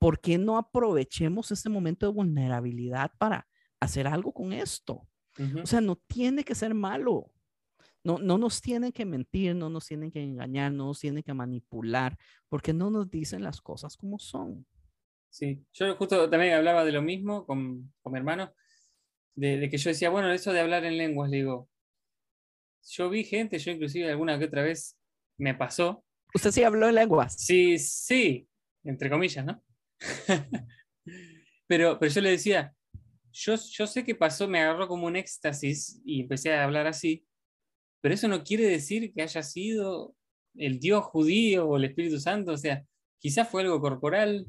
¿Por 0.00 0.20
qué 0.20 0.38
no 0.38 0.58
aprovechemos 0.58 1.52
este 1.52 1.68
momento 1.68 2.06
de 2.06 2.12
vulnerabilidad 2.12 3.12
para 3.16 3.46
hacer 3.80 4.06
algo 4.06 4.32
con 4.32 4.52
esto. 4.52 5.06
O 5.62 5.66
sea, 5.66 5.80
no 5.80 5.96
tiene 5.96 6.44
que 6.44 6.54
ser 6.54 6.74
malo. 6.74 7.32
No, 8.02 8.18
no 8.18 8.38
nos 8.38 8.60
tienen 8.60 8.92
que 8.92 9.04
mentir, 9.04 9.54
no 9.54 9.68
nos 9.68 9.86
tienen 9.86 10.10
que 10.10 10.22
engañar, 10.22 10.72
no 10.72 10.86
nos 10.86 11.00
tienen 11.00 11.22
que 11.22 11.34
manipular, 11.34 12.16
porque 12.48 12.72
no 12.72 12.90
nos 12.90 13.10
dicen 13.10 13.42
las 13.42 13.60
cosas 13.60 13.96
como 13.96 14.18
son. 14.18 14.66
Sí, 15.28 15.64
yo 15.72 15.94
justo 15.96 16.28
también 16.28 16.54
hablaba 16.54 16.84
de 16.84 16.92
lo 16.92 17.02
mismo 17.02 17.46
con, 17.46 17.92
con 18.00 18.12
mi 18.12 18.18
hermano, 18.18 18.52
de, 19.34 19.68
que 19.70 19.78
yo 19.78 19.90
decía, 19.90 20.10
bueno, 20.10 20.32
eso 20.32 20.52
de 20.52 20.60
hablar 20.60 20.84
en 20.84 20.98
lenguas, 20.98 21.30
le 21.30 21.38
digo, 21.38 21.68
yo 22.82 23.10
vi 23.10 23.24
gente, 23.24 23.58
yo 23.58 23.70
inclusive 23.70 24.10
alguna 24.10 24.38
que 24.38 24.46
otra 24.46 24.62
vez 24.62 24.98
me 25.38 25.54
pasó. 25.54 26.04
¿Usted 26.34 26.50
sí 26.50 26.62
habló 26.62 26.88
en 26.88 26.94
lenguas? 26.94 27.36
Sí, 27.38 27.78
sí, 27.78 28.48
entre 28.82 29.10
comillas, 29.10 29.44
¿no? 29.44 29.62
pero, 31.66 31.98
pero 31.98 32.12
yo 32.12 32.20
le 32.20 32.30
decía, 32.30 32.74
yo, 33.32 33.56
sé 33.56 34.04
que 34.04 34.14
pasó, 34.14 34.48
me 34.48 34.60
agarró 34.60 34.88
como 34.88 35.06
un 35.06 35.16
éxtasis 35.16 36.00
y 36.04 36.22
empecé 36.22 36.52
a 36.52 36.64
hablar 36.64 36.86
así, 36.86 37.24
pero 38.00 38.14
eso 38.14 38.28
no 38.28 38.42
quiere 38.42 38.64
decir 38.64 39.12
que 39.12 39.22
haya 39.22 39.42
sido 39.42 40.14
el 40.54 40.78
Dios 40.80 41.04
judío 41.04 41.68
o 41.68 41.76
el 41.76 41.84
Espíritu 41.84 42.18
Santo, 42.18 42.52
o 42.52 42.56
sea, 42.56 42.84
quizás 43.18 43.48
fue 43.48 43.62
algo 43.62 43.80
corporal. 43.80 44.46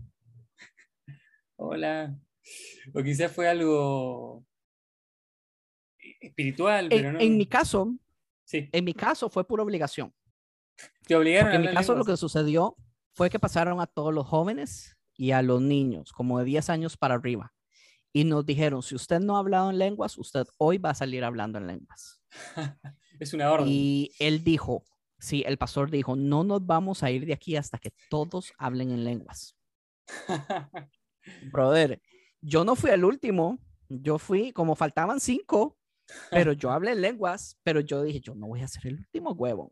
Hola. 1.57 2.17
o 2.93 3.03
quizás 3.03 3.31
fue 3.31 3.47
algo 3.47 4.43
espiritual, 6.21 6.85
En, 6.85 6.89
pero 6.89 7.11
no. 7.13 7.19
en 7.19 7.37
mi 7.37 7.45
caso, 7.45 7.93
Sí, 8.43 8.67
en 8.73 8.83
mi 8.83 8.93
caso 8.93 9.29
fue 9.29 9.47
pura 9.47 9.63
obligación. 9.63 10.13
te 11.07 11.15
obligaron 11.15 11.51
a 11.51 11.55
en 11.55 11.61
mi 11.61 11.73
caso 11.73 11.95
lo 11.95 12.03
que 12.03 12.17
sucedió 12.17 12.75
fue 13.13 13.29
que 13.29 13.39
pasaron 13.39 13.79
a 13.79 13.87
todos 13.87 14.13
los 14.13 14.27
jóvenes 14.27 14.97
y 15.15 15.31
a 15.31 15.41
los 15.41 15.61
niños, 15.61 16.11
como 16.11 16.39
de 16.39 16.45
10 16.45 16.69
años 16.69 16.97
para 16.97 17.15
arriba. 17.15 17.53
Y 18.13 18.25
nos 18.25 18.45
dijeron, 18.45 18.83
si 18.83 18.95
usted 18.95 19.21
no 19.21 19.37
ha 19.37 19.39
hablado 19.39 19.69
en 19.69 19.77
lenguas, 19.77 20.17
usted 20.17 20.45
hoy 20.57 20.79
va 20.79 20.89
a 20.89 20.95
salir 20.95 21.23
hablando 21.23 21.59
en 21.59 21.67
lenguas. 21.67 22.21
Es 23.21 23.33
una 23.33 23.51
orden. 23.51 23.67
Y 23.69 24.11
él 24.19 24.43
dijo, 24.43 24.83
sí, 25.19 25.43
el 25.45 25.57
pastor 25.59 25.91
dijo, 25.91 26.15
no 26.15 26.43
nos 26.43 26.65
vamos 26.65 27.03
a 27.03 27.11
ir 27.11 27.25
de 27.27 27.33
aquí 27.33 27.55
hasta 27.55 27.77
que 27.77 27.93
todos 28.09 28.51
hablen 28.57 28.89
en 28.91 29.03
lenguas. 29.03 29.55
Brother, 31.51 32.01
yo 32.41 32.63
no 32.65 32.75
fui 32.75 32.89
el 32.89 33.05
último, 33.05 33.59
yo 33.89 34.17
fui, 34.17 34.51
como 34.51 34.75
faltaban 34.75 35.19
cinco, 35.19 35.77
pero 36.31 36.53
yo 36.53 36.71
hablé 36.71 36.91
en 36.93 37.01
lenguas, 37.01 37.57
pero 37.63 37.79
yo 37.79 38.01
dije, 38.01 38.19
yo 38.19 38.33
no 38.35 38.47
voy 38.47 38.61
a 38.61 38.67
ser 38.67 38.87
el 38.87 38.95
último 38.97 39.31
huevo, 39.33 39.71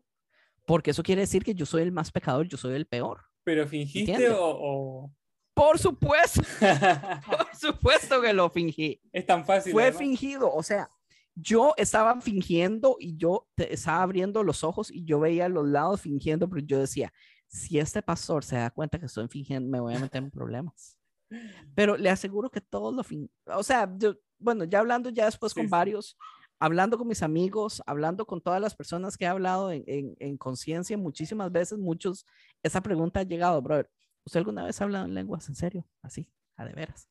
porque 0.64 0.92
eso 0.92 1.02
quiere 1.02 1.22
decir 1.22 1.42
que 1.42 1.54
yo 1.54 1.66
soy 1.66 1.82
el 1.82 1.92
más 1.92 2.12
pecador, 2.12 2.46
yo 2.46 2.56
soy 2.56 2.74
el 2.74 2.86
peor. 2.86 3.20
¿Pero 3.42 3.66
fingiste 3.66 4.12
¿Entiende? 4.12 4.28
o...? 4.38 5.12
Por 5.52 5.78
supuesto, 5.78 6.40
o- 6.40 6.40
por 7.36 7.56
supuesto 7.56 8.22
que 8.22 8.32
lo 8.32 8.48
fingí. 8.48 9.00
es 9.12 9.26
tan 9.26 9.44
fácil. 9.44 9.72
Fue 9.72 9.82
además. 9.82 9.98
fingido, 9.98 10.54
o 10.54 10.62
sea, 10.62 10.88
yo 11.34 11.74
estaba 11.76 12.20
fingiendo 12.20 12.96
y 12.98 13.16
yo 13.16 13.48
te- 13.54 13.72
estaba 13.72 14.02
abriendo 14.02 14.42
los 14.42 14.64
ojos 14.64 14.90
y 14.90 15.04
yo 15.04 15.20
veía 15.20 15.48
los 15.48 15.66
lados 15.66 16.00
fingiendo, 16.00 16.48
pero 16.48 16.64
yo 16.64 16.78
decía, 16.80 17.12
si 17.46 17.78
este 17.78 18.02
pastor 18.02 18.44
se 18.44 18.56
da 18.56 18.70
cuenta 18.70 18.98
que 18.98 19.06
estoy 19.06 19.28
fingiendo, 19.28 19.68
me 19.70 19.80
voy 19.80 19.94
a 19.94 19.98
meter 20.00 20.22
en 20.22 20.30
problemas. 20.30 20.96
Pero 21.74 21.96
le 21.96 22.10
aseguro 22.10 22.50
que 22.50 22.60
todos 22.60 22.94
lo 22.94 23.04
fin, 23.04 23.30
o 23.46 23.62
sea, 23.62 23.88
yo, 23.98 24.14
bueno, 24.38 24.64
ya 24.64 24.80
hablando 24.80 25.10
ya 25.10 25.26
después 25.26 25.52
Sí, 25.52 25.60
con 25.60 25.66
sí. 25.66 25.70
varios, 25.70 26.18
hablando 26.58 26.98
con 26.98 27.06
mis 27.06 27.22
amigos, 27.22 27.80
hablando 27.86 28.26
con 28.26 28.40
todas 28.40 28.60
las 28.60 28.74
personas 28.74 29.16
que 29.16 29.24
he 29.24 29.28
hablado 29.28 29.70
en, 29.70 29.84
en, 29.86 30.16
en 30.18 30.36
conciencia, 30.36 30.98
muchísimas 30.98 31.52
veces, 31.52 31.78
muchos, 31.78 32.26
esa 32.64 32.80
pregunta 32.80 33.20
ha 33.20 33.22
llegado, 33.22 33.62
brother, 33.62 33.88
¿usted 34.26 34.38
alguna 34.38 34.64
vez 34.64 34.80
ha 34.80 34.84
hablado 34.84 35.04
en 35.06 35.14
lenguas 35.14 35.48
en 35.48 35.54
serio? 35.54 35.86
Así, 36.02 36.28
a 36.56 36.64
de 36.64 36.72
veras. 36.72 37.08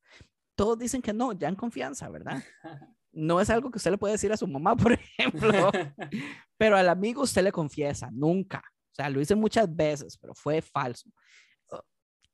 Todos 0.56 0.78
dicen 0.78 1.02
que 1.02 1.14
no, 1.14 1.32
ya 1.32 1.48
en 1.48 1.56
confianza, 1.56 2.10
¿verdad? 2.10 2.44
No 3.12 3.42
es 3.42 3.50
algo 3.50 3.72
que 3.72 3.78
usted 3.78 3.92
le 3.92 3.98
puede 3.98 4.14
decir 4.14 4.32
a 4.32 4.38
su 4.38 4.48
mamá, 4.48 4.76
por 4.78 4.92
ejemplo, 4.94 5.72
pero 6.58 6.78
al 6.78 6.90
amigo 6.90 7.24
usted 7.24 7.44
le 7.44 7.52
confiesa, 7.52 8.10
nunca. 8.12 8.64
O 8.92 8.96
sea, 8.96 9.10
lo 9.10 9.22
hice 9.22 9.36
muchas 9.36 9.74
veces, 9.74 10.18
pero 10.18 10.34
fue 10.34 10.62
falso. 10.62 11.10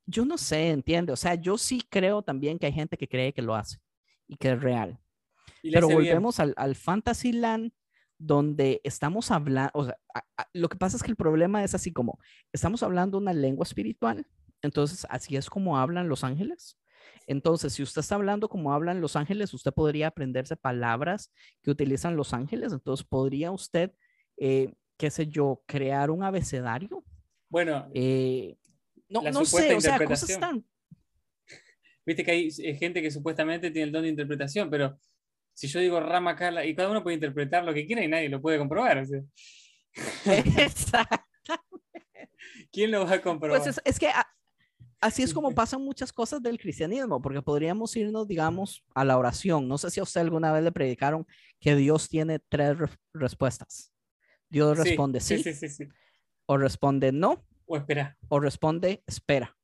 Yo 0.08 0.24
no 0.26 0.38
sé, 0.38 0.70
entiende. 0.70 1.12
O 1.12 1.16
sea, 1.16 1.36
yo 1.36 1.58
sí 1.58 1.82
creo 1.90 2.22
también 2.22 2.60
que 2.60 2.68
hay 2.68 2.72
gente 2.74 2.98
que 2.98 3.08
cree 3.08 3.34
que 3.34 3.42
lo 3.42 3.56
hace 3.56 3.80
y 4.28 4.38
que 4.38 4.52
es 4.52 4.62
real. 4.62 5.00
Pero 5.74 5.88
volvemos 5.96 6.40
al, 6.40 6.54
al 6.58 6.76
Fantasyland 6.76 7.72
donde 8.18 8.82
estamos 8.84 9.32
hablando, 9.32 9.72
o 9.74 9.86
sea, 9.86 9.98
a- 10.14 10.24
a- 10.38 10.48
lo 10.54 10.70
que 10.70 10.78
pasa 10.78 10.96
es 10.96 11.04
que 11.04 11.10
el 11.10 11.18
problema 11.18 11.64
es 11.64 11.74
así 11.76 11.92
como, 11.92 12.20
estamos 12.54 12.82
hablando 12.84 13.18
una 13.18 13.34
lengua 13.34 13.64
espiritual, 13.64 14.26
entonces 14.62 15.06
así 15.10 15.36
es 15.36 15.50
como 15.50 15.78
hablan 15.78 16.08
los 16.08 16.24
ángeles. 16.24 16.78
Entonces, 17.28 17.74
si 17.74 17.82
usted 17.84 18.02
está 18.02 18.16
hablando 18.16 18.50
como 18.50 18.72
hablan 18.74 19.02
los 19.02 19.16
ángeles, 19.16 19.54
usted 19.54 19.74
podría 19.74 20.08
aprenderse 20.08 20.56
palabras 20.56 21.34
que 21.64 21.72
utilizan 21.72 22.16
los 22.16 22.34
ángeles, 22.34 22.72
entonces 22.74 23.06
podría 23.06 23.52
usted, 23.52 23.92
eh, 24.38 24.74
qué 24.98 25.10
sé 25.10 25.28
yo, 25.28 25.64
crear 25.66 26.12
un 26.12 26.24
abecedario. 26.24 27.04
Bueno, 27.50 27.90
Eh, 27.94 28.58
no, 29.10 29.22
no 29.22 29.46
sé, 29.46 29.76
o 29.76 29.82
sea, 29.82 30.00
cosas 30.00 30.40
tan, 30.40 30.66
viste 32.06 32.24
que 32.24 32.32
hay 32.32 32.50
eh, 32.64 32.76
gente 32.76 33.02
que 33.02 33.12
supuestamente 33.12 33.72
tiene 33.72 33.86
el 33.88 33.92
don 33.92 34.04
de 34.04 34.10
interpretación, 34.10 34.70
pero 34.70 34.98
si 35.54 35.68
yo 35.68 35.80
digo 35.80 36.00
rama 36.00 36.36
cala, 36.36 36.66
y 36.66 36.76
cada 36.76 36.90
uno 36.90 37.02
puede 37.04 37.16
interpretar 37.16 37.64
lo 37.64 37.74
que 37.74 37.86
quiera 37.86 38.04
y 38.04 38.08
nadie 38.08 38.30
lo 38.30 38.42
puede 38.42 38.58
comprobar. 38.58 38.98
o 39.00 39.06
sea, 39.06 39.22
Exacto. 40.58 41.24
¿Quién 42.72 42.92
lo 42.92 43.06
va 43.06 43.14
a 43.14 43.22
comprobar? 43.22 43.62
Pues 43.62 43.78
es, 43.78 43.82
es 43.86 44.00
que 44.00 44.10
a- 44.10 44.28
así 45.06 45.24
es 45.24 45.34
como 45.34 45.52
pasan 45.54 45.82
muchas 45.84 46.12
cosas 46.14 46.42
del 46.42 46.58
cristianismo, 46.60 47.22
porque 47.22 47.42
podríamos 47.42 47.96
irnos, 47.96 48.28
digamos, 48.28 48.84
a 48.94 49.04
la 49.06 49.18
oración. 49.18 49.68
No 49.68 49.78
sé 49.78 49.90
si 49.92 50.00
a 50.00 50.04
usted 50.04 50.22
alguna 50.22 50.52
vez 50.52 50.64
le 50.64 50.72
predicaron 50.72 51.26
que 51.60 51.76
Dios 51.76 52.10
tiene 52.10 52.40
tres 52.40 52.78
re- 52.78 52.90
respuestas. 53.14 53.92
Dios 54.50 54.78
Sí, 54.78 54.84
responde 54.84 55.20
sí, 55.20 55.42
sí, 55.42 55.54
sí, 55.54 55.70
sí. 55.70 55.88
o 56.46 56.58
responde 56.58 57.12
no, 57.12 57.44
O 57.66 57.78
espera. 57.78 58.18
o 58.30 58.40
responde 58.40 59.04
espera. 59.08 59.58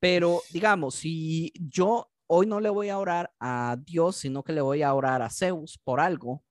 Pero 0.00 0.42
digamos, 0.50 0.96
si 0.96 1.52
yo 1.60 2.10
hoy 2.26 2.46
no 2.46 2.60
le 2.60 2.70
voy 2.70 2.88
a 2.88 2.98
orar 2.98 3.32
a 3.38 3.76
Dios, 3.84 4.16
sino 4.16 4.42
que 4.42 4.52
le 4.52 4.60
voy 4.62 4.82
a 4.82 4.92
orar 4.94 5.22
a 5.22 5.30
Zeus 5.30 5.78
por 5.78 6.00
algo, 6.00 6.44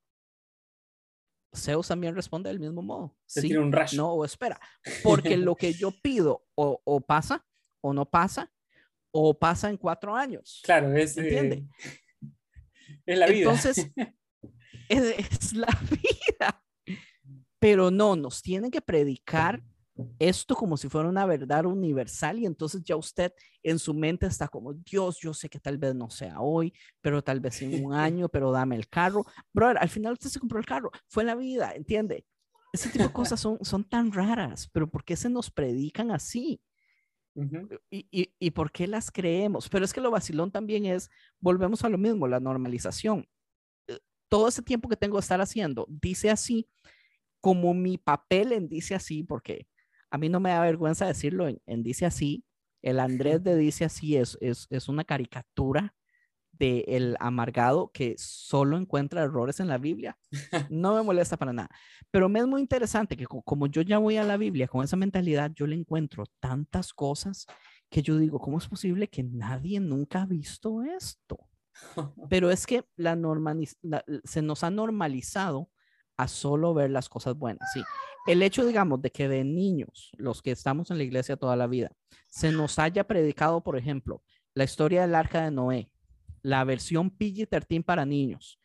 Zeus 1.54 1.90
también 1.90 2.16
responde 2.16 2.50
del 2.50 2.60
mismo 2.62 2.82
modo. 2.82 3.18
Se 3.26 3.42
Sí, 3.42 3.48
tira 3.50 3.60
un 3.62 3.72
rayo. 3.74 3.98
no 3.98 4.14
o 4.14 4.24
espera. 4.24 4.60
Porque 5.04 5.36
lo 5.38 5.56
que 5.56 5.74
yo 5.74 5.92
pido 5.92 6.46
o, 6.56 6.80
o 6.86 7.02
pasa 7.02 7.46
o 7.82 7.94
no 7.94 8.06
pasa 8.06 8.52
o 9.12 9.38
pasa 9.38 9.70
en 9.70 9.78
cuatro 9.78 10.16
años. 10.16 10.62
Claro, 10.64 10.96
es, 10.96 11.18
¿Entiende? 11.18 11.66
eh, 12.22 12.30
es 13.06 13.18
la 13.18 13.28
vida. 13.28 13.40
Entonces, 13.40 13.92
es, 14.90 15.20
es 15.20 15.54
la 15.54 15.68
vida. 15.90 16.64
Pero 17.60 17.92
no, 17.92 18.16
nos 18.16 18.42
tienen 18.42 18.72
que 18.72 18.82
predicar 18.82 19.62
esto 20.20 20.56
como 20.56 20.78
si 20.78 20.90
fuera 20.90 21.10
una 21.10 21.26
verdad 21.26 21.66
universal 21.66 22.40
y 22.40 22.46
entonces 22.46 22.84
ya 22.84 22.96
usted 22.96 23.34
en 23.64 23.78
su 23.78 23.94
mente 23.94 24.26
está 24.26 24.48
como, 24.48 24.74
Dios, 24.74 25.20
yo 25.20 25.34
sé 25.34 25.50
que 25.50 25.60
tal 25.60 25.78
vez 25.78 25.94
no 25.94 26.10
sea 26.10 26.40
hoy, 26.40 26.74
pero 27.02 27.24
tal 27.24 27.40
vez 27.40 27.62
en 27.62 27.86
un 27.86 27.94
año, 27.94 28.30
pero 28.30 28.52
dame 28.52 28.76
el 28.76 28.88
carro. 28.88 29.26
Brother, 29.54 29.78
al 29.78 29.90
final 29.90 30.14
usted 30.14 30.30
se 30.30 30.40
compró 30.40 30.60
el 30.60 30.66
carro, 30.66 30.92
fue 31.08 31.24
la 31.24 31.36
vida, 31.36 31.74
¿entiende? 31.76 32.26
Ese 32.74 32.90
tipo 32.90 33.04
de 33.04 33.14
cosas 33.14 33.40
son, 33.40 33.58
son 33.64 33.84
tan 33.84 34.12
raras, 34.12 34.70
pero 34.72 34.90
¿por 34.90 35.04
qué 35.04 35.16
se 35.16 35.30
nos 35.30 35.52
predican 35.52 36.10
así? 36.10 36.62
¿Y, 37.90 38.08
y, 38.12 38.34
y 38.40 38.52
por 38.52 38.72
qué 38.72 38.88
las 38.88 39.12
creemos? 39.12 39.70
Pero 39.70 39.86
es 39.86 39.94
que 39.94 40.02
lo 40.02 40.12
vacilón 40.12 40.52
también 40.52 40.86
es, 40.86 41.10
volvemos 41.40 41.84
a 41.84 41.90
lo 41.90 41.98
mismo, 41.98 42.28
la 42.28 42.40
normalización. 42.40 43.28
Eh, 43.88 44.00
Todo 44.30 44.48
ese 44.48 44.62
tiempo 44.62 44.90
que 44.90 44.98
tengo 44.98 45.18
de 45.18 45.22
estar 45.22 45.42
haciendo, 45.42 45.86
dice 45.90 46.30
así, 46.30 46.68
como 47.40 47.74
mi 47.74 47.98
papel 47.98 48.52
en 48.52 48.68
dice 48.68 48.96
así, 48.96 49.24
porque 49.24 49.68
a 50.10 50.18
mí 50.18 50.30
no 50.30 50.40
me 50.40 50.50
da 50.50 50.62
vergüenza 50.62 51.08
decirlo 51.08 51.48
en, 51.48 51.60
en 51.66 51.84
dice 51.84 52.06
así, 52.06 52.44
el 52.82 53.00
Andrés 53.00 53.44
de 53.44 53.56
dice 53.56 53.86
así 53.86 54.18
es, 54.18 54.38
es, 54.42 54.68
es 54.70 54.90
una 54.90 55.04
caricatura 55.04 55.96
el 56.70 57.16
amargado 57.20 57.92
que 57.94 58.16
solo 58.18 58.78
encuentra 58.78 59.24
errores 59.24 59.60
en 59.60 59.68
la 59.68 59.78
Biblia. 59.78 60.18
No 60.72 60.96
me 60.96 61.04
molesta 61.04 61.38
para 61.38 61.54
nada. 61.54 61.70
Pero 62.12 62.30
me 62.30 62.40
es 62.40 62.48
muy 62.48 62.62
interesante 62.62 63.18
que 63.18 63.26
co- 63.26 63.42
como 63.42 63.68
yo 63.68 63.82
ya 63.82 63.98
voy 63.98 64.18
a 64.18 64.24
la 64.24 64.38
Biblia 64.38 64.68
con 64.68 64.84
esa 64.84 64.96
mentalidad, 64.96 65.52
yo 65.54 65.68
le 65.68 65.76
encuentro 65.76 66.24
tantas 66.40 66.94
cosas 66.94 67.46
que 67.90 68.02
yo 68.02 68.18
digo, 68.18 68.40
¿cómo 68.40 68.58
es 68.58 68.68
posible 68.68 69.10
que 69.10 69.24
nadie 69.24 69.80
nunca 69.80 70.22
ha 70.22 70.26
visto 70.26 70.82
esto? 70.84 71.38
Pero 72.30 72.52
es 72.52 72.66
que 72.66 72.86
la 72.96 73.16
la- 73.82 74.04
se 74.24 74.42
nos 74.42 74.64
ha 74.64 74.70
normalizado 74.70 75.70
a 76.18 76.28
solo 76.28 76.74
ver 76.74 76.90
las 76.92 77.10
cosas 77.10 77.36
buenas. 77.36 77.68
Sí, 77.74 77.82
el 78.28 78.44
hecho, 78.44 78.66
digamos, 78.66 79.02
de 79.02 79.12
que 79.12 79.28
de 79.28 79.44
niños, 79.44 80.12
los 80.18 80.42
que 80.42 80.52
estamos 80.52 80.92
en 80.92 80.98
la 80.98 81.04
iglesia 81.04 81.36
toda 81.38 81.56
la 81.56 81.68
vida, 81.68 81.92
se 82.28 82.52
nos 82.52 82.78
haya 82.80 83.08
predicado, 83.08 83.62
por 83.64 83.78
ejemplo, 83.78 84.22
la 84.54 84.64
historia 84.64 85.02
del 85.02 85.16
arca 85.16 85.44
de 85.44 85.52
Noé, 85.52 85.91
la 86.42 86.64
versión 86.64 87.12
PG-13 87.12 87.84
para 87.84 88.06
niños, 88.06 88.60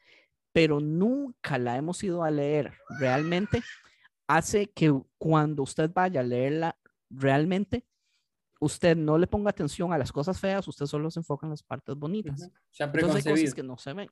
pero 0.52 0.80
nunca 0.80 1.58
la 1.58 1.76
hemos 1.76 2.02
ido 2.02 2.24
a 2.24 2.30
leer 2.30 2.72
realmente, 2.98 3.62
hace 4.26 4.70
que 4.70 4.92
cuando 5.18 5.62
usted 5.62 5.90
vaya 5.92 6.20
a 6.20 6.24
leerla 6.24 6.78
realmente, 7.10 7.86
usted 8.60 8.96
no 8.96 9.18
le 9.18 9.26
ponga 9.26 9.50
atención 9.50 9.92
a 9.92 9.98
las 9.98 10.12
cosas 10.12 10.40
feas, 10.40 10.66
usted 10.66 10.86
solo 10.86 11.10
se 11.10 11.20
enfoca 11.20 11.46
en 11.46 11.50
las 11.50 11.62
partes 11.62 11.94
bonitas. 11.94 12.40
Ujú. 12.40 12.52
Ya 12.72 12.84
Entonces 12.86 13.26
hay 13.26 13.32
cosas 13.32 13.54
que 13.54 13.62
no 13.62 13.76
se 13.76 13.92
ven. 13.92 14.10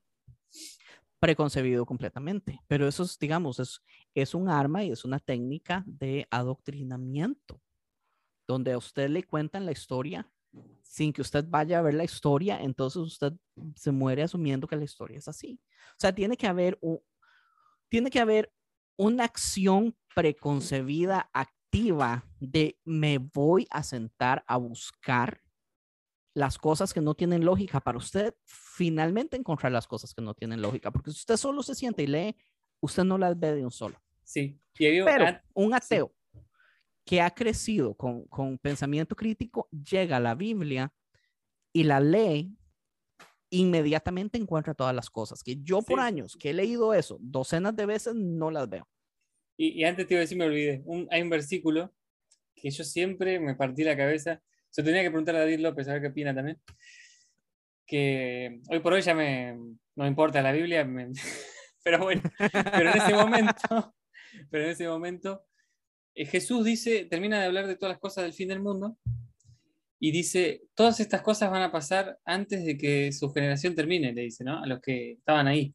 Preconcebido 1.19 1.87
completamente. 1.87 2.61
Pero 2.67 2.87
eso 2.87 3.03
es, 3.05 3.19
digamos, 3.19 3.59
es, 3.59 3.81
es 4.15 4.35
un 4.35 4.49
arma 4.49 4.85
y 4.85 4.91
es 4.91 5.05
una 5.05 5.19
técnica 5.19 5.83
de 5.87 6.27
adoctrinamiento, 6.31 7.61
donde 8.47 8.73
a 8.73 8.79
usted 8.79 9.09
le 9.09 9.23
cuentan 9.23 9.65
la 9.65 9.73
historia 9.73 10.31
sin 10.83 11.13
que 11.13 11.23
usted 11.23 11.45
vaya 11.49 11.79
a 11.79 11.83
ver 11.83 11.95
la 11.95 12.05
historia, 12.05 12.61
entonces 12.61 13.03
usted 13.03 13.33
se 13.75 13.91
muere 13.91 14.23
asumiendo 14.23 14.69
que 14.69 14.77
la 14.77 14.85
historia 14.85 15.19
es 15.19 15.29
así. 15.29 15.61
O 15.91 15.99
sea, 15.99 16.15
tiene 16.15 16.37
que 16.37 16.47
haber 16.47 16.79
un, 16.81 17.01
tiene 17.89 18.11
que 18.11 18.21
haber 18.21 18.53
una 18.97 19.25
acción 19.25 19.97
preconcebida 20.15 21.31
activa 21.33 22.25
de 22.39 22.79
me 22.85 23.19
voy 23.19 23.67
a 23.71 23.83
sentar 23.83 24.45
a 24.47 24.57
buscar 24.57 25.41
las 26.35 26.59
cosas 26.59 26.93
que 26.93 27.01
no 27.01 27.15
tienen 27.15 27.45
lógica 27.45 27.81
para 27.81 27.99
usted 27.99 28.35
finalmente 28.45 29.37
encontrar 29.37 29.73
las 29.73 29.87
cosas 29.87 30.15
que 30.15 30.23
no 30.23 30.35
tienen 30.35 30.63
lógica, 30.63 30.91
porque 30.91 31.11
si 31.11 31.19
usted 31.19 31.37
solo 31.37 31.63
se 31.63 31.75
siente 31.75 32.03
y 32.03 32.07
lee, 32.07 32.37
usted 32.81 33.05
no 33.05 33.19
las 33.19 33.39
ve 33.39 33.55
de 33.55 33.65
un 33.65 33.71
solo. 33.71 34.01
Sí. 34.23 34.61
Pero 34.77 35.27
un 35.55 35.75
ateo 35.75 36.13
que 37.05 37.21
ha 37.21 37.31
crecido 37.31 37.95
con, 37.95 38.25
con 38.27 38.59
pensamiento 38.59 39.15
crítico 39.15 39.69
llega 39.71 40.17
a 40.17 40.21
la 40.21 40.35
Biblia 40.35 40.93
y 41.73 41.83
la 41.85 42.01
lee 42.01 42.57
inmediatamente 43.51 44.39
encuentra 44.39 44.75
todas 44.75 44.95
las 44.95 45.11
cosas, 45.11 45.43
que 45.43 45.57
yo 45.63 45.83
por 45.83 46.01
Sí. 46.01 46.05
años 46.07 46.37
que 46.39 46.51
he 46.51 46.55
leído 46.55 46.93
eso 46.95 47.19
docenas 47.21 47.77
de 47.77 47.87
veces 47.87 48.15
no 48.15 48.51
las 48.51 48.69
veo. 48.69 48.89
Y, 49.57 49.81
y 49.81 49.85
antes 49.85 50.07
te 50.07 50.15
iba 50.15 50.19
a 50.21 50.23
decir, 50.23 50.37
me 50.39 50.47
olvidé. 50.47 50.83
Un- 50.87 51.07
hay 51.11 51.23
un 51.23 51.31
versículo 51.31 51.95
que 52.57 52.71
yo 52.71 52.83
siempre 52.83 53.39
me 53.39 53.55
partí 53.55 53.85
la 53.85 53.97
cabeza. 53.97 54.43
Se 54.71 54.83
tenía 54.83 55.03
que 55.03 55.11
preguntar 55.11 55.37
a 55.37 55.41
David 55.41 55.61
López 55.61 55.87
a 55.89 55.93
ver 55.93 56.03
qué 56.03 56.09
opina 56.09 56.35
también. 56.35 56.61
Que 57.87 58.61
hoy 58.71 58.81
por 58.81 58.95
hoy 58.95 59.03
ya 59.03 59.15
me, 59.15 59.57
no 59.95 60.07
importa 60.07 60.41
la 60.43 60.53
Biblia, 60.53 60.85
me- 60.85 61.13
pero 61.85 61.99
bueno, 62.01 62.23
pero 62.39 62.91
en 62.91 62.97
ese 62.97 63.13
momento, 63.15 63.95
pero 64.51 64.65
en 64.65 64.71
ese 64.71 64.89
momento, 64.89 65.45
Jesús 66.15 66.65
dice, 66.65 67.07
termina 67.07 67.41
de 67.41 67.47
hablar 67.47 67.67
de 67.67 67.77
todas 67.77 67.95
las 67.95 68.01
cosas 68.01 68.25
del 68.25 68.33
fin 68.33 68.49
del 68.49 68.61
mundo 68.61 68.97
y 69.99 70.13
dice, 70.13 70.63
todas 70.75 71.01
estas 71.01 71.23
cosas 71.23 71.51
van 71.51 71.63
a 71.63 71.73
pasar 71.73 72.19
antes 72.25 72.65
de 72.65 72.77
que 72.77 73.11
su 73.11 73.33
generación 73.33 73.75
termine, 73.75 74.13
le 74.13 74.23
dice, 74.23 74.45
¿no? 74.45 74.63
A 74.63 74.67
los 74.67 74.81
que 74.81 75.13
estaban 75.13 75.47
ahí. 75.47 75.75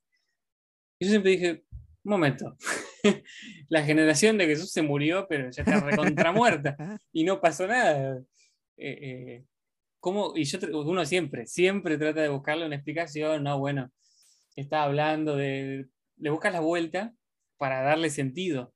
Y 1.00 1.06
yo 1.06 1.10
siempre 1.12 1.32
dije, 1.32 1.64
un 2.04 2.12
momento, 2.12 2.56
la 3.70 3.84
generación 3.84 4.38
de 4.38 4.46
Jesús 4.46 4.72
se 4.72 4.82
murió, 4.82 5.26
pero 5.28 5.50
ya 5.50 5.64
está 5.64 5.80
recontra 5.80 6.32
muerta 6.32 6.78
y 7.12 7.24
no 7.24 7.42
pasó 7.42 7.68
nada. 7.68 8.22
Eh, 8.78 9.00
eh, 9.02 9.46
¿cómo? 10.00 10.34
Y 10.36 10.44
yo, 10.44 10.60
uno 10.86 11.06
siempre, 11.06 11.48
siempre 11.48 11.98
trata 11.98 12.22
de 12.22 12.30
buscarle 12.30 12.66
una 12.66 12.76
explicación, 12.76 13.44
no, 13.44 13.60
bueno, 13.60 13.92
está 14.56 14.84
hablando 14.84 15.36
de, 15.36 15.88
le 16.18 16.30
buscas 16.30 16.54
la 16.54 16.60
vuelta 16.60 17.14
para 17.58 17.82
darle 17.82 18.10
sentido. 18.10 18.74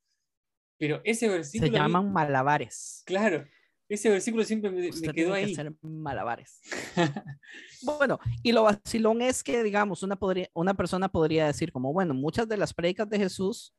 Pero 0.84 1.00
ese 1.06 1.30
versículo... 1.30 1.68
Se 1.68 1.72
mí- 1.72 1.78
llaman 1.78 2.12
malabares. 2.12 3.04
Claro, 3.06 3.46
ese 3.88 4.10
versículo 4.10 4.44
siempre 4.44 4.70
me, 4.70 4.82
quedó 4.90 5.12
tiene 5.12 5.14
que 5.14 5.34
ahí. 5.34 5.54
hacer 5.54 5.74
malabares. 5.82 6.60
Bueno, 7.84 8.20
y 8.42 8.52
lo 8.54 8.64
vacilón 8.64 9.22
es 9.22 9.44
que, 9.44 9.62
digamos, 9.64 10.04
una, 10.04 10.16
podría, 10.18 10.50
una 10.54 10.74
persona 10.74 11.10
podría 11.10 11.48
decir 11.48 11.72
como, 11.72 11.92
bueno, 11.92 12.14
muchas 12.14 12.48
de 12.48 12.56
las 12.58 12.74
predicas 12.74 13.10
de 13.10 13.18
Jesús 13.18 13.74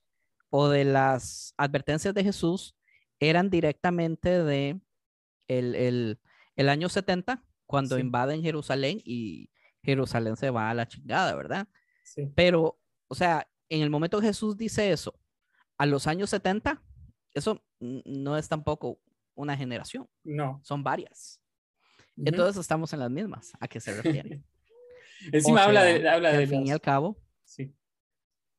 o 0.51 0.69
de 0.69 0.85
las 0.85 1.55
advertencias 1.57 2.13
de 2.15 2.23
Jesús 2.23 2.75
eran 3.19 3.49
directamente 3.49 4.43
de 4.45 4.79
el, 5.49 5.75
el, 5.75 6.21
el 6.57 6.69
año 6.69 6.89
70, 6.91 7.43
cuando 7.67 7.97
Sí. 7.97 8.03
invaden 8.03 8.43
Jerusalén 8.43 9.01
y 9.05 9.51
Jerusalén 9.83 10.37
se 10.37 10.51
va 10.51 10.69
a 10.71 10.75
la 10.75 10.87
chingada, 10.87 11.35
¿verdad? 11.35 11.67
Sí. 12.03 12.31
Pero, 12.35 12.79
o 13.09 13.15
sea, 13.15 13.49
en 13.71 13.81
el 13.83 13.89
momento 13.91 14.21
que 14.21 14.27
Jesús 14.27 14.57
dice 14.57 14.93
eso, 14.93 15.19
a 15.79 15.87
los 15.87 16.07
años 16.07 16.29
70, 16.31 16.83
eso 17.35 17.63
no 17.81 18.37
es 18.39 18.49
tampoco 18.49 19.01
una 19.35 19.57
generación, 19.57 20.09
No. 20.23 20.61
son 20.63 20.83
varias. 20.85 21.41
Entonces 22.17 22.61
estamos 22.61 22.93
en 22.93 23.01
las 23.01 23.11
mismas. 23.11 23.53
¿A 23.61 23.67
qué 23.69 23.81
se 23.81 23.93
refiere? 24.03 24.43
Encima 25.33 25.63
O 25.63 25.65
habla 25.65 25.83
sea, 25.83 25.93
de, 25.99 26.09
habla 26.09 26.31
de 26.33 26.39
al 26.39 26.47
fin 26.49 26.67
y 26.67 26.71
al 26.71 26.81
cabo, 26.81 27.17
sí. 27.45 27.75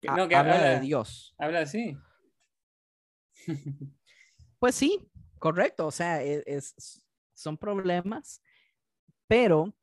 No, 0.03 0.27
que 0.27 0.35
habla 0.35 0.55
habla, 0.55 0.69
de 0.71 0.79
Dios. 0.81 1.33
habla 1.37 1.61
así. 1.61 1.97
Pues 4.59 4.73
sí, 4.75 4.99
correcto. 5.39 5.85
O 5.87 5.91
sea, 5.91 6.23
e- 6.23 6.43
es, 6.47 7.01
son 7.33 7.57
problemas, 7.57 8.41
pero 9.27 9.75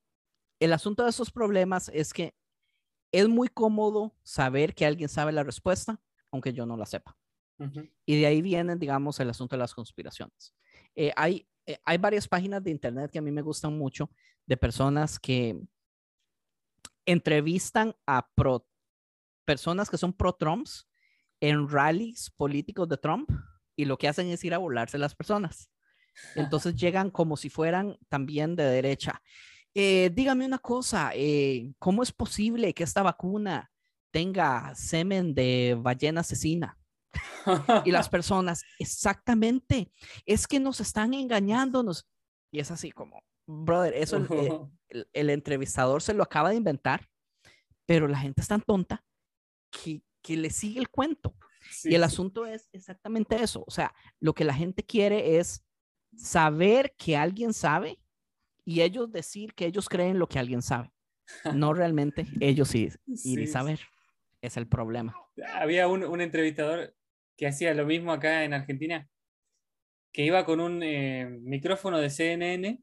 el 0.58 0.72
asunto 0.72 1.04
de 1.04 1.10
esos 1.10 1.30
problemas 1.30 1.90
es 1.94 2.12
que 2.12 2.34
es 3.12 3.28
muy 3.28 3.48
cómodo 3.48 4.16
saber 4.22 4.74
que 4.74 4.86
alguien 4.86 5.08
sabe 5.08 5.30
la 5.32 5.44
respuesta, 5.44 6.00
aunque 6.32 6.52
yo 6.52 6.66
no 6.66 6.76
la 6.76 6.86
sepa. 6.86 7.16
Ujú. 7.58 7.88
Y 8.06 8.20
de 8.20 8.26
ahí 8.26 8.42
viene, 8.42 8.76
digamos, 8.76 9.20
el 9.20 9.30
asunto 9.30 9.56
de 9.56 9.60
las 9.60 9.74
conspiraciones. 9.74 10.54
Eh, 10.94 11.12
hay, 11.16 11.46
eh, 11.66 11.78
hay 11.84 11.98
varias 11.98 12.26
páginas 12.26 12.62
de 12.62 12.70
internet 12.70 13.10
que 13.10 13.18
a 13.18 13.22
mí 13.22 13.30
me 13.30 13.42
gustan 13.42 13.76
mucho 13.76 14.10
de 14.46 14.56
personas 14.56 15.18
que 15.18 15.60
entrevistan 17.06 17.94
a 18.06 18.28
pro, 18.34 18.66
personas 19.44 19.90
que 19.90 19.98
son 19.98 20.12
pro 20.12 20.32
Trumps 20.32 20.88
en 21.40 21.68
rallies 21.68 22.30
políticos 22.30 22.88
de 22.88 22.96
Trump 22.96 23.30
y 23.76 23.84
lo 23.84 23.98
que 23.98 24.08
hacen 24.08 24.28
es 24.28 24.44
ir 24.44 24.54
a 24.54 24.58
burlarse 24.58 24.98
las 24.98 25.14
personas. 25.14 25.70
Entonces 26.36 26.76
llegan 26.76 27.10
como 27.10 27.36
si 27.36 27.50
fueran 27.50 27.98
también 28.08 28.54
de 28.54 28.64
derecha. 28.64 29.22
Eh, 29.74 30.10
dígame 30.12 30.44
una 30.44 30.58
cosa, 30.58 31.12
eh, 31.14 31.72
¿cómo 31.78 32.02
es 32.02 32.12
posible 32.12 32.74
que 32.74 32.84
esta 32.84 33.02
vacuna 33.02 33.70
tenga 34.10 34.74
semen 34.74 35.34
de 35.34 35.76
ballena 35.80 36.20
asesina? 36.20 36.78
Y 37.84 37.90
las 37.90 38.08
personas, 38.10 38.62
exactamente, 38.78 39.90
es 40.26 40.46
que 40.46 40.60
nos 40.60 40.80
están 40.80 41.14
engañándonos. 41.14 42.06
Y 42.52 42.60
es 42.60 42.70
así 42.70 42.90
como, 42.92 43.22
brother, 43.46 43.94
eso 43.94 44.16
el, 44.16 44.26
eh, 44.30 44.58
el- 44.88 45.08
el 45.12 45.30
entrevistador 45.30 46.02
se 46.02 46.14
lo 46.14 46.22
acaba 46.22 46.50
de 46.50 46.56
inventar, 46.56 47.08
pero 47.86 48.06
la 48.08 48.18
gente 48.18 48.40
es 48.42 48.48
tan 48.48 48.60
tonta 48.62 49.04
que, 49.70 50.02
que 50.22 50.36
le 50.36 50.50
sigue 50.50 50.78
el 50.80 50.88
cuento. 50.90 51.34
Sí, 51.70 51.90
Y 51.90 51.94
el 51.94 52.02
sí. 52.02 52.06
asunto 52.06 52.44
es 52.46 52.68
exactamente 52.72 53.42
eso. 53.42 53.64
O 53.66 53.70
sea, 53.70 53.94
lo 54.20 54.34
que 54.34 54.44
la 54.44 54.54
gente 54.54 54.82
quiere 54.84 55.38
es 55.38 55.64
saber 56.16 56.94
que 56.98 57.16
alguien 57.16 57.52
sabe 57.54 57.98
y 58.64 58.82
ellos 58.82 59.10
decir 59.10 59.54
que 59.54 59.66
ellos 59.66 59.88
creen 59.88 60.18
lo 60.18 60.28
que 60.28 60.38
alguien 60.38 60.60
sabe. 60.62 60.92
No 61.54 61.72
realmente 61.74 62.26
ellos 62.40 62.74
ir, 62.74 63.00
ir 63.06 63.16
Sí, 63.18 63.40
y 63.40 63.46
saber. 63.46 63.80
Es 64.40 64.56
el 64.56 64.66
problema. 64.66 65.16
Había 65.54 65.86
un, 65.88 66.04
un 66.04 66.20
entrevistador 66.20 66.94
que 67.42 67.48
hacía 67.48 67.74
lo 67.74 67.84
mismo 67.84 68.12
acá 68.12 68.44
en 68.44 68.54
Argentina, 68.54 69.08
que 70.12 70.24
iba 70.24 70.44
con 70.44 70.60
un 70.60 70.80
eh, 70.80 71.26
micrófono 71.42 71.98
de 71.98 72.08
CNN 72.08 72.78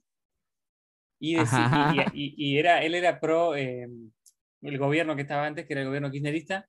y, 1.17 1.37
Ajá. 1.37 1.93
y- 2.13 2.25
y- 2.25 2.33
y 2.35 2.57
era, 2.57 2.83
él 2.83 2.93
era 2.93 3.21
pro 3.21 3.55
eh, 3.55 3.87
el 4.61 4.77
gobierno 4.77 5.15
que 5.15 5.21
estaba 5.21 5.45
antes, 5.45 5.65
que 5.65 5.71
era 5.71 5.81
el 5.83 5.87
gobierno 5.87 6.11
kirchnerista, 6.11 6.67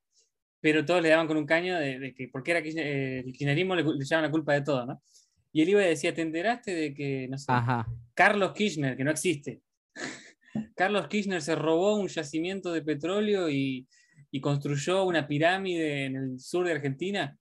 pero 0.60 0.84
todos 0.84 1.02
le 1.02 1.08
daban 1.08 1.26
con 1.26 1.36
un 1.36 1.46
caño 1.46 1.80
de, 1.80 1.98
de 1.98 2.14
que 2.14 2.28
porque 2.28 2.52
era 2.52 2.60
kirchner- 2.62 2.84
eh, 2.86 3.18
el 3.26 3.32
kirchnerismo 3.32 3.74
le, 3.74 3.82
le 3.82 4.04
echaban 4.04 4.22
la 4.24 4.30
culpa 4.30 4.52
de 4.52 4.62
todo, 4.62 4.86
¿no? 4.86 5.02
Y 5.50 5.62
él 5.62 5.70
iba 5.70 5.82
y 5.84 5.88
decía, 5.88 6.14
¿te 6.14 6.22
enteraste 6.22 6.72
de 6.72 6.94
que, 6.94 7.26
no 7.28 7.38
sé, 7.38 7.46
Ajá. 7.50 7.88
Carlos 8.14 8.52
Kirchner, 8.52 8.96
que 8.96 9.02
no 9.02 9.10
existe. 9.10 9.62
Carlos 10.76 11.08
Kirchner 11.08 11.42
se 11.42 11.56
robó 11.56 11.96
un 11.96 12.06
yacimiento 12.06 12.72
de 12.72 12.82
petróleo 12.82 13.50
y, 13.50 13.88
y 14.30 14.40
construyó 14.40 15.02
una 15.02 15.26
pirámide 15.26 16.04
en 16.04 16.14
el 16.14 16.38
sur 16.38 16.64
de 16.64 16.70
Argentina. 16.74 17.36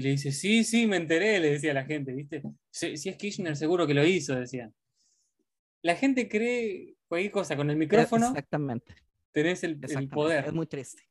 Y 0.00 0.02
le 0.02 0.10
dice, 0.12 0.32
sí, 0.32 0.64
sí, 0.64 0.86
me 0.86 0.96
enteré, 0.96 1.38
le 1.40 1.50
decía 1.52 1.74
la 1.74 1.84
gente, 1.84 2.14
¿viste? 2.14 2.42
Si, 2.70 2.96
si 2.96 3.10
es 3.10 3.16
Kirchner, 3.16 3.54
seguro 3.54 3.86
que 3.86 3.92
lo 3.92 4.02
hizo, 4.02 4.34
decían. 4.34 4.74
La 5.82 5.94
gente 5.94 6.26
cree 6.26 6.94
cualquier 7.06 7.30
cosa, 7.32 7.54
con 7.54 7.68
el 7.68 7.76
micrófono 7.76 8.28
Exactamente. 8.28 8.94
tenés 9.30 9.62
el, 9.62 9.78
el 9.82 10.08
poder. 10.08 10.46
Es 10.46 10.54
muy 10.54 10.66
triste. 10.66 11.02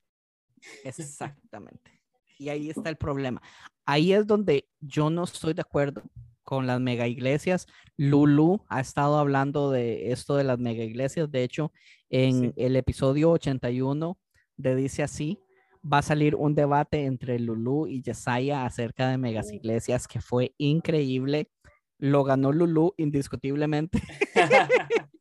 Exactamente. 0.84 2.02
Y 2.40 2.50
ahí 2.50 2.72
está 2.72 2.90
el 2.90 2.96
problema. 2.96 3.42
Ahí 3.86 4.12
es 4.14 4.26
donde 4.26 4.68
yo 4.80 5.12
no 5.12 5.24
estoy 5.26 5.54
de 5.54 5.62
acuerdo 5.62 6.02
con 6.44 6.66
las 6.66 6.80
mega 6.80 7.08
iglesias. 7.08 7.68
Lulu 7.96 8.66
ha 8.70 8.80
estado 8.82 9.20
hablando 9.20 9.70
de 9.70 10.12
esto 10.12 10.36
de 10.36 10.46
las 10.46 10.58
mega 10.58 10.84
iglesias. 10.84 11.30
De 11.30 11.44
hecho, 11.44 11.72
en 12.10 12.42
Sí. 12.42 12.54
el 12.56 12.76
episodio 12.76 13.30
81 13.30 14.18
de 14.58 14.76
Dice 14.76 15.04
así, 15.04 15.38
va 15.82 16.00
a 16.00 16.02
salir 16.04 16.36
un 16.36 16.56
debate 16.56 17.06
entre 17.06 17.40
Lulu 17.40 17.88
y 17.88 18.02
Yesaya 18.02 18.66
acerca 18.66 19.08
de 19.10 19.18
megas 19.18 19.52
iglesias 19.52 20.08
que 20.08 20.22
fue 20.22 20.54
increíble. 20.58 21.50
Lo 21.98 22.24
ganó 22.24 22.52
Lulu 22.52 22.94
indiscutiblemente, 22.98 24.02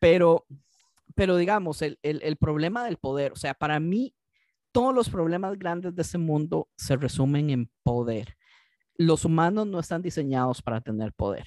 pero, 0.00 0.46
pero 1.14 1.36
digamos, 1.36 1.82
el, 1.82 1.98
el, 2.02 2.20
el 2.22 2.36
problema 2.36 2.84
del 2.84 2.96
poder, 2.98 3.32
o 3.32 3.36
sea, 3.36 3.54
para 3.54 3.80
mí, 3.80 4.14
todos 4.72 4.94
los 4.94 5.08
problemas 5.08 5.58
grandes 5.58 5.94
de 5.94 6.02
este 6.02 6.18
mundo 6.18 6.68
se 6.76 6.96
resumen 6.96 7.50
en 7.50 7.70
poder. 7.82 8.36
Los 8.96 9.24
humanos 9.24 9.66
no 9.66 9.78
están 9.80 10.02
diseñados 10.02 10.62
para 10.62 10.80
tener 10.80 11.12
poder. 11.12 11.46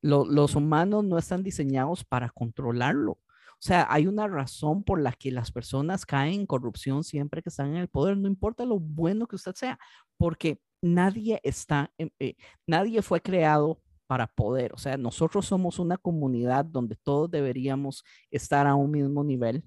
Lo- 0.00 0.26
los 0.26 0.54
humanos 0.54 1.04
no 1.04 1.18
están 1.18 1.42
diseñados 1.42 2.04
para 2.04 2.30
controlarlo. 2.30 3.18
O 3.60 3.66
sea, 3.66 3.86
hay 3.90 4.06
una 4.06 4.28
razón 4.28 4.84
por 4.84 5.00
la 5.00 5.12
que 5.12 5.32
las 5.32 5.50
personas 5.50 6.06
caen 6.06 6.40
en 6.40 6.46
corrupción 6.46 7.02
siempre 7.02 7.42
que 7.42 7.48
están 7.48 7.70
en 7.70 7.76
el 7.76 7.88
poder, 7.88 8.16
no 8.16 8.28
importa 8.28 8.64
lo 8.64 8.78
bueno 8.78 9.26
que 9.26 9.34
usted 9.36 9.54
sea, 9.54 9.78
porque 10.16 10.60
nadie 10.80 11.40
está, 11.42 11.92
eh, 11.98 12.36
nadie 12.66 13.02
fue 13.02 13.20
creado 13.20 13.82
para 14.06 14.28
poder. 14.28 14.72
O 14.74 14.78
sea, 14.78 14.96
nosotros 14.96 15.46
somos 15.46 15.78
una 15.78 15.96
comunidad 15.98 16.64
donde 16.64 16.96
todos 16.96 17.30
deberíamos 17.30 18.04
estar 18.30 18.66
a 18.66 18.76
un 18.76 18.92
mismo 18.92 19.24
nivel. 19.24 19.64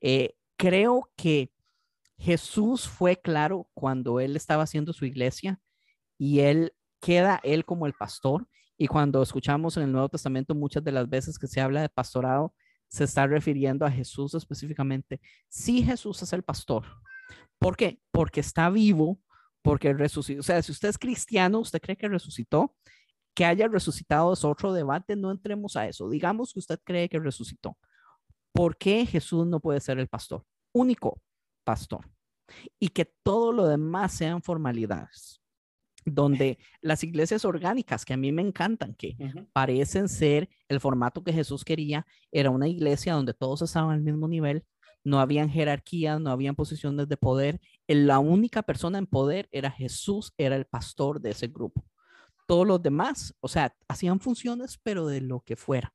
Eh, 0.00 0.34
creo 0.56 1.10
que 1.16 1.50
Jesús 2.18 2.88
fue 2.88 3.16
claro 3.16 3.68
cuando 3.74 4.20
él 4.20 4.36
estaba 4.36 4.64
haciendo 4.64 4.92
su 4.92 5.04
iglesia 5.06 5.60
y 6.18 6.40
él 6.40 6.72
queda 7.00 7.40
él 7.42 7.64
como 7.64 7.86
el 7.86 7.94
pastor. 7.94 8.48
Y 8.76 8.86
cuando 8.86 9.22
escuchamos 9.22 9.76
en 9.76 9.84
el 9.84 9.92
Nuevo 9.92 10.08
Testamento 10.08 10.54
muchas 10.54 10.84
de 10.84 10.92
las 10.92 11.08
veces 11.08 11.38
que 11.38 11.46
se 11.46 11.60
habla 11.60 11.82
de 11.82 11.88
pastorado, 11.88 12.54
se 12.88 13.04
está 13.04 13.26
refiriendo 13.26 13.84
a 13.84 13.90
Jesús 13.90 14.34
específicamente. 14.34 15.20
Sí, 15.48 15.82
Jesús 15.82 16.22
es 16.22 16.32
el 16.32 16.42
pastor. 16.42 16.84
¿Por 17.58 17.76
qué? 17.76 18.00
Porque 18.10 18.40
está 18.40 18.70
vivo, 18.70 19.20
porque 19.62 19.92
resucitó. 19.92 20.40
O 20.40 20.42
sea, 20.42 20.62
si 20.62 20.72
usted 20.72 20.88
es 20.88 20.98
cristiano, 20.98 21.60
usted 21.60 21.80
cree 21.80 21.96
que 21.96 22.08
resucitó, 22.08 22.74
que 23.34 23.44
haya 23.44 23.66
resucitado 23.68 24.32
es 24.32 24.44
otro 24.44 24.72
debate, 24.72 25.16
no 25.16 25.30
entremos 25.30 25.76
a 25.76 25.88
eso. 25.88 26.08
Digamos 26.08 26.52
que 26.52 26.60
usted 26.60 26.78
cree 26.84 27.08
que 27.08 27.18
resucitó. 27.18 27.76
¿Por 28.52 28.76
qué 28.76 29.04
Jesús 29.06 29.46
no 29.46 29.60
puede 29.60 29.80
ser 29.80 29.98
el 29.98 30.08
pastor? 30.08 30.44
Único 30.72 31.20
pastor. 31.64 32.08
Y 32.78 32.90
que 32.90 33.12
todo 33.22 33.52
lo 33.52 33.66
demás 33.66 34.12
sean 34.12 34.42
formalidades 34.42 35.43
donde 36.04 36.58
las 36.80 37.02
iglesias 37.04 37.44
orgánicas, 37.44 38.04
que 38.04 38.14
a 38.14 38.16
mí 38.16 38.32
me 38.32 38.42
encantan, 38.42 38.94
que 38.94 39.16
parecen 39.52 40.08
ser 40.08 40.48
el 40.68 40.80
formato 40.80 41.22
que 41.22 41.32
Jesús 41.32 41.64
quería, 41.64 42.06
era 42.32 42.50
una 42.50 42.68
iglesia 42.68 43.14
donde 43.14 43.34
todos 43.34 43.62
estaban 43.62 43.90
al 43.90 44.02
mismo 44.02 44.28
nivel, 44.28 44.64
no 45.02 45.20
habían 45.20 45.50
jerarquías, 45.50 46.20
no 46.20 46.30
habían 46.30 46.54
posiciones 46.54 47.08
de 47.08 47.16
poder, 47.16 47.60
la 47.86 48.18
única 48.18 48.62
persona 48.62 48.98
en 48.98 49.06
poder 49.06 49.48
era 49.52 49.70
Jesús, 49.70 50.32
era 50.38 50.56
el 50.56 50.64
pastor 50.64 51.20
de 51.20 51.30
ese 51.30 51.48
grupo. 51.48 51.84
Todos 52.46 52.66
los 52.66 52.82
demás, 52.82 53.34
o 53.40 53.48
sea, 53.48 53.74
hacían 53.88 54.20
funciones, 54.20 54.78
pero 54.82 55.06
de 55.06 55.20
lo 55.20 55.40
que 55.40 55.56
fuera. 55.56 55.94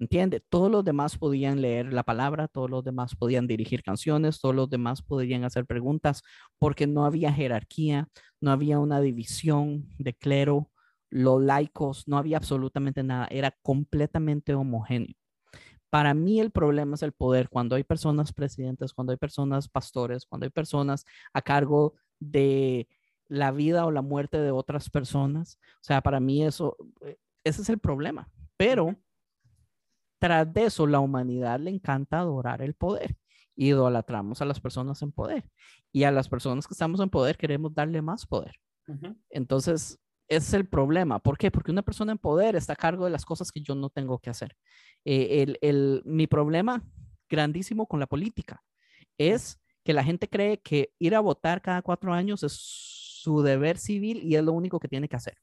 ¿Entiende? 0.00 0.40
Todos 0.40 0.70
los 0.70 0.84
demás 0.84 1.16
podían 1.16 1.62
leer 1.62 1.92
la 1.92 2.02
palabra, 2.02 2.48
todos 2.48 2.68
los 2.68 2.82
demás 2.84 3.14
podían 3.14 3.46
dirigir 3.46 3.82
canciones, 3.82 4.40
todos 4.40 4.54
los 4.54 4.68
demás 4.68 5.02
podían 5.02 5.44
hacer 5.44 5.66
preguntas, 5.66 6.22
porque 6.58 6.86
no 6.86 7.06
había 7.06 7.32
jerarquía, 7.32 8.08
no 8.40 8.50
había 8.50 8.80
una 8.80 9.00
división 9.00 9.88
de 9.98 10.14
clero, 10.14 10.70
los 11.10 11.40
laicos, 11.40 12.08
no 12.08 12.18
había 12.18 12.38
absolutamente 12.38 13.04
nada, 13.04 13.28
era 13.30 13.52
completamente 13.62 14.52
homogéneo. 14.54 15.14
Para 15.90 16.12
mí 16.12 16.40
el 16.40 16.50
problema 16.50 16.96
es 16.96 17.04
el 17.04 17.12
poder. 17.12 17.48
Cuando 17.48 17.76
hay 17.76 17.84
personas 17.84 18.32
presidentes, 18.32 18.92
cuando 18.92 19.12
hay 19.12 19.16
personas 19.16 19.68
pastores, 19.68 20.26
cuando 20.26 20.44
hay 20.44 20.50
personas 20.50 21.04
a 21.32 21.40
cargo 21.40 21.94
de 22.18 22.88
la 23.28 23.52
vida 23.52 23.86
o 23.86 23.92
la 23.92 24.02
muerte 24.02 24.38
de 24.38 24.50
otras 24.50 24.90
personas. 24.90 25.60
O 25.76 25.84
sea, 25.84 26.00
para 26.02 26.18
mí 26.18 26.44
eso, 26.44 26.76
eh, 27.02 27.16
ese 27.44 27.62
es 27.62 27.68
el 27.68 27.78
problema. 27.78 28.28
Pero 28.56 28.96
tras 30.24 30.50
de 30.54 30.64
eso, 30.64 30.86
la 30.86 31.00
humanidad 31.00 31.60
le 31.60 31.68
encanta 31.68 32.20
adorar 32.20 32.62
el 32.62 32.72
poder. 32.72 33.14
Idolatramos 33.56 34.40
a 34.40 34.46
las 34.46 34.58
personas 34.58 35.02
en 35.02 35.12
poder. 35.12 35.44
Y 35.92 36.04
a 36.04 36.10
las 36.10 36.30
personas 36.30 36.66
que 36.66 36.72
estamos 36.72 36.98
en 37.00 37.10
poder 37.10 37.36
queremos 37.36 37.74
darle 37.74 38.00
más 38.00 38.24
poder. 38.24 38.54
Entonces, 39.28 39.98
ese 40.26 40.46
es 40.46 40.54
el 40.54 40.66
problema. 40.66 41.18
¿Por 41.18 41.36
qué? 41.36 41.50
Porque 41.50 41.70
una 41.70 41.82
persona 41.82 42.12
en 42.12 42.16
poder 42.16 42.56
está 42.56 42.72
a 42.72 42.76
cargo 42.76 43.04
de 43.04 43.10
las 43.10 43.26
cosas 43.26 43.52
que 43.52 43.60
yo 43.60 43.74
no 43.74 43.90
tengo 43.90 44.18
que 44.18 44.30
hacer. 44.30 44.56
Eh, 45.04 45.58
el, 45.60 46.02
mi 46.06 46.26
problema 46.26 46.82
grandísimo 47.28 47.86
con 47.86 48.00
la 48.00 48.06
política 48.06 48.62
es 49.18 49.60
que 49.84 49.92
la 49.92 50.04
gente 50.04 50.26
cree 50.26 50.56
que 50.56 50.94
ir 50.98 51.14
a 51.14 51.20
votar 51.20 51.60
cada 51.60 51.82
cuatro 51.82 52.14
años 52.14 52.42
es 52.42 52.54
su 52.54 53.42
deber 53.42 53.76
civil 53.76 54.22
y 54.22 54.36
es 54.36 54.42
lo 54.42 54.54
único 54.54 54.80
que 54.80 54.88
tiene 54.88 55.06
que 55.06 55.16
hacer. 55.16 55.36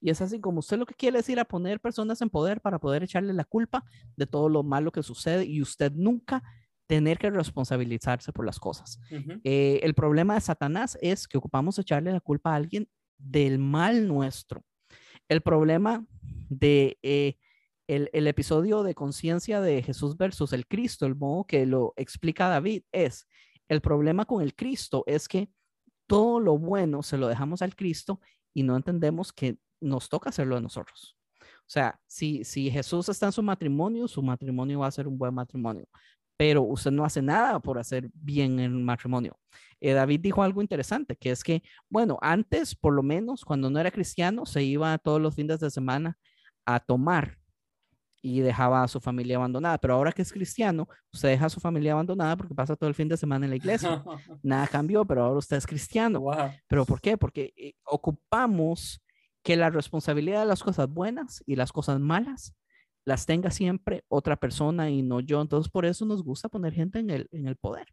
Y 0.00 0.10
es 0.10 0.20
así 0.20 0.40
como 0.40 0.60
usted 0.60 0.78
lo 0.78 0.86
que 0.86 0.94
quiere 0.94 1.18
es 1.18 1.28
ir 1.28 1.38
a 1.40 1.44
poner 1.44 1.80
personas 1.80 2.20
en 2.22 2.30
poder 2.30 2.60
para 2.60 2.78
poder 2.78 3.02
echarle 3.02 3.32
la 3.32 3.44
culpa 3.44 3.84
de 4.16 4.26
todo 4.26 4.48
lo 4.48 4.62
malo 4.62 4.92
que 4.92 5.02
sucede 5.02 5.44
y 5.44 5.60
usted 5.60 5.92
nunca 5.92 6.42
tener 6.86 7.18
que 7.18 7.30
responsabilizarse 7.30 8.32
por 8.32 8.44
las 8.44 8.58
cosas. 8.58 8.98
Eh, 9.44 9.80
el 9.82 9.94
problema 9.94 10.34
de 10.34 10.40
Satanás 10.40 10.98
es 11.00 11.28
que 11.28 11.38
ocupamos 11.38 11.78
echarle 11.78 12.12
la 12.12 12.20
culpa 12.20 12.52
a 12.52 12.56
alguien 12.56 12.88
del 13.16 13.58
mal 13.58 14.08
nuestro. 14.08 14.64
El 15.28 15.40
problema 15.42 16.04
de 16.48 16.98
eh, 17.02 17.36
el, 17.86 18.10
el, 18.12 18.26
episodio 18.26 18.82
de 18.82 18.94
conciencia 18.94 19.60
de 19.60 19.82
Jesús 19.82 20.16
versus 20.16 20.52
el 20.52 20.66
Cristo, 20.66 21.06
el 21.06 21.14
modo 21.14 21.44
que 21.44 21.64
lo 21.66 21.92
explica 21.96 22.48
David, 22.48 22.82
es 22.90 23.26
el 23.70 23.80
problema 23.80 24.24
con 24.24 24.42
el 24.42 24.56
Cristo 24.56 25.04
es 25.06 25.28
que 25.28 25.48
todo 26.08 26.40
lo 26.40 26.58
bueno 26.58 27.04
se 27.04 27.16
lo 27.16 27.28
dejamos 27.28 27.62
al 27.62 27.76
Cristo 27.76 28.20
y 28.52 28.64
no 28.64 28.76
entendemos 28.76 29.32
que 29.32 29.58
nos 29.80 30.08
toca 30.08 30.30
hacerlo 30.30 30.56
de 30.56 30.62
nosotros. 30.62 31.16
O 31.42 31.72
sea, 31.72 32.00
si, 32.06 32.44
si 32.44 32.70
Jesús 32.70 33.08
está 33.08 33.26
en 33.26 33.32
su 33.32 33.42
matrimonio, 33.42 34.08
su 34.08 34.22
matrimonio 34.22 34.80
va 34.80 34.88
a 34.88 34.90
ser 34.90 35.06
un 35.06 35.16
buen 35.16 35.32
matrimonio, 35.32 35.86
pero 36.36 36.62
usted 36.62 36.90
no 36.90 37.04
hace 37.04 37.22
nada 37.22 37.60
por 37.60 37.78
hacer 37.78 38.10
bien 38.14 38.58
en 38.58 38.72
el 38.72 38.82
matrimonio. 38.82 39.38
Eh, 39.80 39.92
David 39.92 40.20
dijo 40.20 40.42
algo 40.42 40.60
interesante, 40.62 41.16
que 41.16 41.30
es 41.30 41.44
que, 41.44 41.62
bueno, 41.88 42.18
antes, 42.20 42.74
por 42.74 42.92
lo 42.92 43.02
menos, 43.02 43.44
cuando 43.44 43.70
no 43.70 43.78
era 43.78 43.90
cristiano, 43.90 44.46
se 44.46 44.62
iba 44.62 44.96
todos 44.98 45.20
los 45.20 45.34
fines 45.34 45.60
de 45.60 45.70
semana 45.70 46.18
a 46.66 46.80
tomar 46.80 47.38
y 48.22 48.40
dejaba 48.40 48.82
a 48.82 48.88
su 48.88 49.00
familia 49.00 49.36
abandonada. 49.36 49.78
Pero 49.78 49.94
ahora 49.94 50.12
que 50.12 50.22
es 50.22 50.32
cristiano, 50.32 50.88
usted 51.12 51.30
deja 51.30 51.46
a 51.46 51.50
su 51.50 51.60
familia 51.60 51.92
abandonada 51.92 52.36
porque 52.36 52.54
pasa 52.54 52.76
todo 52.76 52.88
el 52.88 52.94
fin 52.94 53.08
de 53.08 53.16
semana 53.16 53.46
en 53.46 53.50
la 53.50 53.56
iglesia. 53.56 54.02
Nada 54.42 54.66
cambió, 54.66 55.04
pero 55.04 55.24
ahora 55.24 55.38
usted 55.38 55.56
es 55.56 55.66
cristiano. 55.66 56.22
¿Pero 56.68 56.84
por 56.84 57.00
qué? 57.00 57.16
Porque 57.16 57.52
eh, 57.56 57.74
ocupamos 57.84 59.00
que 59.42 59.56
la 59.56 59.70
responsabilidad 59.70 60.40
de 60.40 60.46
las 60.46 60.62
cosas 60.62 60.88
buenas 60.88 61.42
y 61.46 61.56
las 61.56 61.72
cosas 61.72 62.00
malas 62.00 62.54
las 63.04 63.26
tenga 63.26 63.50
siempre 63.50 64.04
otra 64.08 64.36
persona 64.36 64.90
y 64.90 65.02
no 65.02 65.20
yo. 65.20 65.40
Entonces, 65.40 65.70
por 65.70 65.86
eso 65.86 66.04
nos 66.04 66.22
gusta 66.22 66.48
poner 66.48 66.74
gente 66.74 66.98
en 66.98 67.10
el, 67.10 67.28
en 67.32 67.46
el 67.46 67.56
poder. 67.56 67.86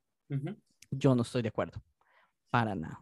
Yo 0.92 1.16
no 1.16 1.22
estoy 1.22 1.42
de 1.42 1.50
acuerdo, 1.50 1.82
para 2.50 2.76
nada. 2.76 3.02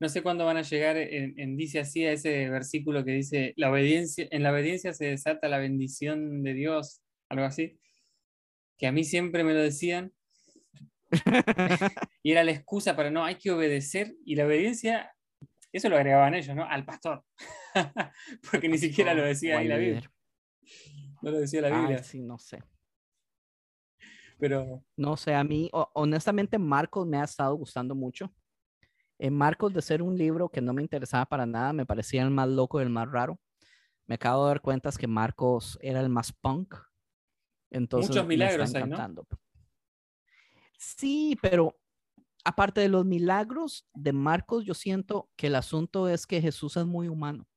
No 0.00 0.08
sé 0.08 0.22
cuándo 0.22 0.44
van 0.44 0.56
a 0.56 0.62
llegar 0.62 0.96
en, 0.96 1.56
dice 1.56 1.78
así 1.80 2.04
a 2.04 2.12
ese 2.12 2.50
versículo 2.50 3.04
que 3.04 3.12
dice, 3.12 3.54
la 3.56 3.70
obediencia, 3.70 4.26
en 4.30 4.42
la 4.42 4.52
obediencia 4.52 4.92
se 4.92 5.06
desata 5.06 5.48
la 5.48 5.58
bendición 5.58 6.42
de 6.42 6.52
Dios, 6.52 7.00
algo 7.28 7.46
así, 7.46 7.78
que 8.76 8.88
a 8.88 8.92
mí 8.92 9.04
siempre 9.04 9.44
me 9.44 9.54
lo 9.54 9.60
decían. 9.60 10.12
y 12.24 12.32
era 12.32 12.42
la 12.42 12.50
excusa 12.50 12.96
para 12.96 13.10
no, 13.10 13.24
hay 13.24 13.36
que 13.36 13.52
obedecer 13.52 14.16
y 14.24 14.34
la 14.34 14.46
obediencia 14.46 15.13
eso 15.76 15.88
lo 15.88 15.96
agregaban 15.96 16.34
ellos, 16.34 16.54
¿no? 16.54 16.64
Al 16.64 16.84
pastor. 16.84 17.24
Porque 18.50 18.68
ni 18.68 18.78
siquiera 18.78 19.12
lo 19.12 19.24
decía 19.24 19.58
ahí 19.58 19.66
la 19.66 19.76
Biblia. 19.76 20.10
No 21.20 21.30
lo 21.32 21.40
decía 21.40 21.62
la 21.62 21.80
Biblia. 21.80 22.02
sí, 22.02 22.22
no 22.22 22.38
sé. 22.38 22.62
Pero. 24.38 24.84
No 24.96 25.16
sé, 25.16 25.34
a 25.34 25.42
mí, 25.42 25.68
honestamente, 25.72 26.58
Marcos 26.58 27.06
me 27.06 27.18
ha 27.18 27.24
estado 27.24 27.54
gustando 27.56 27.94
mucho. 27.94 28.32
En 29.18 29.28
eh, 29.28 29.30
Marcos, 29.30 29.72
de 29.72 29.82
ser 29.82 30.00
un 30.02 30.16
libro 30.16 30.48
que 30.48 30.60
no 30.60 30.72
me 30.72 30.82
interesaba 30.82 31.26
para 31.26 31.46
nada, 31.46 31.72
me 31.72 31.86
parecía 31.86 32.22
el 32.22 32.30
más 32.30 32.48
loco 32.48 32.78
y 32.80 32.84
el 32.84 32.90
más 32.90 33.10
raro. 33.10 33.40
Me 34.06 34.16
acabo 34.16 34.44
de 34.44 34.50
dar 34.50 34.60
cuenta 34.60 34.90
que 34.92 35.06
Marcos 35.06 35.78
era 35.80 36.00
el 36.00 36.08
más 36.08 36.32
punk. 36.32 36.74
Entonces, 37.70 38.10
Muchos 38.10 38.26
milagros 38.26 38.72
me 38.72 38.80
está 38.80 39.08
¿no? 39.08 39.24
Sí, 40.78 41.36
pero 41.40 41.76
aparte 42.44 42.80
de 42.80 42.88
los 42.88 43.04
milagros 43.04 43.88
de 43.94 44.12
Marcos, 44.12 44.64
yo 44.64 44.74
siento 44.74 45.30
que 45.36 45.46
el 45.48 45.54
asunto 45.54 46.08
es 46.08 46.26
que 46.26 46.40
Jesús 46.40 46.76
es 46.76 46.84
muy 46.84 47.08
humano. 47.08 47.48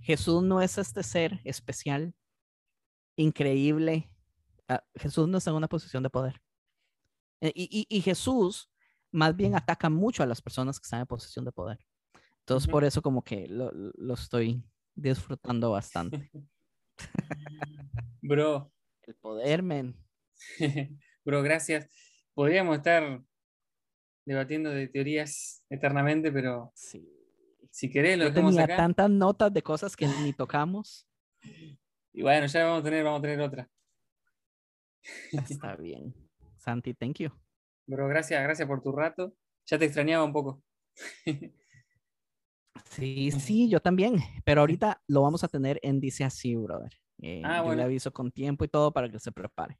Jesús 0.00 0.42
no 0.42 0.60
es 0.60 0.78
este 0.78 1.02
ser 1.02 1.40
especial, 1.44 2.14
increíble. 3.16 4.10
Ah, 4.68 4.82
Jesús 4.94 5.28
no 5.28 5.38
está 5.38 5.50
en 5.50 5.56
una 5.56 5.68
posición 5.68 6.02
de 6.02 6.10
poder. 6.10 6.42
Eh, 7.40 7.52
y, 7.54 8.00
Jesús 8.00 8.70
más 9.12 9.36
bien 9.36 9.54
ataca 9.54 9.90
mucho 9.90 10.22
a 10.22 10.26
las 10.26 10.40
personas 10.40 10.80
que 10.80 10.84
están 10.84 11.00
en 11.00 11.06
posición 11.06 11.44
de 11.44 11.52
poder. 11.52 11.78
Entonces, 12.40 12.70
por 12.70 12.84
eso 12.84 13.02
como 13.02 13.22
que 13.22 13.46
lo, 13.48 13.70
lo 13.72 14.14
estoy 14.14 14.62
disfrutando 14.94 15.70
bastante. 15.70 16.30
Bro. 18.22 18.72
El 19.02 19.14
poder, 19.16 19.62
men. 19.62 19.96
Bro, 21.24 21.42
gracias. 21.42 21.88
Podríamos 22.34 22.78
estar 22.78 23.22
debatiendo 24.24 24.70
de 24.70 24.88
teorías 24.88 25.64
eternamente, 25.68 26.32
pero 26.32 26.72
sí. 26.74 27.08
si 27.70 27.90
querés 27.90 28.18
lo 28.18 28.24
dejamos 28.24 28.56
tenía 28.56 28.76
tantas 28.76 29.10
notas 29.10 29.52
de 29.52 29.62
cosas 29.62 29.96
que 29.96 30.06
ni 30.06 30.32
tocamos. 30.32 31.06
Y 32.12 32.22
bueno, 32.22 32.46
ya 32.46 32.64
vamos 32.64 32.80
a 32.80 32.84
tener, 32.84 33.04
vamos 33.04 33.18
a 33.18 33.22
tener 33.22 33.40
otra. 33.40 33.68
Está 35.32 35.76
bien. 35.76 36.14
Santi, 36.56 36.94
thank 36.94 37.18
you. 37.18 37.30
Bro, 37.86 38.08
gracias, 38.08 38.42
gracias 38.42 38.66
por 38.66 38.82
tu 38.82 38.92
rato. 38.92 39.34
Ya 39.66 39.78
te 39.78 39.84
extrañaba 39.84 40.24
un 40.24 40.32
poco. 40.32 40.62
Sí, 42.90 43.30
sí, 43.32 43.68
yo 43.68 43.80
también. 43.80 44.16
Pero 44.44 44.62
ahorita 44.62 45.02
lo 45.08 45.22
vamos 45.22 45.44
a 45.44 45.48
tener 45.48 45.78
en 45.82 46.00
Dice 46.00 46.24
Así, 46.24 46.54
brother. 46.54 46.92
Eh, 47.20 47.42
ah, 47.44 47.62
yo 47.64 47.74
le 47.74 47.82
aviso 47.82 48.12
con 48.12 48.30
tiempo 48.30 48.64
y 48.64 48.68
todo 48.68 48.92
para 48.92 49.10
que 49.10 49.18
se 49.18 49.32
prepare. 49.32 49.78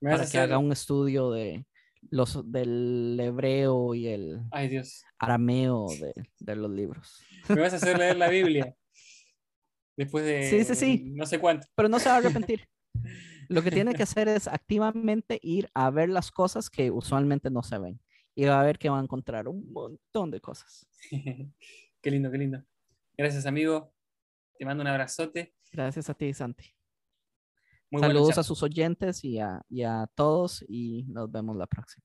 para 0.00 0.26
que 0.26 0.38
haga 0.38 0.58
un 0.58 0.72
estudio 0.72 1.30
de, 1.30 1.64
los 2.10 2.50
del 2.50 3.18
hebreo 3.20 3.94
y 3.94 4.08
el 4.08 4.42
arameo 5.18 5.86
de, 6.38 6.56
los 6.56 6.70
libros. 6.70 7.22
Me 7.48 7.60
vas 7.60 7.72
a 7.72 7.76
hacer 7.76 7.98
leer 7.98 8.16
la 8.16 8.28
Biblia. 8.28 8.74
Después 9.96 10.24
de 10.24 10.50
sí, 10.50 10.64
sí, 10.64 10.74
sí. 10.74 11.12
no 11.14 11.24
sé 11.24 11.38
cuánto. 11.38 11.66
Pero 11.74 11.88
no 11.88 11.98
se 11.98 12.08
va 12.08 12.16
a 12.16 12.18
arrepentir. 12.18 12.66
Lo 13.48 13.62
que 13.62 13.70
tiene 13.70 13.94
que 13.94 14.02
hacer 14.02 14.28
es 14.28 14.48
activamente 14.48 15.38
ir 15.42 15.68
a 15.74 15.90
ver 15.90 16.08
las 16.08 16.30
cosas 16.30 16.70
que 16.70 16.90
usualmente 16.90 17.50
no 17.50 17.62
se 17.62 17.78
ven. 17.78 18.00
Y 18.34 18.46
va 18.46 18.60
a 18.60 18.64
ver 18.64 18.78
que 18.78 18.88
va 18.88 18.98
a 18.98 19.02
encontrar 19.02 19.48
un 19.48 19.70
montón 19.72 20.30
de 20.30 20.40
cosas. 20.40 20.86
qué 22.02 22.10
lindo, 22.10 22.30
qué 22.30 22.38
lindo. 22.38 22.64
Gracias, 23.16 23.46
amigo. 23.46 23.92
Te 24.58 24.64
mando 24.64 24.82
un 24.82 24.88
abrazote. 24.88 25.54
Gracias 25.72 26.08
a 26.10 26.14
ti, 26.14 26.32
Santi. 26.32 26.74
Saludos 28.00 28.38
a 28.38 28.42
sus 28.42 28.62
oyentes 28.62 29.24
y 29.24 29.38
a, 29.38 29.62
y 29.68 29.82
a 29.82 30.08
todos 30.14 30.64
y 30.68 31.04
nos 31.04 31.30
vemos 31.30 31.56
la 31.56 31.66
próxima. 31.66 32.04